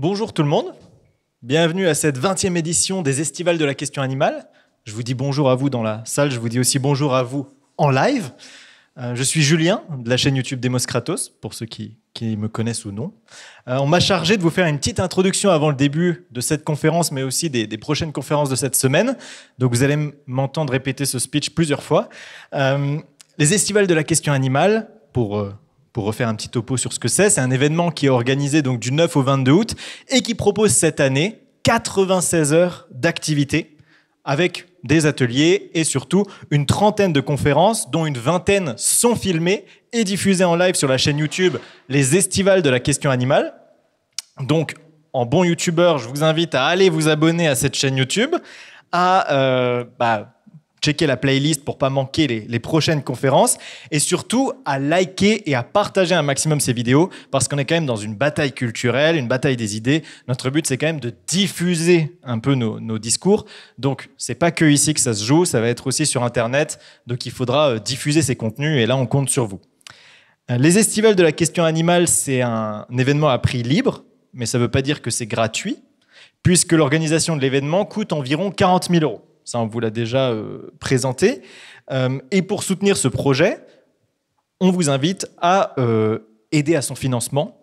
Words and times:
Bonjour 0.00 0.32
tout 0.32 0.44
le 0.44 0.48
monde, 0.48 0.74
bienvenue 1.42 1.88
à 1.88 1.94
cette 1.94 2.20
20e 2.20 2.56
édition 2.56 3.02
des 3.02 3.20
Estivales 3.20 3.58
de 3.58 3.64
la 3.64 3.74
question 3.74 4.00
animale. 4.00 4.46
Je 4.84 4.92
vous 4.92 5.02
dis 5.02 5.14
bonjour 5.14 5.50
à 5.50 5.56
vous 5.56 5.70
dans 5.70 5.82
la 5.82 6.02
salle, 6.04 6.30
je 6.30 6.38
vous 6.38 6.48
dis 6.48 6.60
aussi 6.60 6.78
bonjour 6.78 7.16
à 7.16 7.24
vous 7.24 7.48
en 7.78 7.90
live. 7.90 8.30
Euh, 8.96 9.16
je 9.16 9.22
suis 9.24 9.42
Julien 9.42 9.82
de 9.98 10.08
la 10.08 10.16
chaîne 10.16 10.36
YouTube 10.36 10.60
Demos 10.60 10.86
Kratos, 10.86 11.28
pour 11.28 11.52
ceux 11.52 11.66
qui, 11.66 11.96
me 12.22 12.46
connaissent 12.46 12.84
ou 12.84 12.92
non. 12.92 13.12
Euh, 13.66 13.78
on 13.78 13.88
m'a 13.88 13.98
chargé 13.98 14.36
de 14.36 14.42
vous 14.42 14.50
faire 14.50 14.68
une 14.68 14.78
petite 14.78 15.00
introduction 15.00 15.50
avant 15.50 15.68
le 15.68 15.74
début 15.74 16.28
de 16.30 16.40
cette 16.40 16.62
conférence, 16.62 17.10
mais 17.10 17.24
aussi 17.24 17.50
des, 17.50 17.66
prochaines 17.78 18.12
conférences 18.12 18.50
de 18.50 18.56
cette 18.56 18.76
semaine. 18.76 19.16
Donc 19.58 19.72
vous 19.72 19.82
allez 19.82 20.12
m'entendre 20.28 20.72
répéter 20.72 21.06
ce 21.06 21.18
speech 21.18 21.50
plusieurs 21.56 21.82
fois. 21.82 22.08
Euh, 22.54 22.98
les 23.36 23.52
Estivales 23.52 23.88
de 23.88 23.94
la 23.94 24.04
question 24.04 24.32
animale, 24.32 24.90
pour 25.12 25.44
pour 25.98 26.06
refaire 26.06 26.28
un 26.28 26.36
petit 26.36 26.48
topo 26.48 26.76
sur 26.76 26.92
ce 26.92 27.00
que 27.00 27.08
c'est, 27.08 27.28
c'est 27.28 27.40
un 27.40 27.50
événement 27.50 27.90
qui 27.90 28.06
est 28.06 28.08
organisé 28.08 28.62
donc 28.62 28.78
du 28.78 28.92
9 28.92 29.16
au 29.16 29.22
22 29.22 29.50
août 29.50 29.74
et 30.10 30.20
qui 30.20 30.36
propose 30.36 30.70
cette 30.70 31.00
année 31.00 31.40
96 31.64 32.52
heures 32.52 32.86
d'activité 32.92 33.76
avec 34.24 34.68
des 34.84 35.06
ateliers 35.06 35.72
et 35.74 35.82
surtout 35.82 36.24
une 36.52 36.66
trentaine 36.66 37.12
de 37.12 37.18
conférences 37.18 37.90
dont 37.90 38.06
une 38.06 38.16
vingtaine 38.16 38.74
sont 38.76 39.16
filmées 39.16 39.64
et 39.92 40.04
diffusées 40.04 40.44
en 40.44 40.54
live 40.54 40.76
sur 40.76 40.86
la 40.86 40.98
chaîne 40.98 41.18
YouTube 41.18 41.56
Les 41.88 42.16
Estivales 42.16 42.62
de 42.62 42.70
la 42.70 42.78
question 42.78 43.10
animale. 43.10 43.54
Donc 44.40 44.76
en 45.12 45.26
bon 45.26 45.42
youtubeur, 45.42 45.98
je 45.98 46.08
vous 46.08 46.22
invite 46.22 46.54
à 46.54 46.66
aller 46.66 46.90
vous 46.90 47.08
abonner 47.08 47.48
à 47.48 47.56
cette 47.56 47.74
chaîne 47.74 47.96
YouTube, 47.96 48.36
euh, 48.94 49.84
bah, 49.98 50.37
checker 50.82 51.06
la 51.06 51.16
playlist 51.16 51.64
pour 51.64 51.78
pas 51.78 51.90
manquer 51.90 52.26
les, 52.26 52.58
prochaines 52.58 53.02
conférences 53.02 53.56
et 53.90 53.98
surtout 53.98 54.52
à 54.64 54.78
liker 54.78 55.48
et 55.48 55.54
à 55.54 55.62
partager 55.62 56.14
un 56.14 56.22
maximum 56.22 56.60
ces 56.60 56.72
vidéos 56.72 57.08
parce 57.30 57.46
qu'on 57.46 57.56
est 57.58 57.64
quand 57.64 57.76
même 57.76 57.86
dans 57.86 57.96
une 57.96 58.14
bataille 58.14 58.52
culturelle, 58.52 59.16
une 59.16 59.28
bataille 59.28 59.56
des 59.56 59.76
idées. 59.76 60.02
Notre 60.26 60.50
but 60.50 60.66
c'est 60.66 60.76
quand 60.76 60.86
même 60.86 61.00
de 61.00 61.14
diffuser 61.26 62.18
un 62.24 62.38
peu 62.38 62.54
nos, 62.54 62.98
discours. 62.98 63.44
Donc 63.78 64.10
c'est 64.16 64.34
pas 64.34 64.50
que 64.50 64.64
ici 64.64 64.92
que 64.92 65.00
ça 65.00 65.14
se 65.14 65.24
joue, 65.24 65.44
ça 65.44 65.60
va 65.60 65.68
être 65.68 65.86
aussi 65.86 66.04
sur 66.04 66.24
internet. 66.24 66.78
Donc 67.06 67.26
il 67.26 67.32
faudra 67.32 67.70
euh, 67.70 67.78
diffuser 67.78 68.22
ces 68.22 68.34
contenus 68.34 68.76
et 68.78 68.86
là 68.86 68.96
on 68.96 69.06
compte 69.06 69.30
sur 69.30 69.46
vous. 69.46 69.60
Euh, 70.50 70.56
les 70.56 70.78
estivales 70.78 71.14
de 71.14 71.22
la 71.22 71.32
question 71.32 71.64
animale, 71.64 72.08
c'est 72.08 72.42
un 72.42 72.86
événement 72.96 73.28
à 73.28 73.38
prix 73.38 73.62
libre, 73.62 74.04
mais 74.32 74.46
ça 74.46 74.58
veut 74.58 74.70
pas 74.70 74.82
dire 74.82 75.02
que 75.02 75.10
c'est 75.10 75.26
gratuit, 75.26 75.76
puisque 76.42 76.72
l'organisation 76.72 77.36
de 77.36 77.42
l'événement 77.42 77.84
coûte 77.84 78.12
environ 78.12 78.50
40 78.50 78.90
000 78.90 79.04
euros. 79.04 79.27
Ça, 79.48 79.60
on 79.60 79.66
vous 79.66 79.80
l'a 79.80 79.88
déjà 79.88 80.28
euh, 80.28 80.74
présenté. 80.78 81.40
Euh, 81.90 82.18
et 82.30 82.42
pour 82.42 82.62
soutenir 82.62 82.98
ce 82.98 83.08
projet, 83.08 83.64
on 84.60 84.70
vous 84.70 84.90
invite 84.90 85.26
à 85.40 85.72
euh, 85.80 86.18
aider 86.52 86.76
à 86.76 86.82
son 86.82 86.94
financement. 86.94 87.58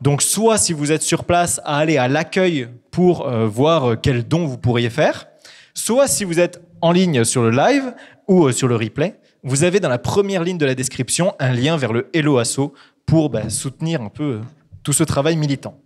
Donc, 0.00 0.22
soit 0.22 0.58
si 0.58 0.72
vous 0.72 0.92
êtes 0.92 1.02
sur 1.02 1.24
place, 1.24 1.60
à 1.64 1.78
aller 1.78 1.98
à 1.98 2.06
l'accueil 2.06 2.68
pour 2.92 3.28
voir 3.48 4.00
quel 4.00 4.22
don 4.28 4.46
vous 4.46 4.58
pourriez 4.58 4.90
faire, 4.90 5.26
soit 5.72 6.06
si 6.06 6.22
vous 6.22 6.38
êtes 6.38 6.62
en 6.80 6.92
ligne 6.92 7.24
sur 7.24 7.42
le 7.42 7.50
live 7.50 7.94
ou 8.28 8.52
sur 8.52 8.68
le 8.68 8.76
replay, 8.76 9.18
vous 9.42 9.64
avez 9.64 9.80
dans 9.80 9.88
la 9.88 9.98
première 9.98 10.44
ligne 10.44 10.58
de 10.58 10.66
la 10.66 10.76
description 10.76 11.34
un 11.40 11.52
lien 11.52 11.76
vers 11.76 11.92
le 11.92 12.10
Hello 12.12 12.38
Asso 12.38 12.72
pour 13.06 13.30
bah, 13.30 13.50
soutenir 13.50 14.02
un 14.02 14.08
peu 14.08 14.40
tout 14.84 14.92
ce 14.92 15.02
travail 15.02 15.36
militant. 15.36 15.80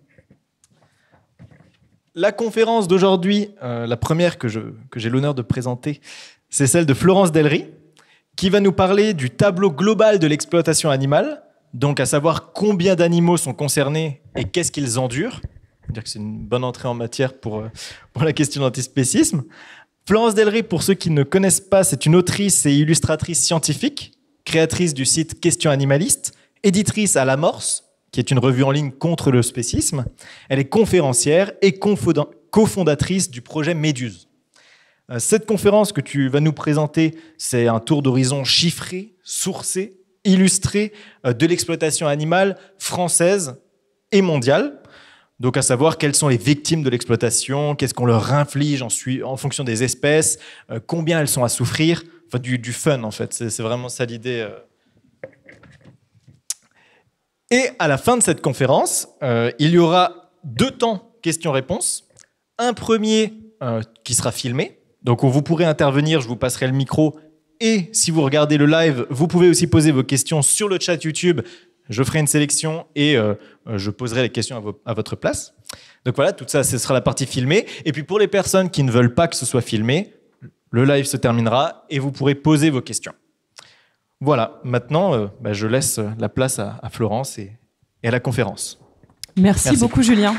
La 2.18 2.32
conférence 2.32 2.88
d'aujourd'hui, 2.88 3.50
euh, 3.62 3.86
la 3.86 3.96
première 3.96 4.38
que, 4.38 4.48
j'ai 4.48 5.08
l'honneur 5.08 5.34
de 5.36 5.42
présenter, 5.42 6.00
c'est 6.50 6.66
celle 6.66 6.84
de 6.84 6.92
Florence 6.92 7.30
Delry, 7.30 7.66
qui 8.34 8.50
va 8.50 8.58
nous 8.58 8.72
parler 8.72 9.14
du 9.14 9.30
tableau 9.30 9.70
global 9.70 10.18
de 10.18 10.26
l'exploitation 10.26 10.90
animale, 10.90 11.44
donc 11.74 12.00
à 12.00 12.06
savoir 12.06 12.52
combien 12.52 12.96
d'animaux 12.96 13.36
sont 13.36 13.54
concernés 13.54 14.20
et 14.34 14.42
qu'est-ce 14.42 14.72
qu'ils 14.72 14.98
endurent. 14.98 15.40
C'est 16.04 16.18
une 16.18 16.40
bonne 16.40 16.64
entrée 16.64 16.88
en 16.88 16.94
matière 16.94 17.34
pour, 17.34 17.60
euh, 17.60 17.68
la 18.20 18.32
question 18.32 18.62
d'antispécisme. 18.62 19.44
Florence 20.04 20.34
Delry, 20.34 20.64
pour 20.64 20.82
ceux 20.82 20.94
qui 20.94 21.10
ne 21.10 21.22
connaissent 21.22 21.60
pas, 21.60 21.84
c'est 21.84 22.04
une 22.04 22.16
autrice 22.16 22.66
et 22.66 22.74
illustratrice 22.74 23.44
scientifique, 23.44 24.10
créatrice 24.44 24.92
du 24.92 25.04
site 25.04 25.38
Question 25.38 25.70
Animaliste, 25.70 26.32
éditrice 26.64 27.14
à 27.14 27.24
l'Amorce, 27.24 27.87
qui 28.10 28.20
est 28.20 28.30
une 28.30 28.38
revue 28.38 28.64
en 28.64 28.70
ligne 28.70 28.90
contre 28.90 29.30
le 29.30 29.42
spécisme. 29.42 30.04
Elle 30.48 30.58
est 30.58 30.68
conférencière 30.68 31.52
et 31.62 31.78
cofondatrice 32.50 33.30
du 33.30 33.42
projet 33.42 33.74
Méduse. 33.74 34.28
Euh, 35.10 35.18
cette 35.18 35.46
conférence 35.46 35.92
que 35.92 36.00
tu 36.00 36.28
vas 36.28 36.40
nous 36.40 36.52
présenter, 36.52 37.16
c'est 37.38 37.66
un 37.66 37.80
tour 37.80 38.02
d'horizon 38.02 38.44
chiffré, 38.44 39.14
sourcé, 39.22 39.96
illustré 40.24 40.92
euh, 41.26 41.32
de 41.32 41.46
l'exploitation 41.46 42.06
animale 42.06 42.58
française 42.78 43.56
et 44.12 44.22
mondiale. 44.22 44.80
Donc 45.40 45.56
à 45.56 45.62
savoir 45.62 45.98
quelles 45.98 46.16
sont 46.16 46.28
les 46.28 46.36
victimes 46.36 46.82
de 46.82 46.90
l'exploitation, 46.90 47.74
qu'est-ce 47.74 47.94
qu'on 47.94 48.06
leur 48.06 48.34
inflige 48.34 48.82
en, 48.82 49.36
fonction 49.36 49.64
des 49.64 49.82
espèces, 49.82 50.38
euh, 50.70 50.80
combien 50.84 51.20
elles 51.20 51.28
sont 51.28 51.44
à 51.44 51.48
souffrir, 51.48 52.02
enfin 52.26 52.38
du, 52.38 52.58
du 52.58 52.72
fun 52.72 53.02
en 53.04 53.10
fait. 53.10 53.32
C'est 53.32 53.62
vraiment 53.62 53.88
ça 53.88 54.04
l'idée 54.04 54.46
et 57.50 57.68
à 57.78 57.88
la 57.88 57.98
fin 57.98 58.16
de 58.16 58.22
cette 58.22 58.40
conférence, 58.40 59.08
euh, 59.22 59.50
il 59.58 59.70
y 59.70 59.78
aura 59.78 60.32
deux 60.44 60.70
temps 60.70 61.12
questions-réponses. 61.22 62.04
Un 62.58 62.74
premier 62.74 63.32
euh, 63.62 63.82
qui 64.04 64.14
sera 64.14 64.32
filmé, 64.32 64.80
donc 65.02 65.24
vous 65.24 65.42
pourrez 65.42 65.64
intervenir, 65.64 66.20
je 66.20 66.28
vous 66.28 66.36
passerai 66.36 66.66
le 66.66 66.72
micro. 66.72 67.18
Et 67.60 67.88
si 67.92 68.10
vous 68.10 68.22
regardez 68.22 68.56
le 68.56 68.66
live, 68.66 69.06
vous 69.10 69.26
pouvez 69.26 69.48
aussi 69.48 69.66
poser 69.66 69.92
vos 69.92 70.02
questions 70.02 70.42
sur 70.42 70.68
le 70.68 70.78
chat 70.80 71.02
YouTube. 71.02 71.40
Je 71.88 72.02
ferai 72.02 72.18
une 72.18 72.26
sélection 72.26 72.86
et 72.94 73.16
euh, 73.16 73.34
je 73.66 73.90
poserai 73.90 74.22
les 74.22 74.30
questions 74.30 74.56
à, 74.84 74.90
à, 74.90 74.94
votre 74.94 75.16
place. 75.16 75.54
Donc 76.04 76.16
voilà, 76.16 76.32
tout 76.32 76.44
ça, 76.46 76.62
ce 76.62 76.76
sera 76.76 76.94
la 76.94 77.00
partie 77.00 77.26
filmée. 77.26 77.66
Et 77.84 77.92
puis 77.92 78.02
pour 78.02 78.18
les 78.18 78.28
personnes 78.28 78.70
qui 78.70 78.82
ne 78.82 78.90
veulent 78.90 79.14
pas 79.14 79.26
que 79.26 79.36
ce 79.36 79.46
soit 79.46 79.62
filmé, 79.62 80.12
le 80.70 80.84
live 80.84 81.06
se 81.06 81.16
terminera 81.16 81.86
et 81.88 81.98
vous 81.98 82.12
pourrez 82.12 82.34
poser 82.34 82.70
vos 82.70 82.82
questions. 82.82 83.14
Voilà, 84.20 84.58
maintenant, 84.64 85.14
euh, 85.14 85.28
bah, 85.40 85.52
je 85.52 85.68
laisse 85.68 86.00
la 86.18 86.28
place 86.28 86.58
à, 86.58 86.88
Florence 86.90 87.38
et, 87.38 87.52
à 88.02 88.10
la 88.10 88.18
conférence. 88.18 88.80
Merci, 89.36 89.76
beaucoup, 89.76 90.02
Julien. 90.02 90.34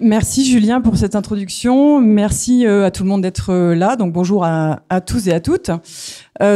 Merci 0.00 0.44
Julien 0.44 0.80
pour 0.80 0.96
cette 0.96 1.14
introduction. 1.14 2.00
Merci 2.00 2.66
euh, 2.66 2.86
à 2.86 2.90
tout 2.90 3.04
le 3.04 3.08
monde 3.08 3.22
d'être 3.22 3.50
euh, 3.50 3.74
là. 3.74 3.94
Donc 3.94 4.12
bonjour 4.12 4.44
à, 4.44 4.80
tous 5.06 5.28
et 5.28 5.32
à 5.32 5.40
toutes. 5.40 5.70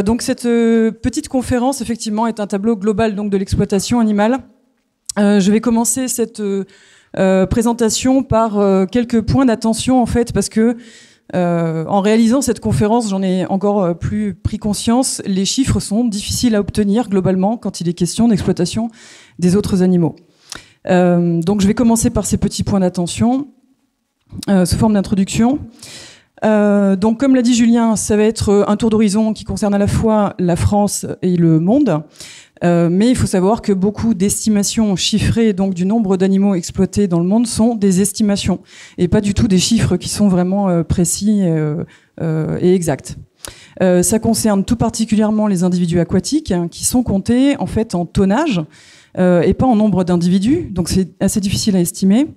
donc 0.05 0.21
cette 0.21 0.43
petite 0.43 1.29
conférence 1.29 1.81
effectivement 1.81 2.27
est 2.27 2.39
un 2.39 2.47
tableau 2.47 2.75
global 2.75 3.15
donc 3.15 3.29
de 3.29 3.37
l'exploitation 3.37 3.99
animale. 3.99 4.39
je 5.17 5.51
vais 5.51 5.59
commencer 5.59 6.07
cette 6.07 6.41
euh, 7.17 7.45
présentation 7.45 8.23
par 8.23 8.57
euh, 8.57 8.87
quelques 8.87 9.21
points 9.21 9.45
d'attention 9.45 10.01
en 10.01 10.07
fait 10.07 10.33
parce 10.33 10.49
que 10.49 10.77
euh, 11.35 11.85
en 11.87 12.01
réalisant 12.01 12.41
cette 12.41 12.59
conférence, 12.59 13.09
j'en 13.09 13.21
ai 13.21 13.45
encore 13.45 13.97
plus 13.97 14.33
pris 14.33 14.57
conscience, 14.57 15.21
les 15.25 15.45
chiffres 15.45 15.79
sont 15.79 16.05
difficiles 16.05 16.55
à 16.55 16.59
obtenir 16.59 17.09
globalement 17.09 17.57
quand 17.57 17.81
il 17.81 17.89
est 17.89 17.93
question 17.93 18.27
d'exploitation 18.27 18.89
des 19.39 19.55
autres 19.55 19.83
animaux. 19.83 20.15
donc 20.85 21.61
je 21.61 21.67
vais 21.67 21.73
commencer 21.73 22.09
par 22.09 22.25
ces 22.25 22.37
petits 22.37 22.63
points 22.63 22.81
d'attention 22.81 23.47
sous 24.47 24.77
forme 24.77 24.93
d'introduction. 24.93 25.59
donc, 26.43 27.19
comme 27.19 27.35
l'a 27.35 27.41
dit 27.41 27.55
Julien, 27.55 27.95
ça 27.95 28.17
va 28.17 28.23
être 28.23 28.65
un 28.67 28.75
tour 28.75 28.89
d'horizon 28.89 29.33
qui 29.33 29.43
concerne 29.43 29.73
à 29.73 29.79
la 29.79 29.87
fois 29.87 30.35
la 30.39 30.55
France 30.55 31.05
et 31.21 31.37
le 31.37 31.59
monde. 31.59 32.03
Euh, 32.63 32.89
mais 32.89 33.09
il 33.09 33.15
faut 33.15 33.27
savoir 33.27 33.61
que 33.61 33.73
beaucoup 33.73 34.13
d'estimations 34.13 34.95
chiffrées 34.95 35.53
donc 35.53 35.73
du 35.73 35.85
nombre 35.85 36.15
d'animaux 36.15 36.55
exploités 36.55 37.07
dans 37.07 37.19
le 37.19 37.25
monde 37.25 37.45
sont 37.45 37.75
des 37.75 38.01
estimations 38.01 38.59
et 38.97 39.07
pas 39.07 39.21
du 39.21 39.33
tout 39.33 39.47
des 39.47 39.59
chiffres 39.59 39.97
qui 39.97 40.07
sont 40.07 40.29
vraiment 40.29 40.69
euh, 40.69 40.83
précis 40.83 41.41
euh, 41.41 41.83
et 42.61 42.73
exacts. 42.73 43.17
ça 43.79 44.19
concerne 44.19 44.63
tout 44.63 44.77
particulièrement 44.77 45.47
les 45.47 45.63
individus 45.63 45.99
aquatiques 45.99 46.51
hein, 46.51 46.67
qui 46.69 46.85
sont 46.85 47.03
comptés 47.03 47.57
en 47.57 47.65
fait 47.65 47.95
en 47.95 48.05
tonnage 48.05 48.61
et 49.15 49.53
pas 49.53 49.67
en 49.67 49.75
nombre 49.75 50.03
d'individus, 50.03 50.69
donc 50.71 50.89
c'est 50.89 51.09
assez 51.19 51.39
difficile 51.39 51.75
à 51.75 51.79
estimer. 51.79 52.27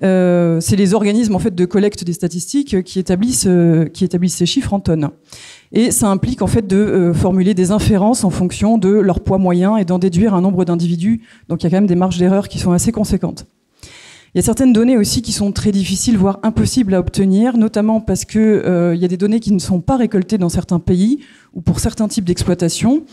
c'est 0.00 0.76
les 0.76 0.94
organismes 0.94 1.36
en 1.36 1.38
fait 1.38 1.54
de 1.54 1.64
collecte 1.64 2.02
des 2.02 2.12
statistiques 2.12 2.82
qui 2.82 2.98
établissent 2.98 3.48
qui 3.92 4.04
établissent 4.04 4.36
ces 4.36 4.46
chiffres 4.46 4.72
en 4.72 4.80
tonnes. 4.80 5.10
Et 5.72 5.92
ça 5.92 6.08
implique 6.08 6.42
en 6.42 6.48
fait 6.48 6.66
de 6.66 6.76
euh, 6.76 7.14
formuler 7.14 7.54
des 7.54 7.70
inférences 7.70 8.24
en 8.24 8.30
fonction 8.30 8.76
de 8.76 8.88
leur 8.88 9.20
poids 9.20 9.38
moyen 9.38 9.76
et 9.76 9.84
d'en 9.84 9.98
déduire 9.98 10.34
un 10.34 10.40
nombre 10.40 10.64
d'individus. 10.64 11.22
Donc 11.48 11.62
il 11.62 11.64
y 11.64 11.66
a 11.68 11.70
quand 11.70 11.76
même 11.76 11.86
des 11.86 11.94
marges 11.94 12.18
d'erreur 12.18 12.48
qui 12.48 12.58
sont 12.58 12.72
assez 12.72 12.90
conséquentes. 12.90 13.46
Il 14.34 14.38
y 14.38 14.40
a 14.40 14.42
certaines 14.42 14.72
données 14.72 14.96
aussi 14.96 15.22
qui 15.22 15.32
sont 15.32 15.50
très 15.50 15.72
difficiles, 15.72 16.16
voire 16.16 16.38
impossibles 16.44 16.94
à 16.94 17.00
obtenir, 17.00 17.56
notamment 17.56 18.00
parce 18.00 18.24
que 18.24 18.38
euh, 18.38 18.94
il 18.94 19.00
y 19.00 19.04
a 19.04 19.08
des 19.08 19.16
données 19.16 19.40
qui 19.40 19.52
ne 19.52 19.58
sont 19.58 19.80
pas 19.80 19.96
récoltées 19.96 20.38
dans 20.38 20.48
certains 20.48 20.78
pays 20.78 21.20
ou 21.52 21.60
pour 21.60 21.80
certains 21.80 22.06
types 22.06 22.24
d'exploitation. 22.24 23.04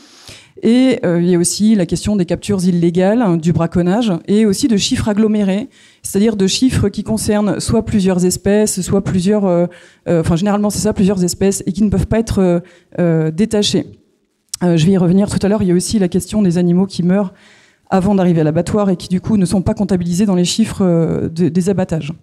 Et 0.63 0.99
euh, 1.05 1.21
il 1.21 1.29
y 1.29 1.35
a 1.35 1.37
aussi 1.37 1.75
la 1.75 1.85
question 1.85 2.15
des 2.15 2.25
captures 2.25 2.63
illégales, 2.63 3.21
hein, 3.21 3.37
du 3.37 3.53
braconnage, 3.53 4.11
et 4.27 4.45
aussi 4.45 4.67
de 4.67 4.77
chiffres 4.77 5.07
agglomérés, 5.07 5.69
c'est-à-dire 6.01 6.35
de 6.35 6.47
chiffres 6.47 6.89
qui 6.89 7.03
concernent 7.03 7.59
soit 7.59 7.85
plusieurs 7.85 8.25
espèces, 8.25 8.81
soit 8.81 9.03
plusieurs, 9.03 9.45
euh, 9.45 9.67
euh, 10.07 10.21
enfin 10.21 10.35
généralement 10.35 10.69
c'est 10.69 10.79
ça, 10.79 10.93
plusieurs 10.93 11.23
espèces, 11.23 11.63
et 11.65 11.71
qui 11.71 11.83
ne 11.83 11.89
peuvent 11.89 12.07
pas 12.07 12.19
être 12.19 12.61
détachés. 13.31 13.85
je 14.61 14.85
vais 14.85 14.91
y 14.91 14.97
revenir 14.97 15.29
tout 15.29 15.39
à 15.41 15.49
l'heure. 15.49 15.61
Il 15.61 15.69
y 15.69 15.71
a 15.71 15.75
aussi 15.75 15.99
la 15.99 16.07
question 16.07 16.41
des 16.41 16.57
animaux 16.57 16.85
qui 16.85 17.03
meurent 17.03 17.33
avant 17.89 18.15
d'arriver 18.15 18.41
à 18.41 18.43
l'abattoir 18.43 18.89
et 18.89 18.97
qui 18.97 19.07
du 19.07 19.21
coup 19.21 19.37
ne 19.37 19.45
sont 19.45 19.61
pas 19.61 19.73
comptabilisés 19.73 20.25
dans 20.25 20.35
les 20.35 20.45
chiffres 20.45 21.29
des 21.29 21.69
abattages. 21.69 22.13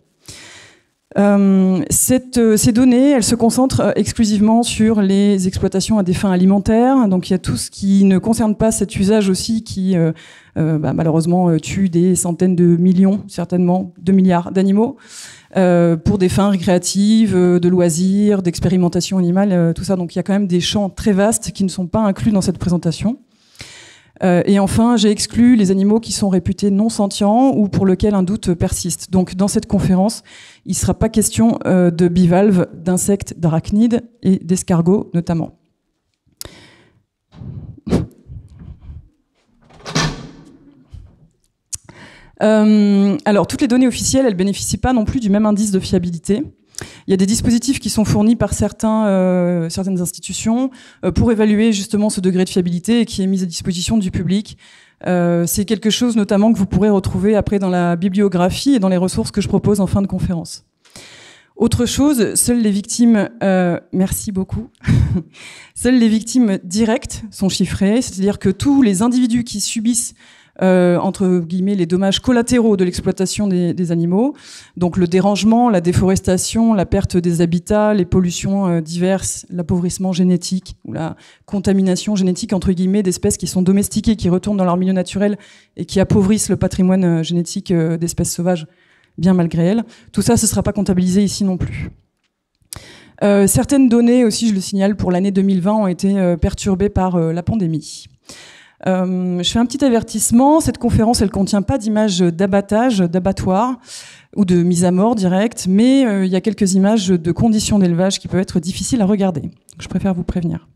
Euh, 1.17 1.85
cette, 1.91 2.57
ces 2.57 2.73
données, 2.73 3.11
elles 3.11 3.25
se 3.25 3.37
concentrent 3.37 3.93
exclusivement 3.95 4.63
sur 4.63 5.01
les 5.01 5.47
exploitations 5.47 5.99
à 5.99 6.03
des 6.03 6.15
fins 6.15 6.33
alimentaires. 6.33 7.09
Donc 7.09 7.31
il 7.31 7.33
y 7.33 7.35
a 7.35 7.39
tout 7.39 7.57
ce 7.57 7.71
qui 7.71 8.05
ne 8.05 8.19
concerne 8.19 8.57
pas 8.57 8.73
cet 8.73 8.97
usage 8.97 9.29
aussi 9.29 9.63
qui 9.63 9.97
euh, 9.97 10.13
euh, 10.57 10.79
bah, 10.79 10.93
malheureusement 10.93 11.57
tue 11.59 11.89
des 11.89 12.17
centaines 12.17 12.57
de 12.57 12.65
millions, 12.65 13.21
certainement 13.29 13.93
de 14.01 14.13
milliards 14.13 14.51
d'animaux. 14.51 14.97
pour 15.55 16.19
des 16.19 16.29
fins 16.29 16.51
récréatives, 16.51 17.35
de 17.35 17.69
loisirs, 17.69 18.43
d'expérimentation 18.43 19.19
animale, 19.19 19.73
tout 19.75 19.85
ça. 19.85 19.95
Donc 19.95 20.15
il 20.15 20.19
y 20.19 20.21
a 20.21 20.25
quand 20.25 20.33
même 20.33 20.49
des 20.49 20.61
champs 20.61 20.91
très 20.91 21.13
vastes 21.13 21.53
qui 21.53 21.63
ne 21.63 21.69
sont 21.69 21.87
pas 21.87 22.01
inclus 22.01 22.33
dans 22.33 22.43
cette 22.43 22.59
présentation. 22.59 23.19
Euh, 24.23 24.43
et 24.47 24.59
enfin, 24.59 24.97
j'ai 24.97 25.11
exclu 25.11 25.57
les 25.57 25.71
animaux 25.71 25.99
qui 25.99 26.13
sont 26.13 26.29
réputés 26.29 26.71
non 26.71 26.89
sentients 26.89 27.53
ou 27.55 27.69
pour 27.69 27.87
lesquels 27.87 28.15
un 28.15 28.23
doute 28.23 28.55
persiste. 28.55 29.11
Donc, 29.11 29.35
dans 29.35 29.49
cette 29.49 29.67
conférence, 29.67 30.23
il 30.67 30.71
ne 30.71 30.77
sera 30.77 30.95
pas 30.95 31.09
question 31.09 31.59
euh, 31.67 31.91
de 31.91 32.09
bivalves, 32.09 32.69
d'insectes, 32.75 33.35
d'arachnides 33.39 34.03
et 34.23 34.39
d'escargots 34.39 35.11
notamment. 35.15 35.59
Euh, 42.43 43.17
alors, 43.25 43.47
toutes 43.47 43.63
les 43.63 43.69
données 43.69 43.87
officielles, 43.87 44.27
elles 44.27 44.35
bénéficient 44.35 44.77
pas 44.77 44.93
non 44.93 45.05
plus 45.05 45.21
du 45.21 45.31
même 45.31 45.47
indice 45.47 45.71
de 45.71 45.81
fiabilité. 45.81 46.45
Il 47.07 47.11
y 47.11 47.15
a 47.15 47.17
des 47.17 47.27
dispositifs 47.27 47.81
qui 47.81 47.91
sont 47.91 48.05
fournis 48.05 48.37
par 48.37 48.55
certains, 48.55 49.07
euh, 49.07 49.69
certaines 49.69 50.01
institutions 50.01 50.71
euh, 51.05 51.13
pour 51.13 51.31
évaluer 51.33 51.73
justement 51.73 52.09
ce 52.09 52.21
degré 52.21 52.45
de 52.45 52.49
fiabilité 52.49 53.01
et 53.01 53.05
qui 53.05 53.23
est 53.23 53.27
mis 53.27 53.43
à 53.43 53.47
disposition 53.47 53.99
du 53.99 54.11
public. 54.11 54.57
Euh, 55.07 55.45
c'est 55.47 55.67
quelque 55.67 55.91
chose 55.91 56.17
notamment 56.17 56.53
que 56.53 56.59
vous 56.59 56.67
pourrez 56.67 56.89
retrouver 56.89 57.37
après 57.37 57.59
dans 57.59 57.69
la 57.69 57.97
bibliographie 57.97 58.75
et 58.75 58.79
dans 58.79 58.89
les 58.89 58.97
ressources 58.97 59.31
que 59.31 59.43
je 59.43 59.49
propose 59.49 59.81
en 59.81 59.87
fin 59.87 60.01
de 60.01 60.07
conférence. 60.07 60.65
Autre 61.57 61.87
chose, 61.87 62.35
seules 62.35 62.61
les 62.61 62.73
victimes, 62.73 63.29
merci 63.93 64.33
beaucoup, 64.33 64.71
seules 65.77 65.99
les 66.01 66.09
victimes 66.09 66.59
directes 66.65 67.23
sont 67.31 67.49
chiffrées, 67.49 68.03
c'est-à-dire 68.03 68.41
que 68.41 68.49
tous 68.49 68.83
les 68.83 69.03
individus 69.03 69.45
qui 69.45 69.61
subissent 69.61 70.15
euh, 70.63 70.99
entre 70.99 71.41
guillemets 71.41 71.75
les 71.75 71.87
dommages 71.87 72.21
collatéraux 72.21 72.77
de 72.77 72.85
l'exploitation 72.85 73.49
des, 73.49 73.93
animaux, 73.93 74.35
donc 74.77 74.97
le 74.97 75.09
dérangement, 75.09 75.69
la 75.69 75.81
déforestation, 75.81 76.75
la 76.75 76.87
perte 76.87 77.17
des 77.17 77.41
habitats, 77.41 77.93
les 77.93 78.05
pollutions 78.05 78.69
euh, 78.69 78.81
diverses, 78.81 79.47
l'appauvrissement 79.51 80.13
génétique 80.13 80.77
ou 80.85 80.93
la 80.93 81.17
contamination 81.45 82.15
génétique 82.15 82.53
entre 82.53 82.71
guillemets 82.71 83.03
d'espèces 83.03 83.37
qui 83.37 83.49
sont 83.49 83.63
domestiquées, 83.63 84.15
qui 84.15 84.29
retournent 84.29 84.57
dans 84.57 84.65
leur 84.65 84.77
milieu 84.77 84.93
naturel 84.93 85.39
et 85.77 85.87
qui 85.87 85.99
appauvrissent 85.99 86.49
le 86.49 86.57
patrimoine 86.57 87.05
euh, 87.05 87.23
génétique 87.25 87.73
d'espèces 87.73 88.33
sauvages, 88.33 88.67
bien 89.19 89.35
malgré 89.35 89.65
elles. 89.65 89.85
Tout 90.13 90.23
ça, 90.23 90.37
ce 90.37 90.47
ne 90.47 90.49
sera 90.49 90.63
pas 90.63 90.73
comptabilisé 90.73 91.23
ici 91.23 91.45
non 91.45 91.57
plus. 91.57 91.91
Certaines 93.47 93.89
données 93.89 94.23
aussi, 94.23 94.49
je 94.51 94.55
le 94.55 94.61
signale, 94.61 94.97
pour 94.97 95.11
l'année 95.11 95.31
2020 95.31 95.73
ont 95.73 95.87
été 95.87 96.37
perturbées 96.37 96.91
par 96.91 97.19
la 97.19 97.43
pandémie. 97.43 98.07
Euh, 98.87 99.43
je 99.43 99.51
fais 99.51 99.59
un 99.59 99.67
petit 99.67 99.85
avertissement. 99.85 100.61
Cette 100.61 100.79
conférence, 100.79 101.23
elle 101.23 101.31
contient 101.31 101.63
pas 101.63 101.79
d'images 101.79 102.21
d'abattage, 102.21 102.99
d'abattoir 102.99 103.79
ou 104.37 104.45
de 104.45 104.63
mise 104.63 104.85
à 104.85 104.91
mort 104.91 105.15
directe, 105.15 105.67
mais 105.69 106.05
euh, 106.05 106.27
il 106.27 106.33
y 106.33 106.37
a 106.37 106.41
quelques 106.41 106.75
images 106.75 107.09
de 107.09 107.33
conditions 107.33 107.79
d'élevage 107.79 108.19
qui 108.19 108.29
peuvent 108.29 108.41
être 108.41 108.61
difficiles 108.61 109.01
à 109.01 109.07
regarder. 109.07 109.51
Je 109.79 109.89
préfère 109.89 110.13
vous 110.15 110.25
prévenir. 110.25 110.67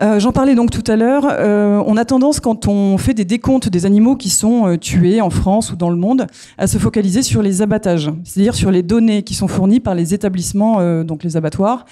Euh, 0.00 0.18
J'en 0.18 0.32
parlais 0.32 0.54
donc 0.54 0.70
tout 0.70 0.90
à 0.90 0.96
l'heure. 0.96 1.26
Euh, 1.30 1.82
on 1.86 1.96
a 1.96 2.04
tendance, 2.04 2.40
quand 2.40 2.66
on 2.66 2.96
fait 2.96 3.12
des 3.12 3.26
décomptes 3.26 3.68
des 3.68 3.84
animaux 3.84 4.16
qui 4.16 4.30
sont 4.30 4.66
euh, 4.66 4.76
tués 4.78 5.20
en 5.20 5.28
France 5.28 5.70
ou 5.70 5.76
dans 5.76 5.90
le 5.90 5.96
monde, 5.96 6.26
à 6.56 6.66
se 6.66 6.78
focaliser 6.78 7.22
sur 7.22 7.42
les 7.42 7.60
abattages, 7.60 8.10
c'est-à-dire 8.24 8.54
sur 8.54 8.70
les 8.70 8.82
données 8.82 9.22
qui 9.22 9.34
sont 9.34 9.48
fournies 9.48 9.80
par 9.80 9.94
les 9.94 10.14
établissements, 10.14 11.02
donc 11.04 11.24
les 11.24 11.36
abattoirs, 11.36 11.84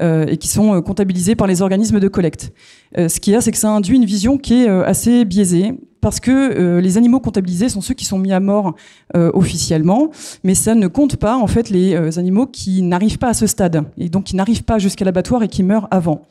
et 0.00 0.36
qui 0.36 0.48
sont 0.48 0.80
comptabilisées 0.82 1.34
par 1.34 1.46
les 1.46 1.62
organismes 1.62 2.00
de 2.00 2.08
collecte. 2.08 2.52
ce 2.96 3.20
qu'il 3.20 3.32
y 3.32 3.36
a, 3.36 3.40
c'est 3.40 3.52
que 3.52 3.58
ça 3.58 3.70
induit 3.70 3.96
une 3.96 4.04
vision 4.04 4.38
qui 4.38 4.64
est 4.64 4.68
assez 4.68 5.24
biaisée, 5.24 5.74
parce 6.00 6.20
que 6.20 6.78
les 6.78 6.98
animaux 6.98 7.20
comptabilisés 7.20 7.68
sont 7.68 7.80
ceux 7.80 7.94
qui 7.94 8.04
sont 8.04 8.18
mis 8.18 8.32
à 8.32 8.40
mort 8.40 8.74
officiellement, 9.14 10.10
mais 10.44 10.54
ça 10.54 10.74
ne 10.74 10.86
compte 10.88 11.16
pas 11.16 11.36
en 11.36 11.46
fait 11.46 11.70
les 11.70 12.18
animaux 12.18 12.46
qui 12.46 12.82
n'arrivent 12.82 13.18
pas 13.18 13.28
à 13.28 13.34
ce 13.34 13.46
stade, 13.46 13.84
et 13.98 14.08
donc 14.08 14.24
qui 14.24 14.36
n'arrivent 14.36 14.64
pas 14.64 14.78
jusqu'à 14.78 15.04
l'abattoir 15.04 15.42
et 15.42 15.48
qui 15.48 15.62
meurent 15.62 15.88
avant. 15.90 16.22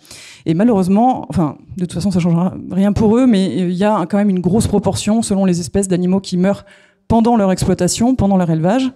Et 0.45 0.53
malheureusement, 0.53 1.25
enfin, 1.29 1.57
de 1.77 1.85
toute 1.85 1.93
façon, 1.93 2.11
ça 2.11 2.19
changera 2.19 2.53
rien 2.71 2.93
pour 2.93 3.17
eux, 3.17 3.25
mais 3.25 3.57
il 3.57 3.73
y 3.73 3.83
a 3.83 4.05
quand 4.05 4.17
même 4.17 4.29
une 4.29 4.41
grosse 4.41 4.67
proportion 4.67 5.21
selon 5.21 5.45
les 5.45 5.59
espèces 5.59 5.87
d'animaux 5.87 6.19
qui 6.19 6.37
meurent 6.37 6.65
pendant 7.07 7.35
leur 7.35 7.51
exploitation, 7.51 8.15
pendant 8.15 8.37
leur 8.37 8.49
élevage. 8.49 8.91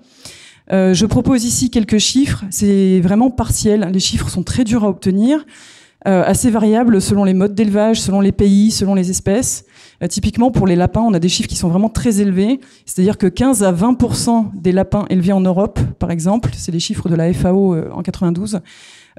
Euh, 0.72 0.94
je 0.94 1.06
propose 1.06 1.46
ici 1.46 1.70
quelques 1.70 1.98
chiffres. 1.98 2.44
C'est 2.52 3.00
vraiment 3.02 3.32
partiel. 3.32 3.90
Les 3.92 4.00
chiffres 4.00 4.30
sont 4.30 4.44
très 4.44 4.64
durs 4.64 4.84
à 4.84 4.90
obtenir, 4.90 5.46
euh, 6.08 6.24
assez 6.26 6.50
variables 6.50 7.02
selon 7.02 7.24
les 7.24 7.34
modes 7.34 7.56
d'élevage, 7.56 8.00
selon 8.00 8.22
les 8.22 8.32
pays, 8.32 8.72
selon 8.72 8.94
les 8.94 9.10
espèces. 9.10 9.66
Euh, 10.04 10.08
typiquement, 10.08 10.52
pour 10.52 10.68
les 10.68 10.76
lapins, 10.76 11.02
on 11.02 11.14
a 11.14 11.20
des 11.20 11.30
chiffres 11.30 11.50
qui 11.50 11.56
sont 11.56 11.70
vraiment 11.70 11.90
très 11.90 12.22
élevés. 12.22 12.60
C'est-à-dire 12.86 13.18
que 13.18 13.28
15 13.28 13.64
à 13.64 13.72
20% 13.72 14.52
des 14.54 14.72
lapins 14.72 15.06
élevés 15.10 15.34
en 15.34 15.42
Europe, 15.42 15.80
par 15.98 16.12
exemple, 16.12 16.52
c'est 16.56 16.72
les 16.72 16.80
chiffres 16.80 17.10
de 17.10 17.16
la 17.16 17.34
FAO 17.34 17.76
en 17.92 18.02
92, 18.04 18.62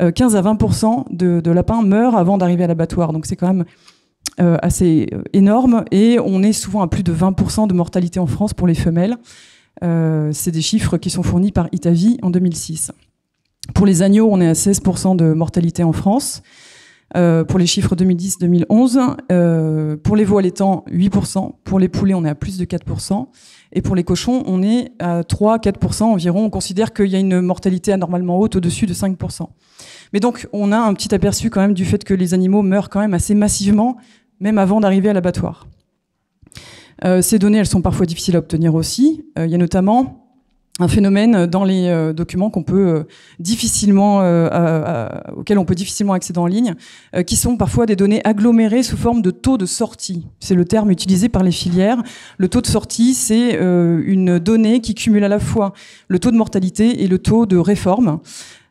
15 0.01 0.35
euh, 0.35 0.39
à 0.39 0.43
20 0.43 1.11
de, 1.11 1.41
de, 1.41 1.51
lapins 1.51 1.83
meurent 1.83 2.17
avant 2.17 2.39
d'arriver 2.39 2.65
à 2.65 2.67
l'abattoir. 2.67 3.13
Donc 3.13 3.27
c'est 3.27 3.37
quand 3.37 3.49
même 3.49 3.65
euh, 4.41 4.57
assez 4.63 5.09
euh, 5.13 5.23
énorme 5.33 5.85
et 5.91 6.19
on 6.19 6.43
est 6.43 6.53
souvent 6.53 6.83
à 6.83 6.89
plus 6.89 7.03
de 7.03 7.13
20% 7.13 7.69
de 7.69 7.75
mortalité 7.75 8.21
en 8.21 8.27
France 8.27 8.55
pour 8.55 8.67
les 8.67 8.75
femelles. 8.75 9.17
c'est 9.83 10.51
des 10.51 10.63
chiffres 10.63 10.97
qui 10.99 11.11
sont 11.11 11.23
fournis 11.23 11.53
par 11.53 11.69
Itavi 11.73 12.19
en 12.23 12.31
2006. 12.31 12.93
Pour 13.75 13.87
les 13.87 14.03
agneaux, 14.03 14.29
on 14.31 14.41
est 14.41 14.49
à 14.49 14.53
16% 14.55 15.17
de 15.17 15.33
mortalité 15.33 15.85
en 15.85 15.93
France. 15.93 16.43
Euh, 17.17 17.43
pour 17.43 17.59
les 17.59 17.67
chiffres 17.67 17.97
2010-2011. 17.97 19.17
Euh, 19.33 19.97
pour 19.97 20.15
les 20.15 20.25
veaux 20.25 20.39
allaitants, 20.39 20.85
8%. 20.91 21.53
Pour 21.65 21.81
les 21.81 21.89
poulets, 21.89 22.15
on 22.15 22.25
est 22.25 22.29
à 22.29 22.35
plus 22.37 22.57
de 22.57 22.65
4%. 22.65 23.27
Et 23.73 23.83
pour 23.83 23.97
les 23.97 24.05
cochons, 24.05 24.45
on 24.47 24.63
est 24.63 24.93
à 25.01 25.23
3-4% 25.23 26.05
environ. 26.05 26.45
On 26.45 26.51
considère 26.51 26.93
qu'il 26.93 27.07
y 27.07 27.17
a 27.17 27.19
une 27.19 27.41
mortalité 27.41 27.93
anormalement 27.93 28.39
haute 28.39 28.57
au-dessus 28.57 28.87
de 28.87 28.95
5%. 28.95 29.49
Mais 30.13 30.21
donc, 30.21 30.49
on 30.53 30.71
a 30.71 30.79
un 30.79 30.95
petit 30.95 31.13
aperçu 31.15 31.51
quand 31.51 31.61
même 31.61 31.75
du 31.75 31.85
fait 31.85 32.05
que 32.05 32.15
les 32.15 32.33
animaux 32.33 32.63
meurent 32.63 32.89
quand 32.89 33.01
même 33.01 33.15
assez 33.15 33.35
massivement, 33.35 33.97
même 34.39 34.59
avant 34.59 34.81
d'arriver 34.81 35.09
à 35.09 35.13
l'abattoir. 35.13 35.67
Euh, 37.05 37.23
ces 37.23 37.39
données, 37.39 37.59
elles 37.59 37.67
sont 37.67 37.83
parfois 37.83 38.07
difficiles 38.07 38.37
à 38.37 38.41
obtenir 38.41 38.75
aussi. 38.75 39.25
Il 39.37 39.51
y 39.51 39.55
a 39.55 39.59
notamment 39.59 40.30
un 40.81 40.89
phénomène 40.89 41.47
dans 41.47 41.65
les 41.65 41.89
euh, 41.89 42.13
documents 42.13 42.51
qu'on 42.51 42.63
peut 42.63 42.89
euh, 42.89 43.03
difficilement, 43.39 44.21
euh, 44.23 45.09
auxquels 45.37 45.59
on 45.59 45.65
peut 45.65 45.75
difficilement 45.75 46.15
accéder 46.15 46.39
en 46.39 46.47
ligne, 46.47 46.75
qui 47.27 47.37
sont 47.37 47.57
parfois 47.57 47.87
des 47.87 47.97
données 47.97 48.21
agglomérées 48.25 48.83
sous 48.83 48.97
forme 48.97 49.23
de 49.23 49.31
taux 49.31 49.59
de 49.59 49.67
sortie. 49.67 50.27
C'est 50.41 50.55
le 50.55 50.65
terme 50.65 50.91
utilisé 50.91 51.29
par 51.29 51.43
les 51.43 51.53
filières. 51.53 52.03
Le 52.39 52.49
taux 52.49 52.61
de 52.61 52.67
sortie, 52.67 53.15
c'est 53.15 53.55
une 53.55 54.39
donnée 54.39 54.81
qui 54.81 54.95
cumule 54.95 55.25
à 55.25 55.29
la 55.29 55.39
fois 55.39 55.73
le 56.09 56.19
taux 56.19 56.31
de 56.31 56.37
mortalité 56.37 57.03
et 57.03 57.09
le 57.09 57.19
taux 57.19 57.47
de 57.47 57.57
réforme. 57.57 58.21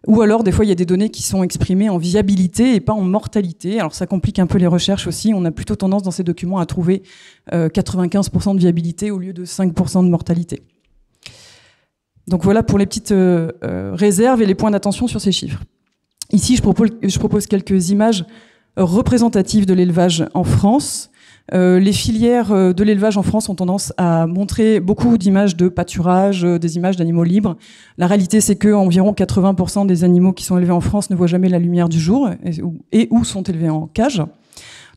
Ou 0.08 0.22
alors, 0.22 0.44
des 0.44 0.52
fois, 0.52 0.66
il 0.66 0.70
y 0.70 0.72
a 0.72 0.76
des 0.76 0.86
données 0.86 1.10
qui 1.10 1.24
sont 1.24 1.44
exprimées 1.44 1.90
en 1.90 1.98
viabilité 1.98 2.76
et 2.76 2.80
pas 2.80 2.94
en 2.94 3.02
mortalité. 3.02 3.80
Alors, 3.80 3.94
ça 3.94 4.08
complique 4.08 4.40
un 4.40 4.48
peu 4.48 4.58
les 4.58 4.68
recherches 4.68 5.08
aussi. 5.08 5.34
On 5.36 5.46
a 5.46 5.52
plutôt 5.52 5.76
tendance 5.76 6.04
dans 6.04 6.12
ces 6.12 6.24
documents 6.24 6.60
à 6.60 6.66
trouver 6.66 7.04
95% 7.52 8.56
de 8.56 8.60
viabilité 8.60 9.12
au 9.12 9.20
lieu 9.20 9.34
de 9.34 9.46
5% 9.46 10.04
de 10.04 10.10
mortalité. 10.10 10.64
Donc 12.30 12.44
voilà 12.44 12.64
pour 12.64 12.78
les 12.78 12.86
petites 12.86 13.12
euh, 13.12 13.50
euh, 13.64 13.92
réserves 13.94 14.42
et 14.42 14.46
les 14.46 14.56
points 14.56 14.72
d'attention 14.72 15.08
sur 15.08 15.20
ces 15.20 15.32
chiffres. 15.32 15.64
Ici, 16.32 16.56
je 16.56 16.62
propose, 16.62 17.48
quelques 17.48 17.90
images 17.90 18.24
représentatives 18.78 19.66
de 19.66 19.74
l'élevage 19.74 20.26
en 20.36 20.44
France. 20.44 21.10
Euh, 21.56 21.80
les 21.80 21.92
filières 21.92 22.52
de 22.52 22.84
l'élevage 22.84 23.18
en 23.18 23.24
France 23.24 23.50
ont 23.50 23.56
tendance 23.56 23.92
à 23.98 24.28
montrer 24.28 24.80
beaucoup 24.80 25.18
d'images 25.18 25.58
de 25.58 25.70
pâturage, 25.70 26.44
des 26.44 26.76
images 26.78 26.96
d'animaux 26.96 27.24
libres. 27.24 27.58
La 27.98 28.06
réalité, 28.06 28.42
c'est 28.42 28.56
que 28.56 28.72
environ 28.72 29.12
80% 29.14 29.88
des 29.88 30.04
animaux 30.04 30.34
qui 30.34 30.44
sont 30.44 30.60
élevés 30.60 30.72
en 30.72 30.82
France 30.82 31.10
ne 31.10 31.16
voient 31.16 31.26
jamais 31.26 31.50
la 31.50 31.58
lumière 31.58 31.90
du 31.90 32.00
jour 32.00 32.30
et, 32.46 32.62
et 32.92 33.08
ou 33.10 33.24
sont 33.24 33.42
élevés 33.42 33.72
en 33.72 33.88
cage. 33.88 34.22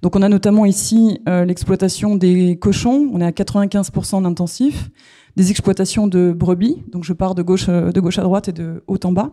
Donc 0.03 0.17
on 0.17 0.23
a 0.23 0.29
notamment 0.29 0.67
ici 0.67 1.21
euh, 1.29 1.45
l'exploitation 1.45 2.17
des 2.17 2.59
cochons, 2.59 3.09
on 3.13 3.21
est 3.21 3.25
à 3.25 3.31
95% 3.31 4.25
d'intensif, 4.25 4.91
des 5.37 5.53
exploitations 5.53 6.09
de 6.09 6.33
brebis, 6.33 6.83
donc 6.91 7.05
je 7.05 7.13
pars 7.13 7.37
de 7.37 7.43
gauche, 7.43 7.69
euh, 7.69 7.89
à 7.89 8.23
droite 8.23 8.49
et 8.49 8.53
de 8.53 8.83
haut 8.89 8.99
en 9.05 9.13
bas. 9.13 9.31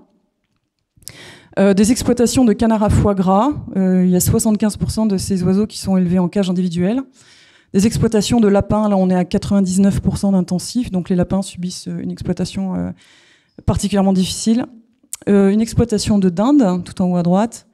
Euh, 1.57 1.73
des 1.73 1.91
exploitations 1.91 2.45
de 2.45 2.53
canards 2.53 2.83
à 2.83 2.91
foie 2.91 3.15
gras, 3.15 3.49
il 3.75 4.09
y 4.09 4.15
a 4.15 4.19
75% 4.19 5.07
de 5.07 5.17
ces 5.17 5.41
oiseaux 5.43 5.65
qui 5.65 5.79
sont 5.79 5.97
élevés 5.97 6.19
en 6.19 6.29
cage 6.29 6.51
individuelle. 6.51 7.01
Des 7.73 7.87
exploitations 7.87 8.39
de 8.39 8.47
lapins, 8.47 8.87
là 8.89 8.95
on 8.95 9.09
est 9.09 9.15
à 9.15 9.23
99% 9.23 10.33
d'intensif, 10.33 10.91
donc 10.91 11.09
les 11.09 11.15
lapins 11.15 11.41
subissent 11.41 11.87
une 11.87 12.11
exploitation 12.11 12.93
particulièrement 13.65 14.13
difficile. 14.13 14.65
une 15.27 15.61
exploitation 15.61 16.19
de 16.19 16.29
dinde, 16.29 16.83
tout 16.83 17.01
en 17.01 17.11
haut 17.11 17.17
à 17.17 17.23
droite. 17.23 17.67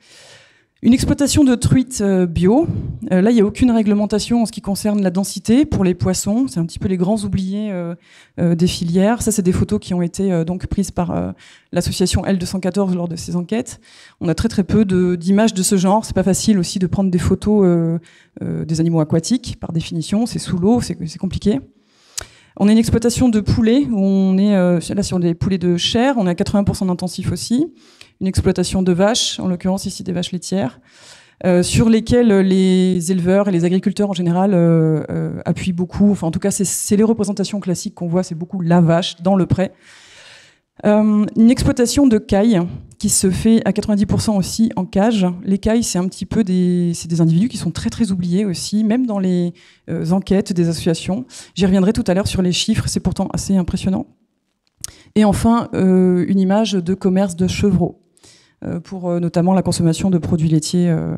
Une 0.86 0.94
exploitation 0.94 1.44
de 1.44 1.56
truites 1.56 2.01
euh, 2.01 2.27
bio. 2.27 2.68
Euh, 3.12 3.20
là, 3.20 3.32
il 3.32 3.34
n'y 3.34 3.42
a 3.42 3.44
aucune 3.44 3.72
réglementation 3.72 4.44
en 4.44 4.46
ce 4.46 4.51
qui 4.51 4.62
concerne 4.62 5.01
la 5.01 5.10
densité 5.10 5.65
pour 5.65 5.84
les 5.84 5.96
poissons. 5.96 6.46
C'est 6.48 6.60
un 6.60 6.65
petit 6.68 6.77
peu 6.77 6.88
les 6.88 6.96
grands 6.96 7.18
oubliés 7.24 7.72
euh, 7.72 8.54
des 8.54 8.68
filières. 8.68 9.24
Ça, 9.24 9.32
c'est 9.32 9.42
des 9.42 9.51
photos 9.51 9.80
qui 9.80 9.96
ont 9.96 10.04
été 10.04 10.46
donc 10.46 10.68
prises 10.68 10.92
par 10.92 11.34
l'association 11.72 12.22
L214 12.22 12.94
lors 12.94 13.08
de 13.08 13.15
ces 13.15 13.36
enquêtes. 13.36 13.82
On 14.22 14.27
a 14.27 14.36
très 14.36 14.48
très 14.48 14.63
peu 14.63 14.86
d'images 14.86 15.56
de, 15.56 15.63
ce 15.63 15.75
genre. 15.75 16.06
C'est 16.06 16.13
pas 16.13 16.22
facile 16.22 16.60
aussi 16.60 16.77
de 16.77 16.86
prendre 16.86 17.10
des 17.10 17.18
photos 17.18 18.00
des 18.42 18.80
animaux 18.80 19.00
aquatiques 19.00 19.58
par 19.60 19.72
définition. 19.72 20.27
C'est 20.27 20.38
sous 20.38 20.60
l'eau, 20.60 20.82
c'est 20.82 21.18
compliqué. 21.18 21.62
On 22.58 22.68
a 22.68 22.72
une 22.72 22.77
exploitation 22.77 23.27
de 23.27 23.39
poulets, 23.39 23.88
on 23.92 24.38
est 24.38 24.54
là 24.54 25.04
sur 25.04 25.20
des 25.20 25.34
poulets 25.34 25.58
de 25.58 25.77
chair, 25.77 26.15
on 26.18 26.27
est 26.27 26.30
à 26.30 26.34
80% 26.34 26.86
d'intensif 26.88 27.32
aussi 27.32 27.74
une 28.22 28.27
exploitation 28.27 28.81
de 28.81 28.91
vaches, 28.91 29.39
en 29.39 29.48
l'occurrence 29.48 29.86
ici 29.86 30.03
des 30.03 30.12
vaches 30.12 30.31
laitières, 30.31 30.79
euh, 31.43 31.63
sur 31.63 31.89
lesquelles 31.89 32.39
les 32.39 33.12
éleveurs 33.12 33.50
et 33.50 33.51
les 33.51 33.65
agriculteurs 33.65 34.10
en 34.10 34.13
général 34.13 34.53
euh, 34.53 35.03
euh, 35.10 35.41
appuient 35.43 35.74
beaucoup. 35.74 36.12
Enfin, 36.12 36.27
en 36.27 36.31
tout 36.31 36.39
cas, 36.39 36.51
c'est 36.51 36.95
les 36.95 37.03
représentations 37.03 37.60
classiques 37.60 37.93
qu'on 37.93 38.07
voit, 38.07 38.24
c'est 38.24 38.36
beaucoup 38.36 38.62
la 38.62 38.79
vache 38.79 39.17
dans 39.22 39.36
le 39.36 39.45
pré. 39.45 39.72
une 40.84 41.50
exploitation 41.50 42.07
de 42.07 42.17
cailles 42.17 42.62
qui 43.00 43.10
se 43.10 43.29
fait 43.29 43.62
à 43.65 43.72
90% 43.72 44.38
aussi 44.38 44.72
en 44.77 44.86
cage. 44.86 45.27
Les 45.43 45.57
cailles, 45.57 45.84
c'est 45.84 46.00
un 46.00 46.07
petit 46.07 46.25
peu 46.25 46.45
des, 46.45 46.93
des 47.07 47.22
individus 47.22 47.50
qui 47.50 47.57
sont 47.57 47.72
très 47.72 47.89
très 47.89 48.12
oubliés 48.12 48.45
aussi, 48.45 48.86
même 48.86 49.05
dans 49.05 49.19
les 49.19 49.53
enquêtes 50.12 50.53
des 50.53 50.69
associations. 50.69 51.25
J'y 51.53 51.65
reviendrai 51.65 51.91
tout 51.91 52.03
à 52.07 52.13
l'heure 52.13 52.27
sur 52.27 52.41
les 52.41 52.53
chiffres, 52.53 52.88
c'est 52.88 53.01
pourtant 53.01 53.27
assez 53.34 53.57
impressionnant. 53.57 54.07
Et 55.15 55.25
enfin, 55.25 55.69
une 55.74 56.39
image 56.39 56.74
de 56.74 56.93
commerce 56.93 57.36
de 57.36 57.48
chevreaux. 57.48 58.04
Euh, 58.65 58.79
pour 58.79 59.10
euh, 59.10 59.19
notamment 59.19 59.53
la 59.53 59.62
consommation 59.62 60.10
de 60.10 60.17
produits 60.17 60.50
laitiers, 60.50 60.89
euh, 60.89 61.15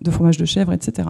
de 0.00 0.10
fromage 0.10 0.36
de 0.36 0.44
chèvre, 0.44 0.72
etc. 0.72 1.08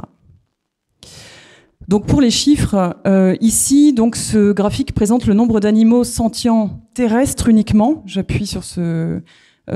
Donc 1.89 2.07
pour 2.07 2.21
les 2.21 2.33
chiffres, 2.33 2.97
ici, 3.41 3.93
donc 3.93 4.17
ce 4.17 4.51
graphique 4.51 4.93
présente 4.93 5.27
le 5.27 5.35
nombre 5.35 5.61
d'animaux 5.61 6.03
sentients 6.03 6.81
terrestres 6.95 7.49
uniquement. 7.49 8.03
J'appuie 8.07 8.47
sur 8.47 8.65
ce, 8.65 9.21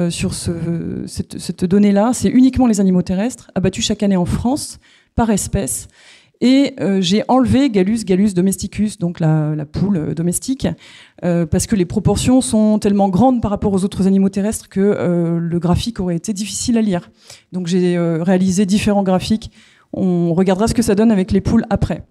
sur 0.08 0.34
ce, 0.34 1.04
cette, 1.06 1.38
cette 1.38 1.64
donnée-là. 1.64 2.10
C'est 2.12 2.28
uniquement 2.28 2.66
les 2.66 2.80
animaux 2.80 3.02
terrestres 3.02 3.52
abattus 3.54 3.84
chaque 3.84 4.02
année 4.02 4.16
en 4.16 4.24
France 4.24 4.80
par 5.14 5.30
espèce. 5.30 5.86
Et 6.40 6.74
euh, 6.80 7.02
j'ai 7.02 7.22
enlevé 7.28 7.68
Gallus 7.68 8.04
gallus 8.04 8.32
domesticus, 8.32 8.98
donc 8.98 9.20
la, 9.20 9.54
la 9.54 9.66
poule 9.66 9.96
euh, 9.96 10.14
domestique, 10.14 10.66
euh, 11.22 11.44
parce 11.44 11.66
que 11.66 11.76
les 11.76 11.84
proportions 11.84 12.40
sont 12.40 12.78
tellement 12.78 13.10
grandes 13.10 13.42
par 13.42 13.50
rapport 13.50 13.74
aux 13.74 13.84
autres 13.84 14.06
animaux 14.06 14.30
terrestres 14.30 14.70
que 14.70 14.80
euh, 14.80 15.38
le 15.38 15.58
graphique 15.58 16.00
aurait 16.00 16.16
été 16.16 16.32
difficile 16.32 16.78
à 16.78 16.82
lire. 16.82 17.10
Donc 17.52 17.66
j'ai 17.66 17.98
réalisé 17.98 18.64
différents 18.64 19.02
graphiques. 19.02 19.50
On 19.92 20.32
regardera 20.32 20.68
ce 20.68 20.74
que 20.74 20.82
ça 20.82 20.94
donne 20.94 21.10
avec 21.10 21.30
les 21.30 21.40
poules 21.40 21.66
après. 21.68 22.04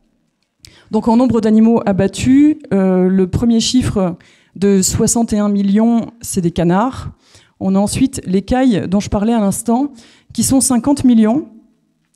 Donc 0.92 1.08
en 1.08 1.18
nombre 1.18 1.42
d'animaux 1.42 1.82
abattus, 1.86 2.58
le 2.72 3.26
premier 3.26 3.60
chiffre 3.60 4.18
de 4.56 4.82
61 4.82 5.50
millions, 5.50 6.12
c'est 6.22 6.42
des 6.42 6.52
canards. 6.52 7.12
On 7.60 7.76
a 7.76 7.80
ensuite 7.80 8.22
les 8.26 8.42
cailles 8.42 8.88
dont 8.88 9.00
je 9.00 9.10
parlais 9.10 9.34
à 9.34 9.40
l'instant, 9.40 9.92
qui 10.34 10.44
sont 10.44 10.62
50 10.62 11.04
millions. 11.04 11.48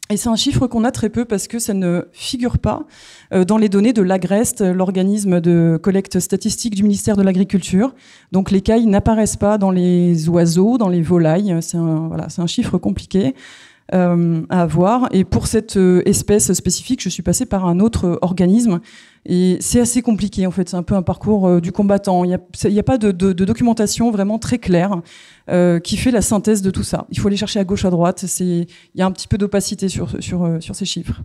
Et 0.09 0.17
c'est 0.17 0.29
un 0.29 0.35
chiffre 0.35 0.67
qu'on 0.67 0.83
a 0.83 0.91
très 0.91 1.09
peu 1.09 1.23
parce 1.23 1.47
que 1.47 1.59
ça 1.59 1.73
ne 1.73 2.03
figure 2.11 2.57
pas 2.59 2.85
euh, 3.33 3.45
dans 3.45 3.57
les 3.57 3.69
données 3.69 3.93
de 3.93 4.01
l'Agrest, 4.01 4.61
l'organisme 4.61 5.39
de 5.39 5.79
collecte 5.81 6.19
statistique 6.19 6.75
du 6.75 6.83
ministère 6.83 7.15
de 7.15 7.23
l'Agriculture. 7.23 7.95
Donc 8.33 8.51
les 8.51 8.59
cailles 8.59 8.85
n'apparaissent 8.85 9.37
pas 9.37 9.57
dans 9.57 9.71
les 9.71 10.27
oiseaux, 10.27 10.77
dans 10.77 10.89
les 10.89 11.01
volailles. 11.01 11.55
C'est 11.61 11.77
un, 11.77 12.47
chiffre 12.47 12.77
compliqué 12.77 13.33
euh, 13.93 14.41
à 14.49 14.61
avoir. 14.63 15.07
Et 15.11 15.23
pour 15.23 15.47
cette 15.47 15.77
euh, 15.77 16.01
espèce 16.05 16.51
spécifique, 16.51 17.01
je 17.01 17.09
suis 17.09 17.23
passée 17.23 17.45
par 17.45 17.65
un 17.65 17.79
autre 17.79 18.19
organisme. 18.21 18.81
Et 19.25 19.57
c'est 19.61 19.79
assez 19.79 20.01
compliqué 20.01 20.45
en 20.47 20.51
fait. 20.51 20.69
C'est 20.69 20.75
un 20.75 20.83
peu 20.83 20.95
un 20.95 21.01
parcours 21.01 21.61
du 21.61 21.71
combattant. 21.71 22.23
Il 22.23 22.27
n'y 22.27 22.79
a, 22.79 22.83
pas 22.83 22.97
de, 22.97 23.11
documentation 23.11 24.11
vraiment 24.11 24.37
très 24.39 24.57
claire. 24.57 25.01
Euh, 25.49 25.81
qui 25.81 25.97
fait 25.97 26.11
la 26.11 26.21
synthèse 26.21 26.61
de 26.61 26.71
tout 26.71 26.83
ça. 26.83 27.05
Il 27.09 27.19
faut 27.19 27.27
aller 27.27 27.35
chercher 27.35 27.59
à 27.59 27.65
gauche, 27.65 27.83
à 27.83 27.89
droite. 27.89 28.23
Il 28.39 28.65
y 28.95 29.01
a 29.01 29.05
un 29.05 29.11
petit 29.11 29.27
peu 29.27 29.37
d'opacité 29.37 29.89
sur, 29.89 30.23
sur, 30.23 30.45
euh, 30.45 30.59
ces 30.61 30.85
chiffres. 30.85 31.21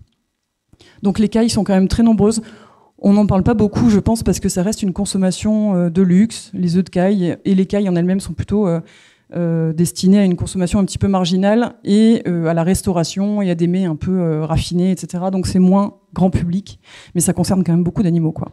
Donc 1.05 1.21
les 1.21 1.29
cailles 1.29 1.51
sont 1.51 1.63
quand 1.63 1.75
même 1.75 1.87
très 1.87 2.03
nombreuses. 2.03 2.43
On 2.99 3.13
n'en 3.13 3.27
parle 3.27 3.45
pas 3.45 3.55
beaucoup, 3.55 3.91
je 3.91 4.01
pense, 4.01 4.25
parce 4.25 4.41
que 4.41 4.49
ça 4.49 4.65
reste 4.65 4.83
une 4.83 4.93
consommation 4.93 5.77
euh, 5.77 5.89
de 5.89 6.03
luxe. 6.03 6.51
Les 6.53 6.77
œufs 6.77 6.83
de 6.83 6.91
caille 6.91 7.37
et 7.45 7.55
les 7.55 7.67
cailles 7.67 7.89
en 7.89 7.95
elles-mêmes 7.95 8.19
sont 8.19 8.33
plutôt 8.33 8.67
euh, 9.35 9.73
destinées 9.73 10.19
à 10.19 10.25
une 10.25 10.37
consommation 10.37 10.79
un 10.79 10.85
petit 10.85 10.99
peu 10.99 11.09
marginale 11.09 11.75
et 11.85 12.23
à 12.27 12.55
la 12.55 12.63
restauration 12.63 13.43
et 13.43 13.51
à 13.51 13.55
des 13.55 13.67
mets 13.67 13.85
un 13.85 13.97
peu 13.97 14.43
raffinés, 14.43 14.91
etc. 14.91 15.25
Donc 15.33 15.47
c'est 15.47 15.59
moins 15.59 15.99
grand 16.15 16.31
public, 16.31 16.81
mais 17.15 17.21
ça 17.21 17.33
concerne 17.33 17.65
quand 17.65 17.73
même 17.73 17.85
beaucoup 17.85 18.03
d'animaux, 18.03 18.33
quoi. 18.33 18.53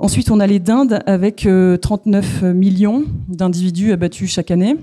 Ensuite, 0.00 0.30
on 0.30 0.38
a 0.38 0.46
les 0.46 0.60
dindes 0.60 1.02
avec 1.06 1.48
39 1.80 2.42
euh, 2.44 2.54
millions 2.54 3.04
d'individus 3.28 3.90
abattus 3.90 4.30
chaque 4.30 4.52
année. 4.52 4.76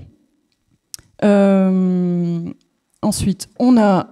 Euh, 1.24 2.40
ensuite, 3.00 3.48
on 3.58 3.78
a, 3.78 4.08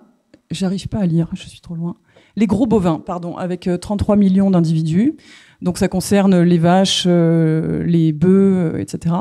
j'arrive 0.50 0.88
pas 0.88 1.00
à 1.00 1.06
lire, 1.06 1.28
je 1.34 1.46
suis 1.46 1.60
trop 1.60 1.74
loin, 1.74 1.96
les 2.36 2.46
gros 2.46 2.66
bovins, 2.66 3.00
pardon, 3.04 3.36
avec 3.36 3.68
33 3.80 4.14
euh, 4.14 4.18
millions 4.18 4.50
d'individus. 4.50 5.14
Donc 5.60 5.76
ça 5.76 5.88
concerne 5.88 6.40
les 6.40 6.58
vaches, 6.58 7.06
les 7.06 8.12
bœufs, 8.12 8.76
etc. 8.78 9.16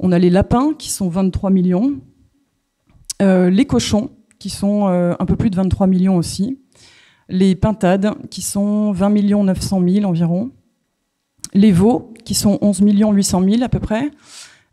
On 0.00 0.12
a 0.12 0.18
les 0.18 0.30
lapins 0.30 0.74
qui 0.78 0.90
sont 0.90 1.08
23 1.08 1.50
millions, 1.50 1.94
les 3.20 3.64
cochons 3.64 4.10
qui 4.38 4.50
sont 4.50 4.86
un 4.86 5.26
peu 5.26 5.36
plus 5.36 5.50
de 5.50 5.56
23 5.56 5.86
millions 5.86 6.16
aussi, 6.16 6.58
les 7.28 7.54
pintades 7.54 8.12
qui 8.30 8.42
sont 8.42 8.92
20 8.92 9.08
millions 9.08 9.44
900 9.44 9.82
000 9.86 10.04
environ, 10.04 10.50
les 11.54 11.72
veaux, 11.72 12.12
qui 12.24 12.34
sont 12.34 12.58
11 12.60 12.82
800 12.82 13.44
000 13.48 13.62
à 13.62 13.68
peu 13.68 13.78
près. 13.78 14.10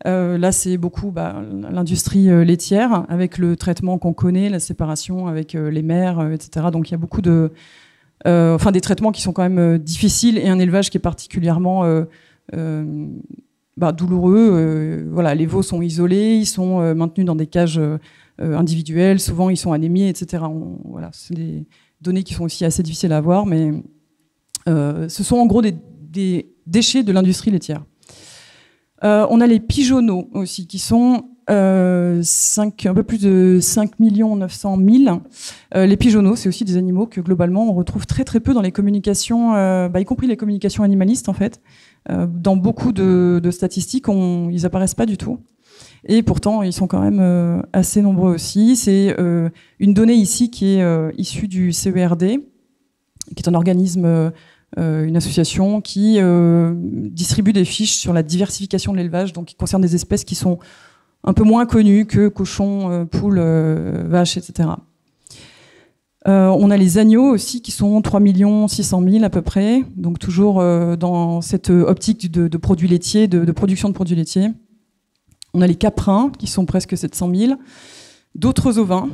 Euh, 0.08 0.38
là, 0.38 0.51
c'est 0.51 0.78
beaucoup 0.78 1.12
bah, 1.12 1.42
l'industrie 1.70 2.30
euh, 2.30 2.44
laitière, 2.44 3.06
avec 3.10 3.38
le 3.38 3.56
traitement 3.56 3.98
qu'on 3.98 4.13
connaît, 4.13 4.50
la 4.50 4.60
séparation 4.60 5.28
avec 5.28 5.54
euh, 5.54 5.70
les 5.70 5.84
mères, 5.84 6.32
etc. 6.32 6.68
Donc 6.72 6.90
il 6.90 6.94
y 6.94 6.96
a 6.96 6.98
beaucoup 6.98 7.22
de... 7.22 7.51
enfin, 8.25 8.72
des 8.72 8.82
traitements 8.82 9.12
qui 9.12 9.22
sont 9.22 9.34
quand 9.34 9.48
même 9.48 9.78
difficiles 9.78 10.38
et 10.38 10.50
un 10.50 10.60
élevage 10.60 10.90
qui 10.90 10.98
est 10.98 11.01
particulièrement 11.01 11.84
bah, 13.82 13.92
douloureux. 13.92 15.06
voilà, 15.12 15.36
les 15.36 15.46
veaux 15.46 15.62
sont 15.62 15.82
isolés, 15.82 16.36
ils 16.36 16.46
sont 16.46 16.96
maintenus 16.96 17.26
dans 17.26 17.36
des 17.36 17.48
cages 17.48 17.82
individuelles, 18.40 19.20
souvent 19.20 19.50
ils 19.50 19.58
sont 19.58 19.74
anémiés, 19.74 20.08
etc. 20.08 20.44
voilà, 20.86 21.10
c'est 21.14 21.34
des 21.34 21.66
données 22.00 22.24
qui 22.24 22.34
sont 22.34 22.46
aussi 22.46 22.64
assez 22.64 22.84
difficiles 22.84 23.12
à 23.12 23.18
avoir, 23.18 23.46
mais 23.46 23.72
ce 24.68 25.24
sont 25.24 25.38
en 25.38 25.46
gros 25.46 25.62
des, 25.62 25.76
déchets 26.66 27.04
de 27.04 27.12
l'industrie 27.12 27.52
laitière. 27.52 27.84
Euh, 29.04 29.26
on 29.30 29.42
a 29.42 29.48
les 29.48 29.60
pigeonneaux 29.60 30.30
aussi, 30.34 30.68
qui 30.68 30.80
sont 30.80 31.24
euh, 31.50 32.22
5, 32.24 32.86
un 32.86 32.94
peu 32.94 33.04
plus 33.04 33.20
de 33.20 33.60
5 33.60 34.00
900 34.00 34.78
000. 34.78 35.22
Euh, 35.76 35.86
les 35.86 35.98
pigeonneaux, 35.98 36.36
c'est 36.36 36.48
aussi 36.48 36.66
des 36.66 36.78
animaux 36.78 37.08
que 37.08 37.20
globalement 37.20 37.68
on 37.68 37.74
retrouve 37.74 38.06
très 38.06 38.24
peu 38.24 38.54
dans 38.54 38.62
les 38.62 38.72
communications, 38.72 39.56
euh, 39.56 39.90
bah, 39.90 40.00
y 40.00 40.06
compris 40.06 40.28
les 40.28 40.38
communications 40.38 40.84
animalistes 40.84 41.30
en 41.30 41.34
fait. 41.34 41.60
Euh, 42.10 42.27
dans 42.27 42.55
beaucoup 42.55 42.91
de, 42.91 43.41
statistiques, 43.51 44.05
ils 44.08 44.65
apparaissent 44.65 44.96
pas 44.96 45.05
du 45.05 45.17
tout. 45.17 45.39
Et 46.05 46.24
pourtant, 46.24 46.63
ils 46.63 46.74
sont 46.74 46.88
quand 46.88 47.01
même 47.01 47.20
euh, 47.20 47.62
assez 47.74 48.01
nombreux 48.01 48.34
aussi. 48.34 48.75
C'est 48.75 49.15
une 49.79 49.93
donnée 49.93 50.15
ici 50.15 50.50
qui 50.50 50.75
est 50.75 51.15
issue 51.17 51.48
du 51.48 51.72
CERD, 51.72 52.39
qui 53.36 53.43
est 53.43 53.48
un 53.48 53.53
organisme 53.53 54.31
euh, 54.79 55.03
une 55.03 55.17
association 55.17 55.81
qui 55.81 56.15
euh, 56.20 56.74
distribue 56.77 57.51
des 57.51 57.65
fiches 57.65 57.98
sur 57.98 58.13
la 58.13 58.24
diversification 58.24 58.93
de 58.93 58.98
l'élevage, 58.98 59.34
donc 59.34 59.48
qui 59.48 59.55
concerne 59.55 59.81
des 59.81 59.96
espèces 59.96 60.24
qui 60.24 60.36
sont 60.36 60.60
un 61.25 61.34
peu 61.34 61.43
moins 61.43 61.65
connues 61.65 62.05
que 62.05 62.29
cochons, 62.29 62.89
euh, 62.89 63.03
poules, 63.03 63.41
vaches, 63.41 64.38
etc. 64.38 64.70
on 66.25 66.70
a 66.70 66.78
les 66.78 66.98
agneaux 66.98 67.30
aussi 67.32 67.62
qui 67.62 67.72
sont 67.72 68.01
3 68.01 68.22
600 68.68 69.04
000 69.10 69.24
à 69.24 69.30
peu 69.30 69.42
près, 69.42 69.84
donc 69.96 70.20
toujours 70.20 70.56
dans 70.98 71.42
cette 71.42 71.70
optique 71.70 72.32
de, 72.32 72.58
produits 72.58 72.88
laitiers, 72.88 73.28
de, 73.28 73.51
production 73.51 73.90
de 73.90 73.94
produits 73.94 74.16
laitiers. 74.16 74.50
On 75.54 75.62
a 75.62 75.68
les 75.68 75.75
caprins 75.75 76.32
qui 76.38 76.48
sont 76.48 76.66
presque 76.66 76.96
700 76.96 77.32
000, 77.34 77.54
d'autres 78.36 78.78
ovins 78.78 79.10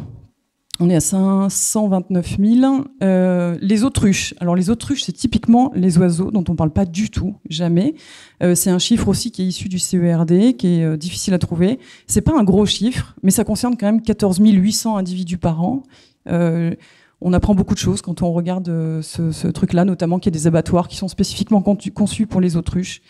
on 0.79 0.89
est 0.89 0.95
à 0.95 0.99
529 0.99 2.37
000. 2.39 2.83
Euh, 3.01 3.57
les 3.61 3.83
autruches. 3.83 4.33
Alors 4.39 4.55
les 4.55 4.69
autruches, 4.69 5.03
c'est 5.03 5.13
typiquement 5.13 5.71
les 5.75 5.97
oiseaux 5.97 6.29
dont 6.31 6.43
on 6.47 6.51
ne 6.51 6.57
parle 6.57 6.71
pas 6.71 6.85
du 6.85 7.09
tout, 7.09 7.35
jamais. 7.49 7.95
Euh, 8.43 8.53
c'est 8.53 8.69
un 8.69 8.79
chiffre 8.79 9.07
aussi 9.07 9.31
qui 9.31 9.41
est 9.41 9.45
issu 9.45 9.69
du 9.69 9.79
CERD, 9.79 10.55
qui 10.55 10.79
est 10.79 10.83
euh, 10.83 10.97
difficile 10.97 11.33
à 11.33 11.39
trouver. 11.39 11.79
C'est 12.05 12.21
pas 12.21 12.37
un 12.37 12.43
gros 12.43 12.65
chiffre, 12.65 13.15
mais 13.23 13.31
ça 13.31 13.43
concerne 13.43 13.75
quand 13.75 13.87
même 13.87 14.01
14 14.01 14.39
800 14.39 14.97
individus 14.97 15.37
par 15.37 15.63
an. 15.63 15.83
On 16.29 17.33
apprend 17.33 17.55
beaucoup 17.55 17.73
de 17.73 17.79
choses 17.79 18.01
quand 18.01 18.21
on 18.21 18.31
regarde 18.31 18.67
ce, 19.01 19.47
truc-là, 19.47 19.85
notamment 19.85 20.19
qu'il 20.19 20.33
y 20.33 20.35
a 20.35 20.39
des 20.39 20.47
abattoirs 20.47 20.87
qui 20.87 20.97
sont 20.97 21.07
spécifiquement 21.07 21.61
conçus 21.61 22.27
pour 22.27 22.41
les 22.41 22.55
autruches. 22.55 23.01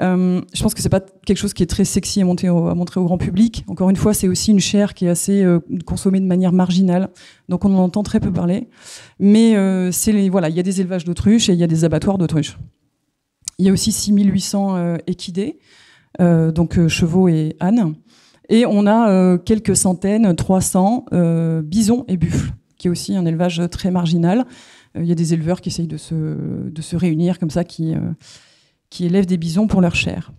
Euh, 0.00 0.40
je 0.54 0.62
pense 0.62 0.74
que 0.74 0.82
c'est 0.82 0.88
pas 0.88 1.00
quelque 1.00 1.36
chose 1.36 1.52
qui 1.52 1.62
est 1.62 1.66
très 1.66 1.84
sexy 1.84 2.22
à, 2.22 2.24
montrer 2.24 2.48
au 2.48 3.04
grand 3.04 3.18
public. 3.18 3.64
Encore 3.66 3.90
une 3.90 3.96
fois, 3.96 4.14
c'est 4.14 4.28
aussi 4.28 4.52
une 4.52 4.60
chair 4.60 4.94
qui 4.94 5.06
est 5.06 5.08
assez 5.08 5.42
euh, 5.42 5.58
consommée 5.84 6.20
de 6.20 6.26
manière 6.26 6.52
marginale, 6.52 7.10
donc 7.48 7.64
on 7.64 7.74
en 7.74 7.78
entend 7.78 8.02
très 8.02 8.20
peu 8.20 8.32
parler. 8.32 8.68
Mais 9.18 9.56
euh, 9.56 9.90
c'est 9.90 10.28
voilà, 10.28 10.48
il 10.48 10.56
y 10.56 10.60
a 10.60 10.62
des 10.62 10.80
élevages 10.80 11.04
d'autruches 11.04 11.48
et 11.48 11.54
il 11.54 11.58
y 11.58 11.64
a 11.64 11.66
des 11.66 11.84
abattoirs 11.84 12.18
d'autruches. 12.18 12.56
Il 13.58 13.66
y 13.66 13.68
a 13.68 13.72
aussi 13.72 13.92
6800 13.92 14.76
euh, 14.76 14.96
équidés, 15.06 15.58
euh, 16.20 16.52
donc 16.52 16.86
chevaux 16.88 17.28
et 17.28 17.56
ânes, 17.60 17.94
et 18.50 18.66
on 18.66 18.86
a 18.86 19.38
quelques 19.38 19.76
centaines, 19.76 20.36
300 20.36 21.06
bisons 21.62 22.04
et 22.08 22.18
buffles, 22.18 22.52
qui 22.76 22.88
est 22.88 22.90
aussi 22.90 23.16
un 23.16 23.24
élevage 23.24 23.62
très 23.70 23.90
marginal. 23.90 24.44
Il 24.94 25.06
y 25.06 25.12
a 25.12 25.14
des 25.14 25.32
éleveurs 25.32 25.60
qui 25.60 25.70
essayent 25.70 25.86
de 25.86 25.96
se, 25.96 26.96
réunir 26.96 27.38
comme 27.38 27.50
ça, 27.50 27.64
qui 27.64 27.94
élèvent 29.00 29.26
des 29.26 29.38
bisons 29.38 29.66
pour 29.66 29.80
leur 29.80 29.94
chair. 29.94 30.32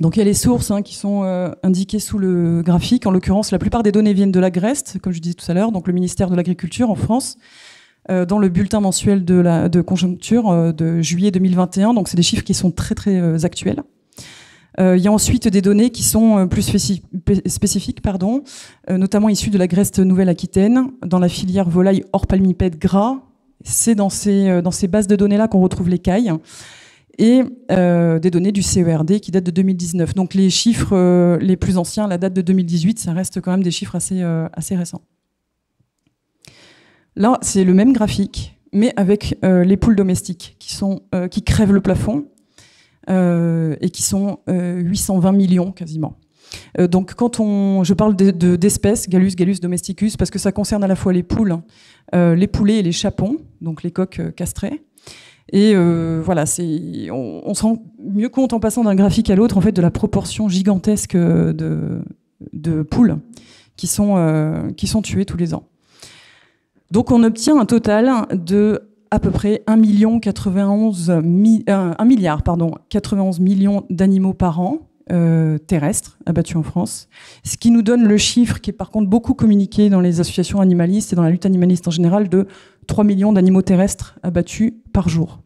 Donc 0.00 0.16
il 0.16 0.20
y 0.20 0.22
a 0.22 0.24
les 0.24 0.34
sources 0.34 0.70
hein, 0.70 0.80
qui 0.80 0.94
sont 0.94 1.24
euh, 1.24 1.50
indiquées 1.62 1.98
sous 1.98 2.18
le 2.18 2.62
graphique. 2.62 3.06
En 3.06 3.10
l'occurrence, 3.10 3.52
la 3.52 3.58
plupart 3.58 3.82
des 3.82 3.92
données 3.92 4.14
viennent 4.14 4.32
de 4.32 4.40
la 4.40 4.50
Grèce, 4.50 4.96
comme 5.02 5.12
je 5.12 5.20
disais 5.20 5.34
tout 5.34 5.48
à 5.50 5.54
l'heure, 5.54 5.72
donc 5.72 5.86
le 5.86 5.92
ministère 5.92 6.30
de 6.30 6.36
l'Agriculture 6.36 6.90
en 6.90 6.94
France, 6.94 7.36
euh, 8.10 8.24
dans 8.24 8.38
le 8.38 8.48
bulletin 8.48 8.80
mensuel 8.80 9.26
de, 9.26 9.34
la, 9.34 9.68
conjoncture 9.86 10.50
euh, 10.50 10.72
de 10.72 11.02
juillet 11.02 11.30
2021. 11.30 11.92
Donc 11.92 12.08
c'est 12.08 12.16
des 12.16 12.22
chiffres 12.22 12.44
qui 12.44 12.54
sont 12.54 12.70
très 12.70 12.94
très 12.94 13.44
actuels. 13.44 13.82
Il 14.78 14.98
y 14.98 15.08
a 15.08 15.12
ensuite 15.12 15.48
des 15.48 15.62
données 15.62 15.90
qui 15.90 16.02
sont 16.02 16.48
plus 16.48 16.62
spécifiques, 17.46 18.00
pardon, 18.00 18.42
notamment 18.88 19.28
issues 19.28 19.50
de 19.50 19.58
la 19.58 19.66
Grèce 19.66 19.98
Nouvelle-Aquitaine, 19.98 20.90
dans 21.04 21.18
la 21.18 21.28
filière 21.28 21.68
volaille 21.68 22.04
hors 22.12 22.26
palmipède 22.26 22.78
gras. 22.78 23.18
C'est 23.62 23.94
dans 23.94 24.08
ces, 24.08 24.62
bases 24.88 25.06
de 25.06 25.16
données-là 25.16 25.48
qu'on 25.48 25.60
retrouve 25.60 25.88
les 25.88 25.98
cailles 25.98 26.32
et 27.20 27.42
euh, 27.70 28.18
des 28.18 28.30
données 28.30 28.50
du 28.50 28.62
CERD 28.62 29.20
qui 29.20 29.30
datent 29.30 29.44
de 29.44 29.50
2019. 29.50 30.14
Donc 30.14 30.34
les 30.34 30.48
chiffres 30.48 30.96
euh, 30.96 31.36
les 31.38 31.56
plus 31.56 31.76
anciens, 31.76 32.08
la 32.08 32.16
date 32.16 32.32
de 32.32 32.40
2018, 32.40 32.98
ça 32.98 33.12
reste 33.12 33.40
quand 33.40 33.50
même 33.50 33.62
des 33.62 33.70
chiffres 33.70 33.94
assez, 33.94 34.22
euh, 34.22 34.48
récents. 34.70 35.02
Là, 37.16 37.38
c'est 37.42 37.64
le 37.64 37.74
même 37.74 37.92
graphique, 37.92 38.58
mais 38.72 38.94
avec 38.96 39.36
les 39.42 39.76
poules 39.76 39.96
domestiques 39.96 40.56
qui 40.58 41.42
crèvent 41.42 41.72
le 41.72 41.80
plafond 41.80 42.26
et 43.10 43.90
qui 43.90 44.02
sont 44.02 44.38
820 44.48 45.32
millions 45.32 45.72
quasiment. 45.72 46.16
donc 46.78 47.14
quand 47.14 47.40
on, 47.40 47.84
je 47.84 47.92
parle 47.94 48.14
d'espèces, 48.14 49.06
de, 49.06 49.10
Gallus, 49.10 49.34
Gallus 49.36 49.58
domesticus, 49.60 50.16
parce 50.16 50.30
que 50.30 50.38
ça 50.38 50.52
concerne 50.52 50.84
à 50.84 50.86
la 50.86 50.96
fois 50.96 51.12
les 51.12 51.22
poules, 51.22 51.56
les 52.12 52.46
poulets 52.46 52.78
et 52.78 52.82
les 52.82 52.92
chapons, 52.92 53.38
donc 53.60 53.82
les 53.82 53.90
coques 53.90 54.20
castrées, 54.36 54.82
et 55.52 55.72
euh, 55.74 56.20
voilà, 56.24 56.44
on, 57.12 57.54
se 57.54 57.62
rend 57.62 57.82
mieux 57.98 58.28
compte 58.28 58.52
en 58.52 58.60
passant 58.60 58.84
d'un 58.84 58.94
graphique 58.94 59.30
à 59.30 59.34
l'autre, 59.34 59.58
en 59.58 59.60
fait, 59.60 59.72
de 59.72 59.82
la 59.82 59.90
proportion 59.90 60.48
gigantesque 60.48 61.16
de, 61.16 62.02
poules 62.88 63.18
qui 63.76 63.86
sont, 63.88 64.16
euh, 64.16 64.70
qui 64.70 64.86
sont 64.86 65.02
tuées 65.02 65.24
tous 65.24 65.36
les 65.36 65.52
ans. 65.54 65.64
Donc, 66.92 67.10
on 67.10 67.24
obtient 67.24 67.58
un 67.58 67.66
total 67.66 68.26
de 68.32 68.89
à 69.10 69.18
peu 69.18 69.30
près 69.30 69.62
1 69.66 69.76
million 69.76 70.20
91 70.20 71.10
mi, 71.24 71.64
euh, 71.68 71.92
1 71.98 72.04
milliard 72.04 72.42
pardon 72.42 72.72
91 72.90 73.40
millions 73.40 73.84
d'animaux 73.90 74.34
par 74.34 74.60
an 74.60 74.78
euh, 75.10 75.58
terrestres 75.58 76.18
abattus 76.24 76.54
en 76.56 76.62
France, 76.62 77.08
ce 77.42 77.56
qui 77.56 77.72
nous 77.72 77.82
donne 77.82 78.06
le 78.06 78.16
chiffre 78.16 78.60
qui 78.60 78.70
est 78.70 78.74
par 78.74 78.90
contre 78.90 79.10
beaucoup 79.10 79.34
communiqué 79.34 79.90
dans 79.90 80.00
les 80.00 80.20
associations 80.20 80.60
animalistes 80.60 81.12
et 81.12 81.16
dans 81.16 81.22
la 81.22 81.30
lutte 81.30 81.46
animaliste 81.46 81.88
en 81.88 81.90
général 81.90 82.28
de 82.28 82.46
3 82.86 83.02
millions 83.02 83.32
d'animaux 83.32 83.62
terrestres 83.62 84.18
abattus 84.22 84.72
par 84.92 85.08
jour. 85.08 85.40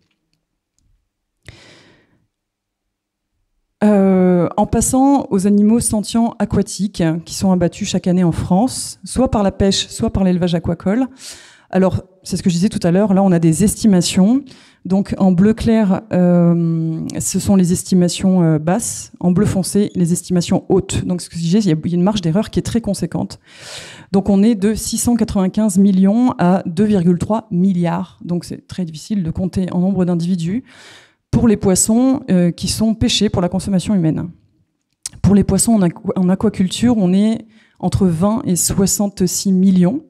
Euh, 3.82 4.48
en 4.56 4.66
passant 4.66 5.26
aux 5.30 5.46
animaux 5.46 5.80
sentients 5.80 6.34
aquatiques 6.38 7.02
qui 7.24 7.34
sont 7.34 7.50
abattus 7.50 7.88
chaque 7.88 8.06
année 8.06 8.24
en 8.24 8.32
France, 8.32 9.00
soit 9.04 9.30
par 9.30 9.42
la 9.42 9.52
pêche, 9.52 9.88
soit 9.88 10.10
par 10.10 10.24
l'élevage 10.24 10.54
aquacole. 10.54 11.06
Alors, 11.74 12.04
c'est 12.22 12.36
ce 12.36 12.42
que 12.44 12.50
je 12.50 12.54
disais 12.54 12.68
tout 12.68 12.78
à 12.84 12.92
l'heure, 12.92 13.14
là 13.14 13.22
on 13.24 13.32
a 13.32 13.40
des 13.40 13.64
estimations. 13.64 14.44
Donc 14.84 15.12
en 15.18 15.32
bleu 15.32 15.54
clair, 15.54 16.02
euh, 16.12 17.00
ce 17.18 17.40
sont 17.40 17.56
les 17.56 17.72
estimations 17.72 18.44
euh, 18.44 18.58
basses, 18.60 19.10
en 19.18 19.32
bleu 19.32 19.44
foncé, 19.44 19.90
les 19.96 20.12
estimations 20.12 20.64
hautes. 20.68 21.04
Donc 21.04 21.20
ce 21.20 21.28
que 21.28 21.34
je 21.34 21.40
disais, 21.40 21.58
il 21.58 21.66
y 21.66 21.72
a 21.72 21.76
une 21.96 22.02
marge 22.02 22.20
d'erreur 22.20 22.50
qui 22.50 22.60
est 22.60 22.62
très 22.62 22.80
conséquente. 22.80 23.40
Donc 24.12 24.28
on 24.28 24.44
est 24.44 24.54
de 24.54 24.72
695 24.72 25.78
millions 25.78 26.32
à 26.38 26.62
2,3 26.68 27.46
milliards. 27.50 28.20
Donc 28.24 28.44
c'est 28.44 28.68
très 28.68 28.84
difficile 28.84 29.24
de 29.24 29.30
compter 29.32 29.66
en 29.72 29.80
nombre 29.80 30.04
d'individus 30.04 30.62
pour 31.32 31.48
les 31.48 31.56
poissons 31.56 32.20
euh, 32.30 32.52
qui 32.52 32.68
sont 32.68 32.94
pêchés 32.94 33.30
pour 33.30 33.42
la 33.42 33.48
consommation 33.48 33.96
humaine. 33.96 34.30
Pour 35.22 35.34
les 35.34 35.42
poissons 35.42 35.80
en, 36.14 36.28
aquaculture, 36.28 36.96
on 36.98 37.12
est 37.12 37.46
entre 37.80 38.06
20 38.06 38.42
et 38.44 38.54
66 38.54 39.50
millions. 39.50 40.04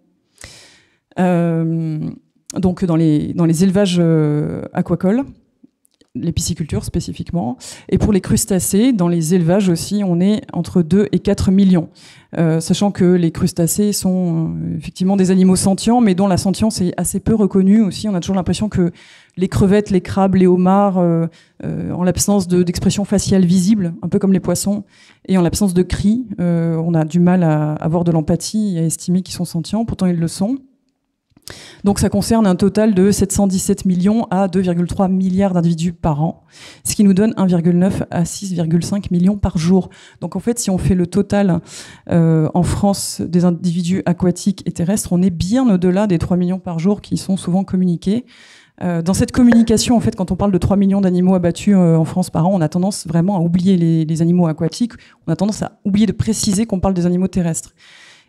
Euh, 1.18 2.11
donc 2.57 2.85
dans 2.85 2.96
les, 2.96 3.64
élevages 3.64 3.96
euh, 3.98 4.62
aquacoles, 4.72 5.24
les 6.14 6.31
piscicultures 6.31 6.85
spécifiquement. 6.85 7.57
Et 7.88 7.98
pour 7.98 8.12
les 8.12 8.20
crustacés, 8.20 8.92
dans 8.92 9.09
les 9.09 9.35
élevages 9.35 9.68
aussi, 9.68 10.03
on 10.07 10.20
est 10.20 10.42
entre 10.53 10.83
2 10.83 11.09
et 11.11 11.18
4 11.18 11.50
millions. 11.50 11.88
Euh, 12.38 12.61
sachant 12.61 12.92
que 12.92 13.05
les 13.05 13.33
crustacés 13.33 13.92
sont 13.92 14.55
effectivement 14.77 15.16
des 15.16 15.33
animaux 15.33 15.57
sentients, 15.57 16.00
mais 16.00 16.14
dont 16.14 16.29
la 16.29 16.37
sentience 16.37 16.81
est 16.81 16.92
assez 16.96 17.18
peu 17.18 17.35
reconnue 17.35 17.81
aussi. 17.81 18.09
On 18.09 18.14
a 18.14 18.20
toujours 18.20 18.37
l'impression 18.37 18.68
que 18.68 18.92
les 19.37 19.48
crevettes, 19.48 19.90
les 19.90 20.00
crabes, 20.00 20.37
les 20.37 20.46
homards, 20.46 20.98
en 20.98 22.05
l'absence 22.05 22.46
d'expression 22.46 23.05
faciale 23.05 23.44
visible, 23.44 23.94
un 24.03 24.09
peu 24.09 24.20
comme 24.20 24.33
les 24.33 24.38
poissons, 24.38 24.85
et 25.27 25.37
en 25.37 25.42
l'absence 25.42 25.74
de 25.74 25.83
cris, 25.83 26.24
on 26.38 26.94
a 26.94 27.05
du 27.05 27.18
mal 27.18 27.42
à 27.42 27.72
avoir 27.72 28.05
de 28.05 28.12
l'empathie 28.12 28.77
et 28.77 28.81
à 28.81 28.85
estimer 28.85 29.22
qu'ils 29.22 29.35
sont 29.35 29.44
sentients, 29.44 29.85
pourtant 29.85 30.07
ils 30.07 30.18
le 30.18 30.29
sont. 30.29 30.59
Donc 31.85 31.99
ça 31.99 32.09
concerne 32.09 32.47
un 32.47 32.57
total 32.57 32.95
de 32.95 33.11
717 33.11 33.85
millions 33.85 34.27
à 34.31 34.49
2,3 34.49 35.11
milliards 35.11 35.53
d'individus 35.53 35.93
par 35.93 36.23
an, 36.23 36.45
ce 36.85 36.95
qui 36.95 37.05
nous 37.05 37.13
donne 37.13 37.33
1,9 37.33 38.05
à 38.11 38.23
6,5 38.23 39.07
millions 39.11 39.37
par 39.37 39.59
jour. 39.59 39.91
Donc 40.21 40.37
en 40.37 40.41
fait, 40.41 40.59
si 40.59 40.71
on 40.71 40.79
fait 40.79 40.95
le 40.95 41.07
total 41.07 41.61
euh, 42.11 42.49
en 42.55 42.63
France 42.63 43.21
des 43.21 43.45
individus 43.45 44.03
aquatiques 44.07 44.63
et 44.67 44.73
terrestres, 44.73 45.13
on 45.13 45.21
est 45.23 45.31
bien 45.31 45.69
au-delà 45.73 46.07
des 46.07 46.19
3 46.19 46.37
millions 46.37 46.59
par 46.59 46.79
jour 46.79 47.03
qui 47.03 47.17
sont 47.17 47.37
souvent 47.37 47.65
communiqués. 47.65 48.25
Euh, 48.83 49.03
dans 49.03 49.15
cette 49.15 49.31
communication, 49.31 49.97
en 49.97 50.01
fait, 50.01 50.17
quand 50.17 50.33
on 50.33 50.37
parle 50.37 50.51
de 50.51 50.59
3 50.59 50.77
millions 50.77 51.01
d'animaux 51.01 51.35
abattus 51.35 51.77
euh, 51.77 51.97
en 51.97 52.05
France 52.05 52.31
par 52.31 52.47
an, 52.49 52.51
on 52.55 52.61
a 52.61 52.69
tendance 52.69 53.07
vraiment 53.07 53.37
à 53.37 53.41
oublier 53.41 53.77
les, 53.77 54.05
les 54.05 54.23
animaux 54.23 54.49
aquatiques, 54.49 54.95
on 55.27 55.33
a 55.33 55.37
tendance 55.37 55.63
à 55.63 55.79
oublier 55.85 56.07
de 56.07 56.13
préciser 56.13 56.67
qu'on 56.67 56.81
parle 56.81 56.95
des 56.95 57.07
animaux 57.07 57.29
terrestres. 57.29 57.73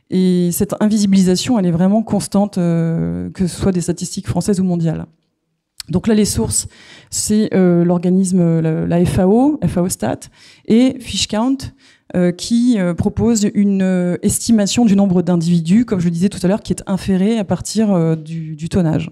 Et 0.10 0.50
cette 0.52 0.76
invisibilisation, 0.80 1.58
elle 1.58 1.66
est 1.66 1.72
vraiment 1.72 2.04
constante, 2.04 2.58
euh, 2.58 3.30
que 3.32 3.48
ce 3.48 3.60
soit 3.60 3.72
des 3.72 3.82
statistiques 3.82 4.28
françaises 4.28 4.60
ou 4.60 4.64
mondiales. 4.64 5.06
Donc 5.90 6.08
là, 6.08 6.16
les 6.16 6.26
sources, 6.26 6.68
c'est 7.12 7.54
euh, 7.54 7.84
l'organisme, 7.84 8.60
la, 8.60 9.06
FAO, 9.06 9.60
FAO 9.66 9.90
Stat, 9.90 10.20
et 10.68 10.98
Fishcount, 11.00 11.58
euh, 12.16 12.32
qui 12.32 12.78
propose 12.98 13.50
une 13.54 14.18
estimation 14.22 14.86
du 14.86 14.96
nombre 14.96 15.22
d'individus, 15.22 15.86
comme 15.86 16.00
je 16.00 16.06
le 16.06 16.12
disais 16.12 16.30
tout 16.30 16.40
à 16.44 16.48
l'heure, 16.48 16.62
qui 16.62 16.74
est 16.74 16.84
inféré 16.88 17.38
à 17.38 17.44
partir 17.44 18.18
du 18.18 18.70
tonnage. 18.70 19.12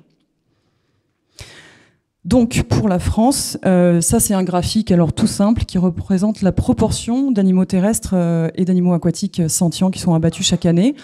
Donc 2.25 2.63
pour 2.69 2.87
la 2.87 2.99
France, 2.99 3.57
euh, 3.65 3.99
ça 3.99 4.21
c'est 4.21 4.33
un 4.33 4.43
graphique 4.43 4.91
alors 4.91 5.11
tout 5.11 5.27
simple 5.27 5.65
qui 5.65 5.77
représente 5.77 6.41
la 6.41 6.53
proportion 6.53 7.31
d'animaux 7.31 7.65
terrestres 7.65 8.13
euh, 8.13 8.49
et 8.55 8.63
d'animaux 8.63 8.93
aquatiques 8.93 9.41
sentients 9.49 9.91
qui 9.91 9.99
sont 9.99 10.13
abattus 10.13 10.47
chaque 10.47 10.65
année. 10.65 10.95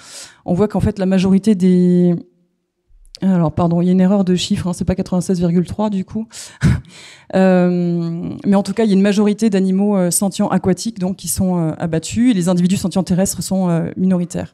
On 0.46 0.54
voit 0.54 0.70
qu'en 0.70 0.80
fait 0.80 0.98
la 0.98 1.06
majorité 1.06 1.56
des 1.56 2.16
alors 3.22 3.52
pardon, 3.52 3.82
il 3.82 3.86
y 3.88 3.90
a 3.90 3.92
une 3.92 4.00
erreur 4.00 4.24
de 4.24 4.34
chiffre, 4.36 4.68
hein, 4.68 4.72
c'est 4.72 4.86
pas 4.86 4.94
96,3 4.94 5.90
du 5.90 6.06
coup, 6.06 6.30
euh, 7.36 8.30
mais 8.46 8.56
en 8.56 8.64
tout 8.64 8.74
cas 8.74 8.86
il 8.86 8.90
y 8.90 8.94
a 8.94 8.96
une 8.96 9.02
majorité 9.02 9.50
d'animaux 9.50 10.10
sentients 10.12 10.48
aquatiques 10.48 11.00
donc 11.00 11.18
qui 11.18 11.28
sont 11.28 11.74
abattus 11.78 12.32
et 12.32 12.34
les 12.34 12.48
individus 12.48 12.78
sentients 12.78 13.04
terrestres 13.04 13.44
sont 13.44 13.92
minoritaires. 13.98 14.54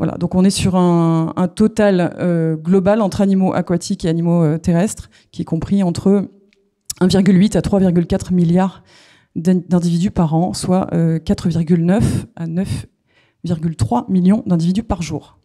Voilà, 0.00 0.16
donc 0.16 0.34
on 0.34 0.44
est 0.44 0.50
sur 0.50 0.76
un, 0.76 1.48
total 1.54 2.16
euh, 2.18 2.56
global 2.56 3.02
entre 3.02 3.20
animaux 3.20 3.52
aquatiques 3.52 4.06
et 4.06 4.08
animaux 4.08 4.42
euh, 4.42 4.56
terrestres, 4.56 5.10
qui 5.30 5.42
est 5.42 5.44
compris 5.44 5.82
entre 5.82 6.30
1,8 7.02 7.58
à 7.58 7.60
3,4 7.60 8.32
milliards 8.32 8.82
d'individus 9.36 10.10
par 10.10 10.34
an, 10.34 10.54
soit 10.54 10.88
4,9 10.90 11.90
euh, 11.92 12.00
à 12.34 12.46
9,3 12.46 14.10
millions 14.10 14.42
d'individus 14.46 14.84
par 14.84 15.02
jour. 15.02 15.38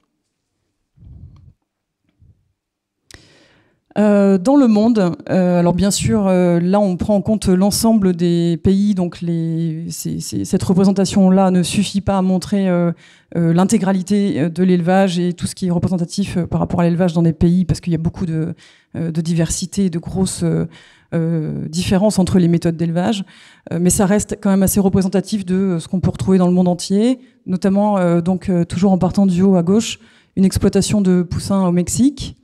Euh, 3.97 4.37
dans 4.37 4.57
le 4.57 4.67
monde, 4.67 5.15
euh, 5.29 5.59
alors 5.59 5.73
bien 5.73 5.89
sûr, 5.89 6.27
euh, 6.27 6.59
là 6.59 6.81
on 6.81 6.97
prend 6.97 7.15
en 7.15 7.21
compte 7.21 7.47
l'ensemble 7.47 8.13
des 8.13 8.59
pays, 8.61 8.93
donc 8.93 9.21
les, 9.21 9.85
cette 9.89 10.63
représentation-là 10.63 11.49
ne 11.49 11.63
suffit 11.63 12.01
pas 12.01 12.17
à 12.17 12.21
montrer 12.21 12.67
euh, 12.67 12.91
euh, 13.37 13.53
l'intégralité 13.53 14.49
de 14.49 14.63
l'élevage 14.63 15.17
et 15.17 15.31
tout 15.31 15.47
ce 15.47 15.55
qui 15.55 15.67
est 15.67 15.71
représentatif 15.71 16.35
euh, 16.35 16.45
par 16.45 16.59
rapport 16.59 16.81
à 16.81 16.83
l'élevage 16.83 17.13
dans 17.13 17.21
des 17.21 17.31
pays, 17.31 17.63
parce 17.63 17.79
qu'il 17.79 17.93
y 17.93 17.95
a 17.95 17.99
beaucoup 17.99 18.25
de, 18.25 18.53
euh, 18.97 19.11
de 19.11 19.21
diversité 19.21 19.85
et 19.85 19.89
de 19.89 19.99
grosses 19.99 20.43
euh, 20.43 20.65
euh, 21.13 21.65
différences 21.69 22.19
entre 22.19 22.37
les 22.37 22.49
méthodes 22.49 22.75
d'élevage, 22.75 23.23
Euh, 23.71 23.79
mais 23.81 23.89
ça 23.89 24.05
reste 24.05 24.37
quand 24.41 24.51
même 24.51 24.61
assez 24.63 24.81
représentatif 24.81 25.45
de 25.45 25.55
euh, 25.55 25.79
ce 25.79 25.87
qu'on 25.87 26.01
peut 26.01 26.11
retrouver 26.11 26.37
dans 26.37 26.47
le 26.47 26.53
monde 26.53 26.67
entier, 26.67 27.19
notamment 27.45 27.97
euh, 27.97 28.21
donc 28.21 28.49
euh, 28.49 28.65
toujours 28.65 28.91
en 28.91 28.97
partant 28.97 29.25
du 29.25 29.41
haut 29.41 29.55
à 29.55 29.63
gauche, 29.63 29.99
une 30.35 30.43
exploitation 30.45 31.01
de 31.01 31.23
poussins 31.23 31.65
au 31.65 31.71
Mexique. 31.71 32.35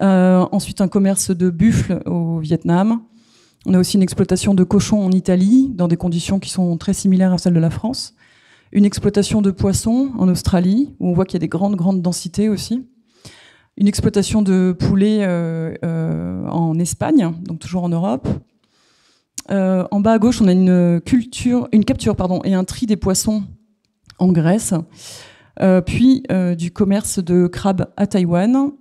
Euh, 0.00 0.46
ensuite, 0.50 0.80
un 0.80 0.88
commerce 0.88 1.30
de 1.30 1.50
buffles 1.50 2.00
au 2.06 2.38
Vietnam. 2.38 3.00
On 3.66 3.74
a 3.74 3.78
aussi 3.78 3.96
une 3.96 4.02
exploitation 4.02 4.54
de 4.54 4.64
cochons 4.64 5.04
en 5.04 5.12
Italie, 5.12 5.70
dans 5.74 5.88
des 5.88 5.96
conditions 5.96 6.38
qui 6.38 6.50
sont 6.50 6.76
très 6.76 6.92
similaires 6.92 7.32
à 7.32 7.38
celles 7.38 7.54
de 7.54 7.60
la 7.60 7.70
France. 7.70 8.14
Une 8.72 8.84
exploitation 8.84 9.40
de 9.40 9.50
poissons 9.50 10.10
en 10.18 10.28
Australie, 10.28 10.94
où 10.98 11.08
on 11.08 11.12
voit 11.12 11.24
qu'il 11.24 11.34
y 11.34 11.36
a 11.36 11.40
des 11.40 11.48
grandes, 11.48 11.76
grandes 11.76 12.02
densités 12.02 12.48
aussi. 12.48 12.86
Une 13.76 13.88
exploitation 13.88 14.42
de 14.42 14.76
poulets 14.78 15.20
euh, 15.22 15.74
euh, 15.84 16.46
en 16.48 16.78
Espagne, 16.78 17.32
donc 17.42 17.60
toujours 17.60 17.84
en 17.84 17.88
Europe. 17.88 18.28
En 19.50 20.00
bas 20.00 20.12
à 20.12 20.18
gauche, 20.18 20.40
on 20.40 20.48
a 20.48 20.52
une 20.52 21.00
culture, 21.04 21.68
une 21.72 21.84
capture 21.84 22.16
pardon, 22.16 22.40
et 22.44 22.54
un 22.54 22.64
tri 22.64 22.86
des 22.86 22.96
poissons 22.96 23.44
en 24.18 24.32
Grèce. 24.32 24.72
Puis 25.84 26.22
du 26.56 26.70
commerce 26.70 27.18
de 27.18 27.46
crabes 27.46 27.86
à 27.98 28.06
Taïwan, 28.06 28.72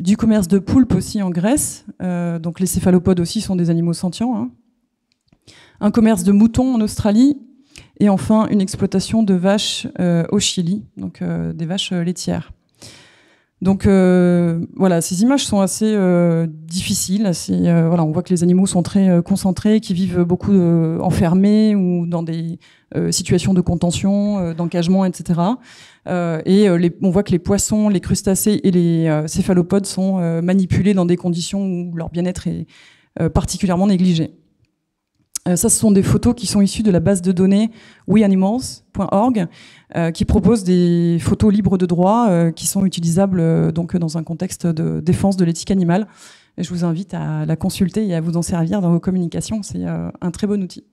du 0.00 0.16
commerce 0.16 0.48
de 0.48 0.58
poulpes 0.58 0.94
aussi 0.94 1.22
en 1.22 1.30
Grèce. 1.30 1.84
Euh, 2.02 2.38
donc 2.38 2.60
les 2.60 2.66
céphalopodes 2.66 3.20
aussi 3.20 3.40
sont 3.40 3.56
des 3.56 3.70
animaux 3.70 3.92
sentients. 3.92 4.36
hein. 4.36 4.50
Un 5.80 5.90
commerce 5.90 6.24
de 6.24 6.32
moutons 6.32 6.74
en 6.74 6.80
Australie. 6.80 7.38
Et 8.00 8.08
enfin, 8.08 8.46
une 8.48 8.60
exploitation 8.60 9.22
de 9.22 9.34
vaches 9.34 9.88
euh, 9.98 10.24
au 10.30 10.38
Chili, 10.38 10.84
donc 10.96 11.20
euh, 11.20 11.52
des 11.52 11.66
vaches 11.66 11.92
laitières. 11.92 12.52
Donc 13.60 13.86
euh, 13.86 14.64
voilà, 14.76 15.00
ces 15.00 15.22
images 15.22 15.44
sont 15.44 15.60
assez 15.60 15.92
euh, 15.92 16.46
difficiles. 16.48 17.26
Euh, 17.50 17.88
voilà, 17.88 18.04
on 18.04 18.12
voit 18.12 18.22
que 18.22 18.30
les 18.32 18.44
animaux 18.44 18.66
sont 18.66 18.82
très 18.84 19.08
euh, 19.08 19.20
concentrés, 19.22 19.80
qui 19.80 19.94
vivent 19.94 20.20
beaucoup 20.20 20.52
euh, 20.52 21.00
enfermés 21.00 21.74
ou 21.74 22.06
dans 22.06 22.22
des 22.22 22.60
euh, 22.94 23.10
situations 23.10 23.54
de 23.54 23.60
contention, 23.60 24.52
d'encagement, 24.54 25.04
etc. 25.04 25.40
Et 26.06 26.68
les- 26.78 26.96
on 27.02 27.10
voit 27.10 27.22
que 27.22 27.32
les 27.32 27.38
poissons, 27.38 27.88
les 27.90 28.00
crustacés 28.00 28.60
et 28.62 28.70
les 28.70 29.24
céphalopodes 29.26 29.84
sont 29.86 30.40
manipulés 30.40 30.94
dans 30.94 31.04
des 31.04 31.16
conditions 31.16 31.60
où 31.66 31.94
leur 31.96 32.08
bien-être 32.08 32.46
est 32.46 32.66
particulièrement 33.34 33.86
négligé. 33.88 34.30
Euh, 35.48 35.56
ça, 35.56 35.68
ce 35.68 35.78
sont 35.78 35.90
des 35.90 36.02
photos 36.02 36.34
qui 36.34 36.46
sont 36.46 36.60
issues 36.60 36.82
de 36.82 36.90
la 36.90 37.00
base 37.00 37.22
de 37.22 37.32
données 37.32 37.70
weanimals.org, 38.06 39.46
euh, 39.96 40.10
qui 40.10 40.24
propose 40.24 40.64
des 40.64 41.18
photos 41.20 41.52
libres 41.52 41.78
de 41.78 41.86
droit 41.86 42.26
euh, 42.28 42.50
qui 42.50 42.66
sont 42.66 42.84
utilisables 42.84 43.72
donc 43.72 43.96
dans 43.96 44.18
un 44.18 44.22
contexte 44.22 44.66
de 44.66 45.00
défense 45.00 45.36
de 45.36 45.44
l'éthique 45.44 45.70
animale. 45.70 46.06
Et 46.58 46.64
je 46.64 46.70
vous 46.70 46.84
invite 46.84 47.14
à 47.14 47.46
la 47.46 47.56
consulter 47.56 48.06
et 48.06 48.14
à 48.14 48.20
vous 48.20 48.36
en 48.36 48.42
servir 48.42 48.80
dans 48.80 48.90
vos 48.90 49.00
communications. 49.00 49.62
C'est 49.62 49.84
un 49.84 50.30
très 50.32 50.48
bon 50.48 50.60
outil. 50.60 50.84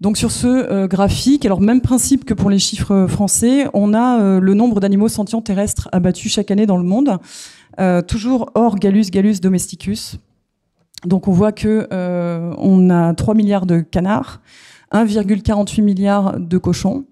Donc 0.00 0.16
sur 0.16 0.30
ce 0.30 0.86
graphique, 0.86 1.44
alors 1.44 1.60
même 1.60 1.80
principe 1.80 2.24
que 2.24 2.32
pour 2.32 2.48
les 2.48 2.60
chiffres 2.60 3.08
français, 3.08 3.66
on 3.74 3.92
a 3.92 4.38
le 4.38 4.54
nombre 4.54 4.78
d'animaux 4.78 5.08
sentients 5.08 5.42
terrestres 5.42 5.88
abattus 5.90 6.32
chaque 6.32 6.52
année 6.52 6.66
dans 6.66 6.76
le 6.76 6.84
monde, 6.84 7.18
toujours 8.06 8.52
hors 8.54 8.76
Gallus 8.76 9.10
gallus 9.10 9.40
domesticus. 9.40 10.20
Donc 11.04 11.28
on 11.28 11.32
voit 11.32 11.52
que 11.52 11.86
euh, 11.92 12.54
on 12.58 12.90
a 12.90 13.14
3 13.14 13.34
milliards 13.34 13.66
de 13.66 13.80
canards, 13.80 14.40
1,48 14.92 15.82
milliard 15.82 16.40
de 16.40 16.58
cochons, 16.58 17.04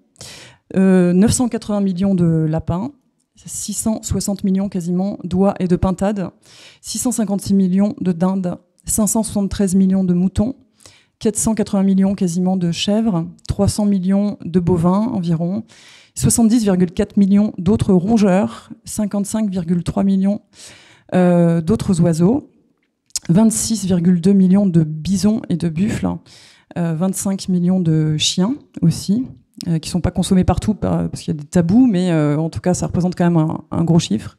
euh, 0.75 1.13
980 1.13 1.81
millions 1.81 2.15
de 2.15 2.25
lapins, 2.49 2.91
660 3.35 4.43
millions 4.43 4.69
quasiment 4.69 5.19
d'oies 5.23 5.53
et 5.59 5.67
de 5.67 5.75
pintades, 5.75 6.29
656 6.81 7.53
millions 7.53 7.95
de 8.01 8.11
dindes, 8.11 8.57
573 8.85 9.75
millions 9.75 10.03
de 10.03 10.13
moutons, 10.13 10.55
480 11.19 11.83
millions 11.83 12.15
quasiment 12.15 12.57
de 12.57 12.71
chèvres, 12.71 13.25
300 13.47 13.85
millions 13.85 14.37
de 14.43 14.59
bovins 14.59 15.11
environ, 15.13 15.63
70,4 16.17 17.17
millions 17.17 17.53
d'autres 17.57 17.93
rongeurs, 17.93 18.69
55,3 18.87 20.03
millions 20.03 20.41
euh, 21.13 21.61
d'autres 21.61 22.01
oiseaux, 22.01 22.49
26,2 23.31 24.33
millions 24.33 24.65
de 24.65 24.83
bisons 24.83 25.41
et 25.49 25.57
de 25.57 25.69
buffles, 25.69 26.07
euh, 26.77 26.93
25 26.95 27.49
millions 27.49 27.79
de 27.79 28.17
chiens 28.17 28.55
aussi, 28.81 29.25
euh, 29.67 29.79
qui 29.79 29.89
sont 29.89 30.01
pas 30.01 30.11
consommés 30.11 30.43
partout 30.43 30.73
par- 30.73 31.09
parce 31.09 31.23
qu'il 31.23 31.33
y 31.33 31.37
a 31.37 31.41
des 31.41 31.47
tabous, 31.47 31.87
mais 31.87 32.11
euh, 32.11 32.37
en 32.37 32.49
tout 32.49 32.59
cas 32.59 32.73
ça 32.73 32.87
représente 32.87 33.15
quand 33.15 33.29
même 33.29 33.47
un, 33.71 33.83
gros 33.83 33.99
chiffre. 33.99 34.37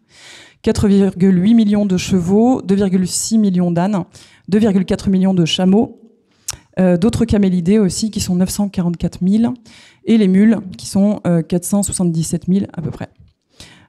4,8 0.65 1.55
millions 1.55 1.87
de 1.87 1.97
chevaux, 1.97 2.61
2,6 2.63 3.39
millions 3.39 3.71
d'ânes, 3.71 4.05
2,4 4.51 5.11
millions 5.11 5.35
de 5.35 5.45
chameaux, 5.45 6.01
euh, 6.79 6.97
d'autres 6.97 7.25
camélidés 7.25 7.79
aussi 7.79 8.11
qui 8.11 8.21
sont 8.21 8.35
944 8.37 9.19
000, 9.27 9.55
et 10.05 10.19
les 10.19 10.29
mules 10.29 10.59
qui 10.77 10.87
sont 10.87 11.21
euh, 11.27 11.43
477 11.43 12.45
000 12.49 12.67
à 12.73 12.83
peu 12.83 12.91
près. 12.91 13.09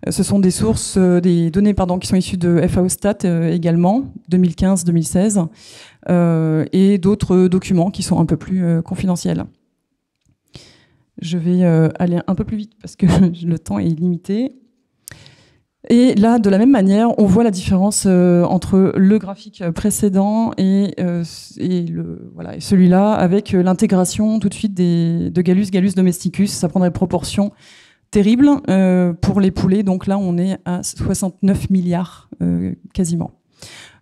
Ce 0.10 0.24
sont 0.24 0.40
des 0.40 0.52
sources, 0.52 0.96
euh, 0.98 1.20
des 1.20 1.50
données 1.50 1.74
pardon, 1.74 1.98
qui 1.98 2.08
sont 2.08 2.16
issues 2.16 2.38
de 2.38 2.62
FAO 2.68 2.88
Stat 2.88 3.18
euh, 3.26 3.52
également, 3.52 4.04
2015-2016, 4.32 5.48
euh, 6.10 6.66
et 6.72 6.98
d'autres 6.98 7.48
documents 7.48 7.90
qui 7.90 8.04
sont 8.04 8.20
un 8.20 8.26
peu 8.26 8.38
plus 8.38 8.82
confidentiels. 8.84 9.46
Je 11.20 11.38
vais 11.40 11.64
aller 11.98 12.20
un 12.28 12.36
peu 12.36 12.44
plus 12.44 12.58
vite 12.58 12.74
parce 12.80 12.96
que 12.96 13.06
le 13.46 13.58
temps 13.58 13.80
est 13.80 13.86
limité. 13.86 14.56
Et 15.90 16.16
là, 16.16 16.38
de 16.38 16.50
la 16.50 16.58
même 16.58 16.72
manière, 16.72 17.18
on 17.18 17.26
voit 17.26 17.44
la 17.46 17.52
différence 17.52 18.06
entre 18.06 18.92
le 18.96 19.18
graphique 19.18 19.64
précédent 19.74 20.52
et, 20.58 20.94
celui-là, 21.24 23.14
avec 23.14 23.52
l'intégration 23.54 24.40
tout 24.40 24.50
de 24.50 24.54
suite 24.54 24.76
de 24.76 25.42
Gallus 25.42 25.72
gallus 25.72 25.94
domesticus. 25.96 26.52
Ça 26.52 26.68
prend 26.68 26.82
des 26.82 26.92
proportions 26.92 27.52
terribles 28.12 28.50
euh, 28.70 29.14
pour 29.14 29.42
les 29.42 29.52
poulets. 29.52 29.84
Donc 29.84 30.08
là, 30.08 30.18
on 30.18 30.38
est 30.38 30.58
à 30.66 30.84
69 30.84 31.70
milliards 31.70 32.30
euh, 32.42 32.74
quasiment. 32.94 33.32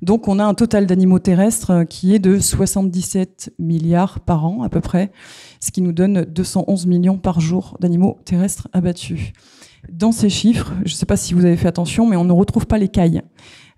Donc 0.01 0.27
on 0.27 0.39
a 0.39 0.43
un 0.43 0.53
total 0.53 0.85
d'animaux 0.85 1.19
terrestres 1.19 1.71
euh, 1.71 1.83
qui 1.85 2.13
est 2.13 2.19
de 2.19 2.39
77 2.39 3.53
milliards 3.57 4.19
par 4.19 4.45
an 4.45 4.63
à 4.63 4.69
peu 4.69 4.81
près, 4.81 5.11
ce 5.61 5.71
qui 5.71 5.81
nous 5.81 5.93
donne 5.93 6.25
211 6.25 6.85
millions 6.85 7.17
par 7.17 7.39
jour 7.39 7.77
d'animaux 7.79 8.19
terrestres 8.25 8.67
abattus. 8.73 9.31
Dans 9.91 10.11
ces 10.11 10.29
chiffres, 10.29 10.73
je 10.83 10.91
ne 10.91 10.95
sais 10.95 11.05
pas 11.05 11.15
si 11.15 11.33
vous 11.33 11.45
avez 11.45 11.55
fait 11.55 11.67
attention, 11.67 12.07
mais 12.07 12.15
on 12.15 12.25
ne 12.25 12.33
retrouve 12.33 12.65
pas 12.65 12.77
les 12.77 12.89
cailles. 12.89 13.21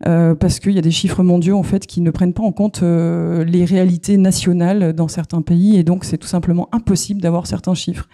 Parce 0.03 0.59
qu'il 0.59 0.73
y 0.73 0.77
a 0.77 0.81
des 0.81 0.91
chiffres 0.91 1.23
mondiaux 1.23 1.57
en 1.57 1.63
fait 1.63 1.87
qui 1.87 2.01
ne 2.01 2.11
prennent 2.11 2.33
pas 2.33 2.43
en 2.43 2.51
compte 2.51 2.81
les 2.83 3.65
réalités 3.65 4.15
nationales 4.17 4.93
dans 4.93 5.07
certains 5.07 5.41
pays 5.41 5.75
et 5.75 5.83
donc 5.83 6.05
c'est 6.05 6.19
tout 6.19 6.27
simplement 6.27 6.69
impossible 6.71 7.19
d'avoir 7.19 7.47
certains 7.47 7.73
chiffres. 7.73 8.07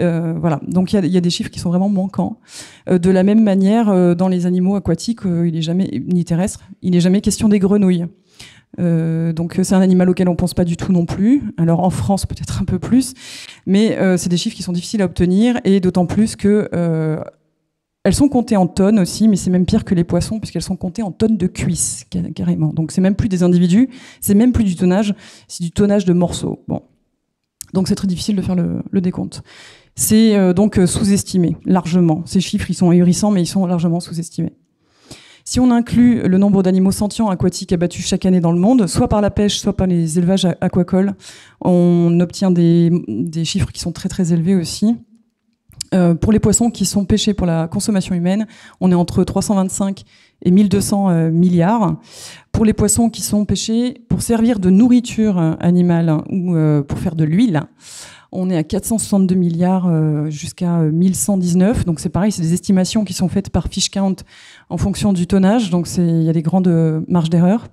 Euh, 0.00 0.34
voilà, 0.38 0.60
donc 0.66 0.92
il 0.92 1.06
y 1.06 1.16
a, 1.16 1.20
des 1.20 1.30
chiffres 1.30 1.50
qui 1.50 1.60
sont 1.60 1.70
vraiment 1.70 1.88
manquants. 1.88 2.38
Euh, 2.88 2.98
de 2.98 3.10
la 3.10 3.22
même 3.22 3.42
manière, 3.42 3.88
euh, 3.88 4.14
dans 4.14 4.28
les 4.28 4.46
animaux 4.46 4.76
aquatiques, 4.76 5.20
il 5.24 5.56
est 5.56 5.62
jamais 5.62 5.90
ni 6.06 6.24
terrestre, 6.24 6.60
il 6.82 6.92
n'est 6.92 7.00
jamais 7.00 7.20
question 7.20 7.48
des 7.48 7.58
grenouilles. 7.58 8.06
Donc 8.78 9.60
c'est 9.62 9.74
un 9.74 9.82
animal 9.82 10.08
auquel 10.08 10.30
on 10.30 10.34
pense 10.34 10.54
pas 10.54 10.64
du 10.64 10.78
tout 10.78 10.92
non 10.92 11.04
plus. 11.04 11.42
Alors 11.58 11.80
en 11.80 11.90
France 11.90 12.24
peut-être 12.24 12.62
un 12.62 12.64
peu 12.64 12.78
plus, 12.78 13.12
mais 13.66 13.98
c'est 14.16 14.30
des 14.30 14.38
chiffres 14.38 14.56
qui 14.56 14.62
sont 14.62 14.72
difficiles 14.72 15.02
à 15.02 15.04
obtenir 15.04 15.60
et 15.64 15.78
d'autant 15.78 16.06
plus 16.06 16.36
que 16.36 16.70
elles 18.04 18.14
sont 18.14 18.30
comptées 18.30 18.56
en 18.56 18.66
tonnes 18.66 18.98
aussi, 18.98 19.28
mais 19.28 19.36
c'est 19.36 19.50
même 19.50 19.66
pire 19.66 19.84
que 19.84 19.94
les 19.94 20.04
poissons 20.04 20.40
puisqu'elles 20.40 20.62
sont 20.62 20.76
comptées 20.76 21.02
en 21.02 21.12
tonnes 21.12 21.36
de 21.36 21.46
cuisses 21.46 22.06
ca- 22.10 22.30
carrément. 22.34 22.72
Donc 22.72 22.92
c'est 22.92 23.02
même 23.02 23.14
plus 23.14 23.28
des 23.28 23.42
individus, 23.42 23.90
c'est 24.22 24.34
même 24.34 24.52
plus 24.52 24.64
du 24.64 24.74
tonnage, 24.74 25.14
c'est 25.48 25.62
du 25.62 25.70
tonnage 25.70 26.06
de 26.06 26.14
morceaux. 26.14 26.64
Bon, 26.66 26.80
donc 27.74 27.88
c'est 27.88 27.94
très 27.94 28.08
difficile 28.08 28.36
de 28.36 28.42
faire 28.42 28.56
le 28.56 29.00
décompte. 29.02 29.42
C'est 29.94 30.36
euh, 30.36 30.52
donc 30.52 30.78
euh, 30.78 30.86
sous-estimé 30.86 31.56
largement. 31.64 32.22
Ces 32.24 32.40
chiffres 32.40 32.70
ils 32.70 32.74
sont 32.74 32.90
ahurissants, 32.90 33.30
mais 33.30 33.42
ils 33.42 33.46
sont 33.46 33.66
largement 33.66 34.00
sous-estimés. 34.00 34.52
Si 35.44 35.58
on 35.58 35.70
inclut 35.72 36.22
le 36.22 36.38
nombre 36.38 36.62
d'animaux 36.62 36.92
sentients 36.92 37.28
aquatiques 37.28 37.72
abattus 37.72 38.06
chaque 38.06 38.24
année 38.26 38.40
dans 38.40 38.52
le 38.52 38.60
monde, 38.60 38.86
soit 38.86 39.08
par 39.08 39.20
la 39.20 39.30
pêche, 39.30 39.58
soit 39.58 39.76
par 39.76 39.88
les 39.88 40.18
élevages 40.18 40.46
aquacoles, 40.60 41.14
on 41.60 42.20
obtient 42.20 42.52
des, 42.52 42.92
chiffres 43.44 43.72
qui 43.72 43.80
sont 43.80 43.90
très 43.90 44.08
très 44.08 44.32
élevés 44.32 44.54
aussi. 44.54 44.96
Euh, 45.94 46.14
pour 46.14 46.32
les 46.32 46.38
poissons 46.38 46.70
qui 46.70 46.86
sont 46.86 47.04
pêchés 47.04 47.34
pour 47.34 47.46
la 47.46 47.66
consommation 47.66 48.14
humaine, 48.14 48.46
on 48.80 48.92
est 48.92 48.94
entre 48.94 49.24
325 49.24 50.04
et 50.42 50.50
1200 50.52 51.10
euh, 51.10 51.30
milliards. 51.30 51.96
Pour 52.52 52.64
les 52.64 52.72
poissons 52.72 53.10
qui 53.10 53.20
sont 53.20 53.44
pêchés 53.44 54.00
pour 54.08 54.22
servir 54.22 54.60
de 54.60 54.70
nourriture 54.70 55.38
animale 55.58 56.22
ou 56.30 56.54
pour 56.86 56.98
faire 56.98 57.16
de 57.16 57.24
l'huile, 57.24 57.62
on 58.32 58.50
est 58.50 58.56
à 58.56 58.64
462 58.64 59.34
milliards 59.34 60.30
jusqu'à 60.30 60.78
1119. 60.78 61.84
Donc 61.84 62.00
c'est 62.00 62.08
pareil, 62.08 62.32
c'est 62.32 62.42
des 62.42 62.54
estimations 62.54 63.04
qui 63.04 63.12
sont 63.12 63.28
faites 63.28 63.50
par 63.50 63.68
Fish 63.68 63.90
Count 63.90 64.16
en 64.70 64.78
fonction 64.78 65.12
du 65.12 65.26
tonnage. 65.26 65.70
Donc 65.70 65.86
il 65.96 66.22
y 66.22 66.30
a 66.30 66.32
des 66.32 66.42
grandes 66.42 67.04
marges 67.08 67.30
d'erreur. 67.30 67.68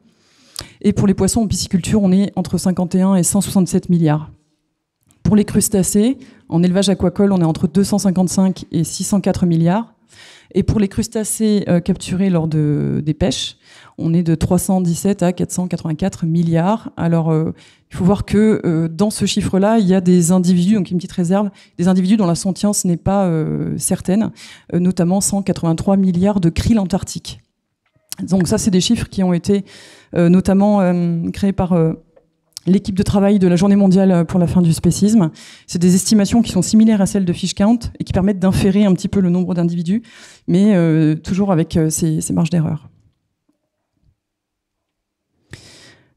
Et 0.82 0.94
pour 0.94 1.08
les 1.08 1.14
poissons 1.14 1.42
en 1.42 1.48
pisciculture, 1.48 2.02
on 2.02 2.12
est 2.12 2.32
entre 2.36 2.58
51 2.58 3.16
et 3.16 3.24
167 3.24 3.90
milliards. 3.90 4.30
Pour 5.24 5.36
les 5.36 5.46
crustacés, 5.46 6.18
en 6.48 6.64
élevage 6.64 6.90
aquacole, 6.90 7.32
on 7.32 7.40
est 7.40 7.46
entre 7.46 7.68
255 7.68 8.66
et 8.72 8.84
604 8.84 9.46
milliards. 9.46 9.94
Et 10.56 10.64
pour 10.64 10.80
les 10.80 10.88
crustacés 10.88 11.64
euh, 11.68 11.80
capturés 11.80 12.30
lors 12.30 12.48
de, 12.48 13.02
des 13.06 13.14
pêches, 13.14 13.58
on 13.98 14.14
est 14.14 14.24
de 14.24 14.34
317 14.34 15.22
à 15.22 15.32
484 15.32 16.26
milliards. 16.26 16.92
Alors, 16.98 17.32
euh, 17.32 17.54
il 17.92 17.98
faut 17.98 18.06
voir 18.06 18.26
que 18.26 18.62
euh, 18.66 18.88
dans 18.88 19.12
ce 19.12 19.26
chiffre-là, 19.26 19.78
il 19.78 19.88
y 19.88 19.94
a 19.94 20.02
des 20.02 20.32
individus, 20.32 20.76
donc 20.76 20.90
une 20.90 20.98
petite 20.98 21.12
réserve, 21.12 21.50
des 21.78 21.88
individus 21.88 22.18
dont 22.18 22.26
la 22.26 22.36
sentience 22.36 22.86
n'est 22.86 22.98
pas 22.98 23.30
certaine, 23.78 24.32
notamment 24.74 25.22
183 25.22 25.98
milliards 25.98 26.40
de 26.40 26.50
krill 26.50 26.80
antarctiques. 26.80 27.40
Donc 28.24 28.48
ça, 28.48 28.58
c'est 28.58 28.72
des 28.72 28.82
chiffres 28.82 29.08
qui 29.08 29.24
ont 29.24 29.34
été 29.34 29.66
notamment 30.14 30.80
créés 31.32 31.54
par 31.54 31.74
l'équipe 32.66 32.96
de 32.96 33.04
travail 33.04 33.40
de 33.40 33.48
la 33.48 33.56
Journée 33.56 33.76
mondiale 33.76 34.26
pour 34.26 34.40
la 34.40 34.48
fin 34.48 34.62
du 34.62 34.74
spécisme. 34.74 35.32
C'est 35.68 35.80
des 35.80 35.96
estimations 35.96 36.42
qui 36.42 36.52
sont 36.52 36.62
similaires 36.62 37.02
à 37.02 37.06
celles 37.06 37.26
de 37.26 37.34
Fish 37.34 37.54
Count 37.54 37.80
et 38.00 38.04
qui 38.04 38.14
permettent 38.14 38.40
d'inférer 38.40 38.86
un 38.86 38.94
petit 38.94 39.08
peu 39.08 39.20
le 39.20 39.30
nombre 39.30 39.54
d'individus, 39.54 40.04
mais 40.48 40.76
euh, 40.76 41.16
toujours 41.16 41.52
avec 41.52 41.78
euh, 41.78 41.90
ces, 41.90 42.22
marges 42.34 42.50
d'erreur. 42.50 42.90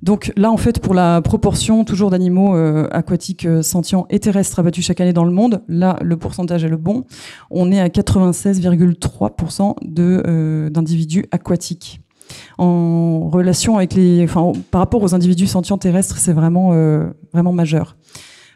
Donc 0.03 0.33
là, 0.37 0.51
en 0.51 0.57
fait, 0.57 0.81
pour 0.81 0.95
la 0.95 1.23
proportion 1.23 1.85
toujours 1.85 2.11
d'animaux 2.11 2.57
euh, 2.57 2.89
aquatiques 2.91 3.47
sentients 3.63 4.07
et 4.11 4.19
terrestres 4.19 4.59
abattus 4.59 4.85
chaque 4.85 5.01
année 5.01 5.13
dans 5.13 5.25
le 5.25 5.31
monde, 5.31 5.63
là, 5.69 5.97
le 6.03 6.17
pourcentage 6.17 6.65
est 6.65 6.69
le 6.69 6.77
bon. 6.77 7.05
On 7.53 7.71
est 7.71 7.79
à 7.79 7.87
96,3% 7.87 9.77
d'individus 10.71 11.27
aquatiques 11.31 12.01
en 12.59 13.29
relation 13.29 13.77
avec 13.77 13.95
les, 13.95 14.25
enfin, 14.25 14.53
par 14.71 14.81
rapport 14.81 15.03
aux 15.03 15.15
individus 15.15 15.47
sentients 15.47 15.79
terrestres, 15.79 16.19
c'est 16.19 16.33
vraiment, 16.33 16.71
euh, 16.73 17.11
vraiment 17.33 17.53
majeur. 17.53 17.97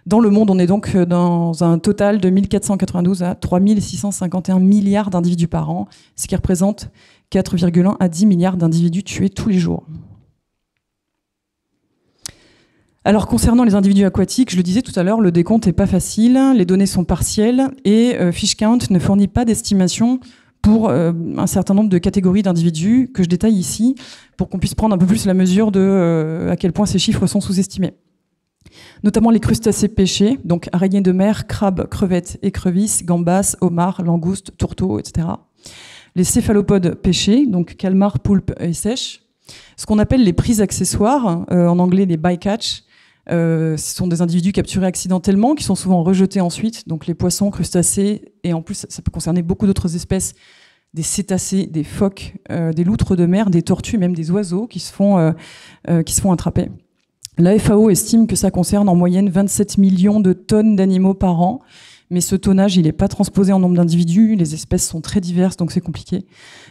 Dans 0.06 0.20
le 0.20 0.30
monde, 0.30 0.50
on 0.50 0.58
est 0.58 0.66
donc 0.66 0.96
dans 0.96 1.64
un 1.64 1.78
total 1.80 2.20
de 2.20 2.30
1492 2.30 3.24
à 3.24 3.34
3651 3.34 4.60
milliards 4.60 5.10
d'individus 5.10 5.48
par 5.48 5.68
an, 5.70 5.88
ce 6.14 6.28
qui 6.28 6.36
représente 6.36 6.90
4,1 7.32 7.96
à 7.98 8.08
10 8.08 8.26
milliards 8.26 8.56
d'individus 8.56 9.02
tués 9.02 9.30
tous 9.30 9.48
les 9.48 9.58
jours. 9.58 9.84
Alors 13.06 13.28
concernant 13.28 13.62
les 13.62 13.76
individus 13.76 14.04
aquatiques, 14.04 14.50
je 14.50 14.56
le 14.56 14.64
disais 14.64 14.82
tout 14.82 14.92
à 14.96 15.04
l'heure, 15.04 15.20
le 15.20 15.30
décompte 15.30 15.66
n'est 15.66 15.72
pas 15.72 15.86
facile, 15.86 16.40
les 16.56 16.64
données 16.64 16.86
sont 16.86 17.04
partielles 17.04 17.68
et 17.84 18.16
euh, 18.16 18.32
FishCount 18.32 18.78
ne 18.90 18.98
fournit 18.98 19.28
pas 19.28 19.44
d'estimation 19.44 20.18
pour 20.66 20.88
euh, 20.88 21.12
un 21.38 21.46
certain 21.46 21.74
nombre 21.74 21.88
de 21.88 21.98
catégories 21.98 22.42
d'individus 22.42 23.12
que 23.14 23.22
je 23.22 23.28
détaille 23.28 23.54
ici 23.54 23.94
pour 24.36 24.48
qu'on 24.48 24.58
puisse 24.58 24.74
prendre 24.74 24.96
un 24.96 24.98
peu 24.98 25.06
plus 25.06 25.24
la 25.24 25.32
mesure 25.32 25.70
de 25.70 25.78
euh, 25.78 26.50
à 26.50 26.56
quel 26.56 26.72
point 26.72 26.86
ces 26.86 26.98
chiffres 26.98 27.28
sont 27.28 27.40
sous-estimés. 27.40 27.94
Notamment 29.04 29.30
les 29.30 29.38
crustacés 29.38 29.86
pêchés, 29.86 30.40
donc 30.42 30.68
araignées 30.72 31.02
de 31.02 31.12
mer, 31.12 31.46
crabes, 31.46 31.86
crevettes, 31.88 32.40
écrevisses, 32.42 33.04
gambas, 33.04 33.54
homards, 33.60 34.02
langoustes, 34.02 34.56
tourteaux, 34.58 34.98
etc. 34.98 35.28
Les 36.16 36.24
céphalopodes 36.24 36.96
pêchés, 36.96 37.46
donc 37.46 37.76
calmars, 37.76 38.18
poulpes 38.18 38.52
et 38.58 38.72
sèches. 38.72 39.22
Ce 39.76 39.86
qu'on 39.86 40.00
appelle 40.00 40.24
les 40.24 40.32
prises 40.32 40.60
accessoires, 40.60 41.46
euh, 41.52 41.68
en 41.68 41.78
anglais 41.78 42.06
les 42.06 42.16
bycatch, 42.16 42.82
euh, 43.30 43.76
ce 43.76 43.94
sont 43.94 44.06
des 44.06 44.22
individus 44.22 44.52
capturés 44.52 44.86
accidentellement 44.86 45.54
qui 45.54 45.64
sont 45.64 45.74
souvent 45.74 46.02
rejetés 46.02 46.40
ensuite. 46.40 46.88
Donc 46.88 47.06
les 47.06 47.14
poissons, 47.14 47.50
crustacés, 47.50 48.32
et 48.44 48.52
en 48.52 48.62
plus 48.62 48.86
ça 48.88 49.02
peut 49.02 49.10
concerner 49.10 49.42
beaucoup 49.42 49.66
d'autres 49.66 49.96
espèces, 49.96 50.34
des 50.94 51.02
cétacés, 51.02 51.66
des 51.66 51.84
phoques, 51.84 52.34
euh, 52.50 52.72
des 52.72 52.84
loutres 52.84 53.16
de 53.16 53.26
mer, 53.26 53.50
des 53.50 53.62
tortues, 53.62 53.98
même 53.98 54.14
des 54.14 54.30
oiseaux 54.30 54.66
qui 54.66 54.78
se 54.78 54.92
font, 54.92 55.18
euh, 55.88 56.02
qui 56.02 56.14
se 56.14 56.20
font 56.20 56.32
attraper. 56.32 56.70
La 57.38 57.58
FAO 57.58 57.90
estime 57.90 58.26
que 58.26 58.36
ça 58.36 58.50
concerne 58.50 58.88
en 58.88 58.94
moyenne 58.94 59.28
27 59.28 59.76
millions 59.76 60.20
de 60.20 60.32
tonnes 60.32 60.74
d'animaux 60.74 61.12
par 61.12 61.40
an, 61.40 61.60
mais 62.08 62.22
ce 62.22 62.36
tonnage, 62.36 62.76
il 62.76 62.84
n'est 62.84 62.92
pas 62.92 63.08
transposé 63.08 63.52
en 63.52 63.58
nombre 63.58 63.74
d'individus, 63.74 64.36
les 64.36 64.54
espèces 64.54 64.88
sont 64.88 65.00
très 65.00 65.20
diverses, 65.20 65.56
donc 65.56 65.72
c'est 65.72 65.80
compliqué. 65.80 66.24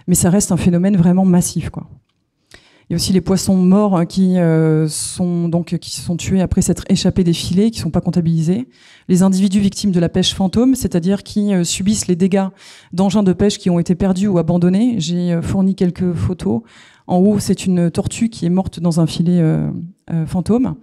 Mais 0.08 0.16
ça 0.16 0.30
reste 0.30 0.52
un 0.52 0.58
phénomène 0.58 0.96
vraiment 0.96 1.26
massif. 1.26 1.70
Quoi. 1.70 1.88
Il 2.88 2.94
y 2.94 2.96
a 2.96 2.98
aussi 2.98 3.14
les 3.14 3.22
poissons 3.22 3.56
morts 3.56 3.98
hein, 3.98 4.06
qui 4.06 4.38
euh, 4.38 4.88
qui 4.88 5.92
sont 5.92 6.18
tués 6.18 6.42
après 6.42 6.62
s'être 6.62 6.84
échappés 6.88 7.24
des 7.24 7.34
filets, 7.34 7.72
qui 7.72 7.80
sont 7.80 7.90
pas 7.90 8.02
comptabilisés. 8.02 8.70
Les 9.08 9.24
individus 9.24 9.60
victimes 9.60 9.92
de 9.92 10.00
la 10.00 10.08
pêche 10.08 10.36
fantôme, 10.36 10.76
c'est-à-dire 10.76 11.24
qui 11.24 11.52
euh, 11.52 11.64
subissent 11.64 12.08
les 12.08 12.16
dégâts 12.16 12.48
d'engins 12.94 13.24
de 13.24 13.34
pêche 13.34 13.58
qui 13.58 13.72
ont 13.72 13.80
été 13.80 13.96
perdus 13.96 14.28
ou 14.28 14.38
abandonnés. 14.38 15.00
J'ai 15.00 15.34
euh, 15.34 15.42
fourni 15.42 15.74
quelques 15.74 16.14
photos. 16.14 16.62
En 17.08 17.18
haut, 17.18 17.40
c'est 17.40 17.66
une 17.66 17.90
tortue 17.90 18.30
qui 18.30 18.46
est 18.46 18.50
morte 18.50 18.80
dans 18.80 19.00
un 19.00 19.06
filet 19.06 19.40
fantôme. 20.26 20.74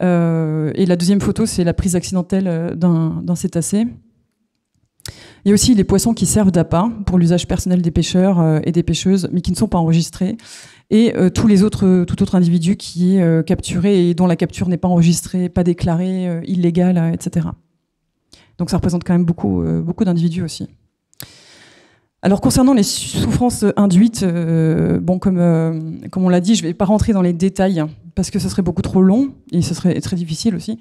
et 0.00 0.86
la 0.86 0.96
deuxième 0.96 1.20
photo, 1.20 1.46
c'est 1.46 1.62
la 1.62 1.74
prise 1.74 1.94
accidentelle 1.94 2.74
d'un 2.76 3.36
cétacé. 3.36 3.86
Il 5.44 5.48
y 5.48 5.50
a 5.50 5.54
aussi 5.54 5.74
les 5.74 5.84
poissons 5.84 6.14
qui 6.14 6.24
servent 6.24 6.50
d'appât 6.50 6.90
pour 7.04 7.18
l'usage 7.18 7.46
personnel 7.46 7.82
des 7.82 7.90
pêcheurs 7.90 8.60
et 8.66 8.72
des 8.72 8.82
pêcheuses, 8.82 9.28
mais 9.30 9.42
qui 9.42 9.50
ne 9.50 9.56
sont 9.56 9.68
pas 9.68 9.78
enregistrés 9.78 10.38
et 10.90 11.16
euh, 11.16 11.30
tous 11.30 11.46
les 11.46 11.62
autres, 11.62 12.04
tout 12.04 12.22
autre 12.22 12.34
individu 12.34 12.76
qui 12.76 13.16
est 13.16 13.22
euh, 13.22 13.42
capturé 13.42 14.08
et 14.08 14.14
dont 14.14 14.26
la 14.26 14.36
capture 14.36 14.68
n'est 14.68 14.76
pas 14.76 14.88
enregistrée, 14.88 15.48
pas 15.48 15.64
déclarée, 15.64 16.28
euh, 16.28 16.40
illégale, 16.44 17.12
etc. 17.14 17.48
Donc 18.58 18.70
ça 18.70 18.76
représente 18.76 19.02
quand 19.04 19.14
même 19.14 19.24
beaucoup, 19.24 19.64
beaucoup 19.82 20.04
d'individus 20.04 20.42
aussi. 20.42 20.68
Alors 22.22 22.40
concernant 22.40 22.72
les 22.72 22.84
souffrances 22.84 23.64
induites, 23.76 24.24
bon 24.24 25.18
comme 25.18 25.98
comme 26.12 26.24
on 26.24 26.28
l'a 26.28 26.40
dit, 26.40 26.54
je 26.54 26.62
ne 26.62 26.68
vais 26.68 26.74
pas 26.74 26.84
rentrer 26.84 27.12
dans 27.12 27.20
les 27.20 27.32
détails 27.32 27.84
parce 28.14 28.30
que 28.30 28.38
ce 28.38 28.48
serait 28.48 28.62
beaucoup 28.62 28.82
trop 28.82 29.02
long 29.02 29.34
et 29.50 29.62
ce 29.62 29.74
serait 29.74 30.00
très 30.00 30.16
difficile 30.16 30.54
aussi. 30.54 30.78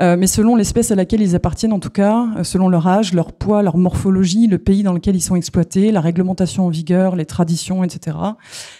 Euh, 0.00 0.16
mais 0.16 0.26
selon 0.26 0.56
l'espèce 0.56 0.90
à 0.90 0.94
laquelle 0.94 1.20
ils 1.20 1.36
appartiennent, 1.36 1.72
en 1.72 1.78
tout 1.78 1.90
cas, 1.90 2.28
euh, 2.38 2.44
selon 2.44 2.68
leur 2.68 2.86
âge, 2.86 3.12
leur 3.12 3.32
poids, 3.32 3.62
leur 3.62 3.76
morphologie, 3.76 4.46
le 4.46 4.58
pays 4.58 4.82
dans 4.82 4.94
lequel 4.94 5.14
ils 5.14 5.20
sont 5.20 5.36
exploités, 5.36 5.92
la 5.92 6.00
réglementation 6.00 6.66
en 6.66 6.70
vigueur, 6.70 7.14
les 7.14 7.26
traditions, 7.26 7.84
etc. 7.84 8.16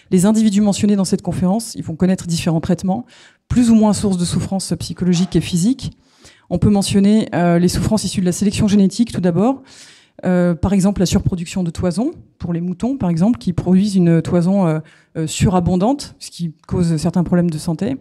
Les 0.09 0.25
individus 0.25 0.61
mentionnés 0.61 0.95
dans 0.95 1.05
cette 1.05 1.21
conférence, 1.21 1.75
ils 1.75 1.83
vont 1.83 1.95
connaître 1.95 2.25
différents 2.25 2.61
traitements, 2.61 3.05
plus 3.47 3.69
ou 3.69 3.75
moins 3.75 3.93
sources 3.93 4.17
de 4.17 4.25
souffrances 4.25 4.73
psychologiques 4.79 5.35
et 5.35 5.41
physiques. 5.41 5.91
On 6.49 6.57
peut 6.57 6.69
mentionner 6.69 7.29
euh, 7.35 7.59
les 7.59 7.67
souffrances 7.67 8.03
issues 8.03 8.21
de 8.21 8.25
la 8.25 8.31
sélection 8.31 8.67
génétique, 8.67 9.11
tout 9.11 9.21
d'abord. 9.21 9.61
Par 10.21 10.73
exemple, 10.73 10.99
la 10.99 11.05
surproduction 11.05 11.63
de 11.63 11.71
toison, 11.71 12.11
pour 12.37 12.53
les 12.53 12.61
moutons, 12.61 12.97
par 12.97 13.09
exemple, 13.09 13.39
qui 13.39 13.51
produisent 13.51 13.95
une 13.95 14.21
toison 14.21 14.81
surabondante, 15.25 16.15
ce 16.19 16.31
qui 16.31 16.53
cause 16.67 16.95
certains 16.97 17.23
problèmes 17.23 17.49
de 17.49 17.57
santé. 17.57 17.97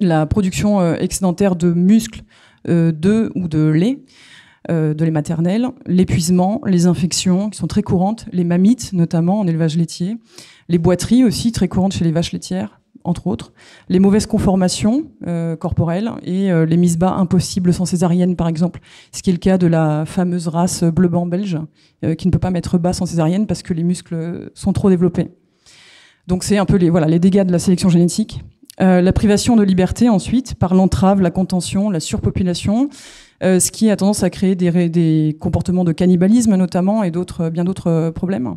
La, 0.00 0.26
production 0.26 0.80
euh, 0.80 0.94
excédentaire 1.00 1.56
de 1.56 1.72
muscles, 1.72 2.22
euh, 2.68 2.92
d'œufs 2.92 3.30
ou 3.34 3.48
de 3.48 3.66
lait, 3.66 4.04
euh, 4.70 4.94
de 4.94 5.04
lait 5.04 5.10
maternel, 5.10 5.68
l'épuisement, 5.86 6.60
les 6.64 6.86
infections 6.86 7.50
qui 7.50 7.58
sont 7.58 7.66
très 7.66 7.82
courantes, 7.82 8.26
les 8.32 8.44
mammites 8.44 8.92
notamment 8.92 9.40
en 9.40 9.46
élevage 9.46 9.76
laitier, 9.76 10.16
les 10.68 10.78
boiteries 10.78 11.24
aussi 11.24 11.50
très 11.50 11.66
courantes 11.66 11.94
chez 11.94 12.04
les 12.04 12.12
vaches 12.12 12.32
laitières, 12.32 12.80
entre 13.04 13.26
autres, 13.26 13.52
les 13.88 13.98
mauvaises 13.98 14.26
conformations 14.26 15.04
corporelles 15.60 16.10
et 16.22 16.50
les 16.66 16.76
mises 16.76 16.96
bas 16.96 17.12
impossibles 17.12 17.72
sans 17.72 17.84
césarienne 17.84 18.34
par 18.34 18.48
exemple, 18.48 18.80
ce 19.12 19.22
qui 19.22 19.30
est 19.30 19.32
le 19.34 19.38
cas 19.38 19.58
de 19.58 19.66
la 19.66 20.04
fameuse 20.06 20.48
race 20.48 20.84
bleu-blanc 20.84 21.26
belge 21.26 21.58
qui 22.16 22.26
ne 22.26 22.32
peut 22.32 22.38
pas 22.38 22.50
mettre 22.50 22.78
bas 22.78 22.92
sans 22.92 23.06
césarienne 23.06 23.46
parce 23.46 23.62
que 23.62 23.74
les 23.74 23.82
muscles 23.82 24.50
sont 24.54 24.72
trop 24.72 24.88
développés. 24.88 25.30
Donc 26.26 26.44
c'est 26.44 26.58
un 26.58 26.64
peu 26.64 26.76
les, 26.76 27.18
dégâts 27.18 27.44
de 27.44 27.52
la 27.52 27.58
sélection 27.58 27.88
génétique. 27.88 28.40
Euh, 28.80 29.00
la 29.00 29.12
privation 29.12 29.56
de 29.56 29.62
liberté 29.62 30.08
ensuite, 30.08 30.54
par 30.54 30.74
l'entrave, 30.74 31.20
la 31.20 31.30
contention, 31.30 31.90
la 31.90 32.00
surpopulation, 32.00 32.88
euh, 33.42 33.60
ce 33.60 33.70
qui 33.70 33.90
a 33.90 33.96
tendance 33.96 34.22
à 34.22 34.30
créer 34.30 34.56
des, 34.56 35.36
comportements 35.38 35.84
de 35.84 35.92
cannibalisme 35.92 36.56
notamment 36.56 37.04
et 37.04 37.10
bien 37.10 37.64
d'autres 37.64 37.90
euh, 37.90 38.10
problèmes. 38.10 38.56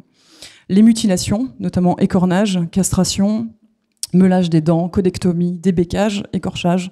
Les 0.69 0.81
mutilations, 0.81 1.49
notamment 1.59 1.97
écornage, 1.99 2.59
castration, 2.71 3.49
meulage 4.13 4.49
des 4.49 4.61
dents, 4.61 4.89
codectomie, 4.89 5.59
débécage, 5.59 6.23
écorchage, 6.33 6.91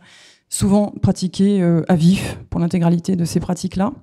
souvent 0.50 0.94
pratiqués 1.02 1.62
à 1.88 1.96
vif 1.96 2.40
pour 2.50 2.60
l'intégralité 2.60 3.16
de 3.16 3.26
ces 3.26 3.40
pratiques-là. 3.40 3.94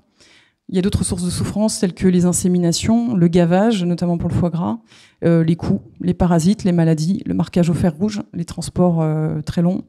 Il 0.68 0.76
y 0.76 0.78
a 0.78 0.82
d'autres 0.82 1.04
sources 1.04 1.24
de 1.24 1.30
souffrance 1.30 1.80
telles 1.80 1.92
que 1.92 2.08
les 2.08 2.24
inséminations, 2.24 3.14
le 3.14 3.28
gavage, 3.28 3.84
notamment 3.84 4.16
pour 4.16 4.30
le 4.30 4.34
foie 4.34 4.48
gras, 4.48 4.78
euh, 5.24 5.44
les 5.44 5.56
coups, 5.56 5.82
les 6.00 6.14
parasites, 6.14 6.64
les 6.64 6.72
maladies, 6.72 7.22
le 7.26 7.34
marquage 7.34 7.68
au 7.68 7.74
fer 7.74 7.94
rouge, 7.94 8.22
les 8.32 8.44
transports 8.44 9.02
euh, 9.02 9.42
très 9.42 9.60
longs, 9.60 9.82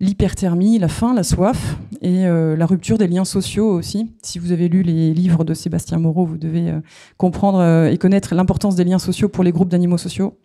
l'hyperthermie, 0.00 0.78
la 0.78 0.88
faim, 0.88 1.12
la 1.14 1.22
soif 1.22 1.76
et 2.00 2.24
la 2.24 2.66
rupture 2.66 2.98
des 2.98 3.08
liens 3.08 3.24
sociaux 3.24 3.70
aussi. 3.70 4.12
Si 4.22 4.38
vous 4.38 4.52
avez 4.52 4.68
lu 4.68 4.82
les 4.82 5.14
livres 5.14 5.42
de 5.42 5.54
Sébastien 5.54 5.98
Moreau, 5.98 6.26
vous 6.26 6.36
devez 6.36 6.70
comprendre 7.16 7.86
et 7.86 7.96
connaître 7.96 8.34
l'importance 8.34 8.76
des 8.76 8.84
liens 8.84 8.98
sociaux 8.98 9.30
pour 9.30 9.42
les 9.42 9.52
groupes 9.52 9.70
d'animaux 9.70 9.96
sociaux. 9.96 10.38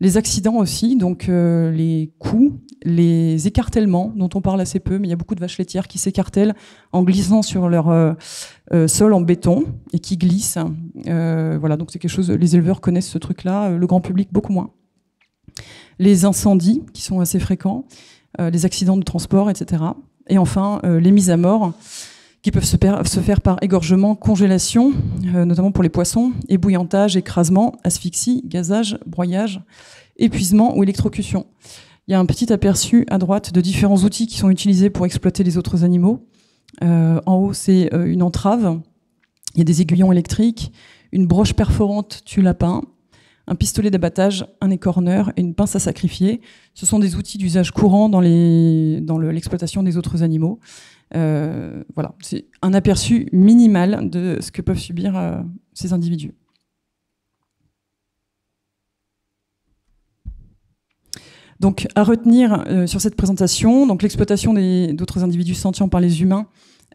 Les 0.00 0.16
accidents 0.16 0.56
aussi, 0.56 0.96
donc 0.96 1.26
les 1.28 2.12
coups, 2.18 2.52
les 2.86 3.46
écartèlements 3.46 4.12
dont 4.14 4.28
on 4.34 4.40
parle 4.40 4.60
assez 4.60 4.80
peu, 4.80 4.98
mais 4.98 5.08
il 5.08 5.10
y 5.10 5.12
a 5.12 5.16
beaucoup 5.16 5.34
de 5.34 5.40
vaches 5.40 5.58
laitières 5.58 5.88
qui 5.88 5.98
s'écartèlent 5.98 6.54
en 6.92 7.02
glissant 7.02 7.42
sur 7.42 7.68
leur 7.68 7.88
euh, 7.88 8.12
euh, 8.72 8.86
sol 8.88 9.12
en 9.12 9.20
béton 9.20 9.64
et 9.92 9.98
qui 9.98 10.16
glissent. 10.16 10.58
Euh, 11.06 11.56
voilà, 11.58 11.76
donc 11.76 11.90
c'est 11.90 11.98
quelque 11.98 12.10
chose. 12.10 12.30
Les 12.30 12.54
éleveurs 12.54 12.80
connaissent 12.80 13.08
ce 13.08 13.18
truc-là, 13.18 13.70
le 13.70 13.86
grand 13.86 14.00
public 14.00 14.28
beaucoup 14.32 14.52
moins. 14.52 14.70
Les 15.98 16.24
incendies 16.24 16.84
qui 16.92 17.02
sont 17.02 17.20
assez 17.20 17.40
fréquents, 17.40 17.86
les 18.38 18.66
accidents 18.66 18.98
de 18.98 19.02
transport, 19.02 19.48
etc. 19.48 19.82
Et 20.28 20.36
enfin 20.36 20.82
les 20.84 21.10
mises 21.10 21.30
à 21.30 21.38
mort 21.38 21.72
qui 22.46 22.52
peuvent 22.52 22.64
se, 22.64 22.76
faire 22.76 23.40
par 23.40 23.58
égorgement, 23.60 24.14
congélation, 24.14 24.92
notamment 25.24 25.72
pour 25.72 25.82
les 25.82 25.88
poissons, 25.88 26.30
ébouillantage, 26.48 27.16
écrasement, 27.16 27.74
asphyxie, 27.82 28.40
gazage, 28.44 29.00
broyage, 29.04 29.60
épuisement 30.16 30.78
ou 30.78 30.84
électrocution. 30.84 31.46
Il 32.06 32.12
y 32.12 32.14
a 32.14 32.20
un 32.20 32.24
petit 32.24 32.52
aperçu 32.52 33.04
à 33.10 33.18
droite 33.18 33.52
de 33.52 33.60
différents 33.60 33.96
outils 33.96 34.28
qui 34.28 34.38
sont 34.38 34.48
utilisés 34.48 34.90
pour 34.90 35.06
exploiter 35.06 35.42
les 35.42 35.58
autres 35.58 35.82
animaux. 35.82 36.24
Euh, 36.84 37.20
en 37.26 37.34
haut, 37.34 37.52
c'est 37.52 37.92
euh, 37.92 38.04
une 38.04 38.22
entrave. 38.22 38.78
Il 39.56 39.58
y 39.58 39.62
a 39.62 39.64
des 39.64 39.82
aiguillons 39.82 40.12
électriques, 40.12 40.70
une 41.10 41.26
broche 41.26 41.52
perforante 41.52 42.22
tue 42.24 42.42
lapin, 42.42 42.82
un 43.48 43.56
pistolet 43.56 43.90
d'abattage, 43.90 44.46
un 44.60 44.70
écorneur 44.70 45.32
et 45.36 45.40
une 45.40 45.54
pince 45.54 45.74
à 45.74 45.80
sacrifier. 45.80 46.40
Ce 46.74 46.86
sont 46.86 47.00
des 47.00 47.16
outils 47.16 47.38
d'usage 47.38 47.72
courant 47.72 48.08
dans 48.08 48.20
l'exploitation 48.20 49.82
des 49.82 49.96
autres 49.96 50.22
animaux. 50.22 50.60
Euh, 51.14 51.84
voilà, 51.94 52.14
c'est 52.20 52.46
un 52.62 52.74
aperçu 52.74 53.28
minimal 53.32 54.10
de 54.10 54.38
ce 54.40 54.50
que 54.50 54.62
peuvent 54.62 54.78
subir 54.78 55.44
ces 55.72 55.92
individus. 55.92 56.34
Donc, 61.60 61.86
à 61.94 62.04
retenir 62.04 62.64
euh, 62.66 62.86
sur 62.86 63.00
cette 63.00 63.16
présentation, 63.16 63.86
donc 63.86 64.02
l'exploitation 64.02 64.52
d'autres 64.92 65.24
individus 65.24 65.54
sentients 65.54 65.88
par 65.88 66.00
les 66.00 66.22
humains, 66.22 66.46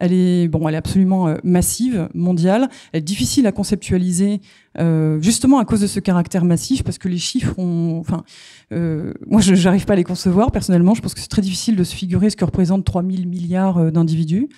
elle 0.01 0.13
est, 0.13 0.47
bon, 0.47 0.67
elle 0.67 0.73
est 0.73 0.79
absolument 0.79 1.27
euh, 1.27 1.35
massive, 1.43 2.09
mondiale. 2.15 2.69
Elle 2.91 2.99
est 2.99 3.03
difficile 3.03 3.45
à 3.45 3.51
conceptualiser, 3.51 4.41
euh, 4.79 5.21
justement 5.21 5.59
à 5.59 5.65
cause 5.65 5.79
de 5.81 5.87
ce 5.87 5.99
caractère 5.99 6.43
massif, 6.43 6.83
parce 6.83 6.97
que 6.97 7.07
les 7.07 7.19
chiffres 7.19 7.53
ont, 7.59 7.99
enfin, 7.99 8.23
moi, 8.71 9.41
je 9.41 9.53
n'arrive 9.63 9.85
pas 9.85 9.93
à 9.93 9.95
les 9.95 10.03
concevoir 10.03 10.51
personnellement. 10.51 10.95
Je 10.95 11.01
pense 11.01 11.13
que 11.13 11.19
c'est 11.19 11.27
très 11.27 11.43
difficile 11.43 11.75
de 11.75 11.83
se 11.83 11.95
figurer 11.95 12.31
ce 12.31 12.35
que 12.35 12.45
représente 12.45 12.83
3000 12.83 13.27
milliards 13.27 13.91
d'individus. 13.91 14.49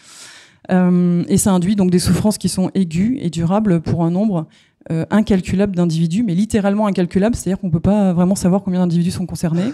et 0.69 1.37
ça 1.37 1.51
induit 1.51 1.75
donc 1.75 1.91
des 1.91 1.99
souffrances 1.99 2.37
qui 2.37 2.47
sont 2.47 2.71
aiguës 2.73 3.17
et 3.19 3.29
durables 3.29 3.81
pour 3.81 4.05
un 4.05 4.11
nombre 4.11 4.47
incalculable 5.09 5.75
d'individus, 5.75 6.23
mais 6.23 6.35
littéralement 6.35 6.87
incalculable, 6.87 7.35
c'est-à-dire 7.35 7.59
qu'on 7.59 7.67
ne 7.67 7.71
peut 7.71 7.79
pas 7.81 8.13
vraiment 8.13 8.35
savoir 8.35 8.63
combien 8.63 8.79
d'individus 8.79 9.11
sont 9.11 9.25
concernés. 9.25 9.73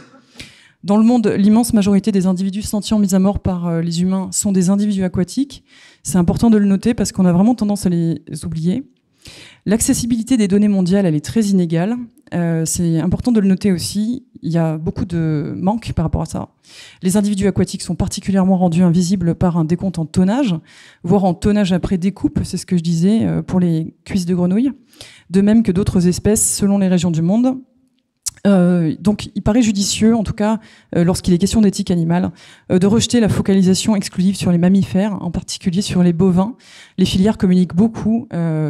Dans 0.83 0.95
le 0.95 1.03
monde, 1.03 1.27
l'immense 1.27 1.73
majorité 1.73 2.11
des 2.11 2.25
individus 2.25 2.61
sentients 2.61 2.99
mis 2.99 3.13
à 3.13 3.19
mort 3.19 3.39
par 3.39 3.67
euh, 3.67 3.81
les 3.81 4.01
humains 4.01 4.29
sont 4.31 4.53
des 4.53 4.69
individus 4.69 5.03
aquatiques. 5.03 5.63
C'est 6.03 6.17
important 6.17 6.49
de 6.49 6.57
le 6.57 6.65
noter 6.65 6.93
parce 6.93 7.11
qu'on 7.11 7.25
a 7.25 7.33
vraiment 7.33 7.53
tendance 7.53 7.85
à 7.85 7.89
les 7.89 8.21
oublier. 8.45 8.85
L'accessibilité 9.65 10.37
des 10.37 10.47
données 10.47 10.67
mondiales, 10.67 11.05
elle 11.05 11.15
est 11.15 11.25
très 11.25 11.41
inégale. 11.43 11.95
Euh, 12.33 12.63
c'est 12.65 12.99
important 12.99 13.31
de 13.31 13.39
le 13.39 13.47
noter 13.47 13.71
aussi. 13.71 14.25
Il 14.41 14.51
y 14.51 14.57
a 14.57 14.77
beaucoup 14.77 15.05
de 15.05 15.53
manques 15.57 15.91
par 15.93 16.05
rapport 16.05 16.21
à 16.21 16.25
ça. 16.25 16.49
Les 17.01 17.17
individus 17.17 17.47
aquatiques 17.47 17.81
sont 17.81 17.95
particulièrement 17.95 18.57
rendus 18.57 18.83
invisibles 18.83 19.35
par 19.35 19.57
un 19.57 19.65
décompte 19.65 19.99
en 19.99 20.05
tonnage, 20.05 20.55
voire 21.03 21.25
en 21.25 21.33
tonnage 21.33 21.73
après 21.73 21.97
découpe, 21.97 22.39
c'est 22.43 22.57
ce 22.57 22.65
que 22.65 22.77
je 22.77 22.83
disais 22.83 23.25
euh, 23.25 23.41
pour 23.41 23.59
les 23.59 23.95
cuisses 24.05 24.25
de 24.25 24.35
grenouilles. 24.35 24.71
De 25.29 25.41
même 25.41 25.61
que 25.63 25.71
d'autres 25.71 26.07
espèces 26.07 26.55
selon 26.55 26.77
les 26.77 26.87
régions 26.87 27.11
du 27.11 27.21
monde. 27.21 27.57
Euh, 28.47 28.95
donc, 28.99 29.29
il 29.35 29.41
paraît 29.41 29.61
judicieux, 29.61 30.15
en 30.15 30.23
tout 30.23 30.33
cas, 30.33 30.59
euh, 30.95 31.03
lorsqu'il 31.03 31.33
est 31.33 31.37
question 31.37 31.61
d'éthique 31.61 31.91
animale, 31.91 32.31
euh, 32.71 32.79
de 32.79 32.87
rejeter 32.87 33.19
la 33.19 33.29
focalisation 33.29 33.95
exclusive 33.95 34.35
sur 34.35 34.51
les 34.51 34.57
mammifères, 34.57 35.17
en 35.21 35.31
particulier 35.31 35.81
sur 35.81 36.03
les 36.03 36.13
bovins. 36.13 36.55
Les 36.97 37.05
filières 37.05 37.37
communiquent 37.37 37.75
beaucoup 37.75 38.27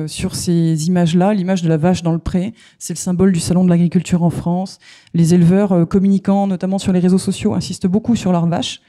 sur 0.08 0.36
ces 0.36 0.88
images-là. 0.88 1.34
L'image 1.34 1.62
de 1.62 1.70
la 1.70 1.78
vache 1.78 2.04
dans 2.04 2.12
le 2.12 2.20
pré, 2.20 2.54
c'est 2.78 2.94
le 2.94 2.98
symbole 2.98 3.32
du 3.32 3.40
salon 3.40 3.64
de 3.64 3.70
l'agriculture 3.70 4.24
en 4.24 4.30
France. 4.30 4.80
Les 5.14 5.34
éleveurs 5.34 5.88
communiquant, 5.88 6.48
notamment 6.48 6.78
sur 6.78 6.94
les 6.94 7.00
réseaux 7.00 7.18
sociaux, 7.18 7.54
insistent 7.54 7.88
beaucoup 7.88 8.16
sur 8.16 8.32
leurs 8.32 8.48
vaches, 8.48 8.82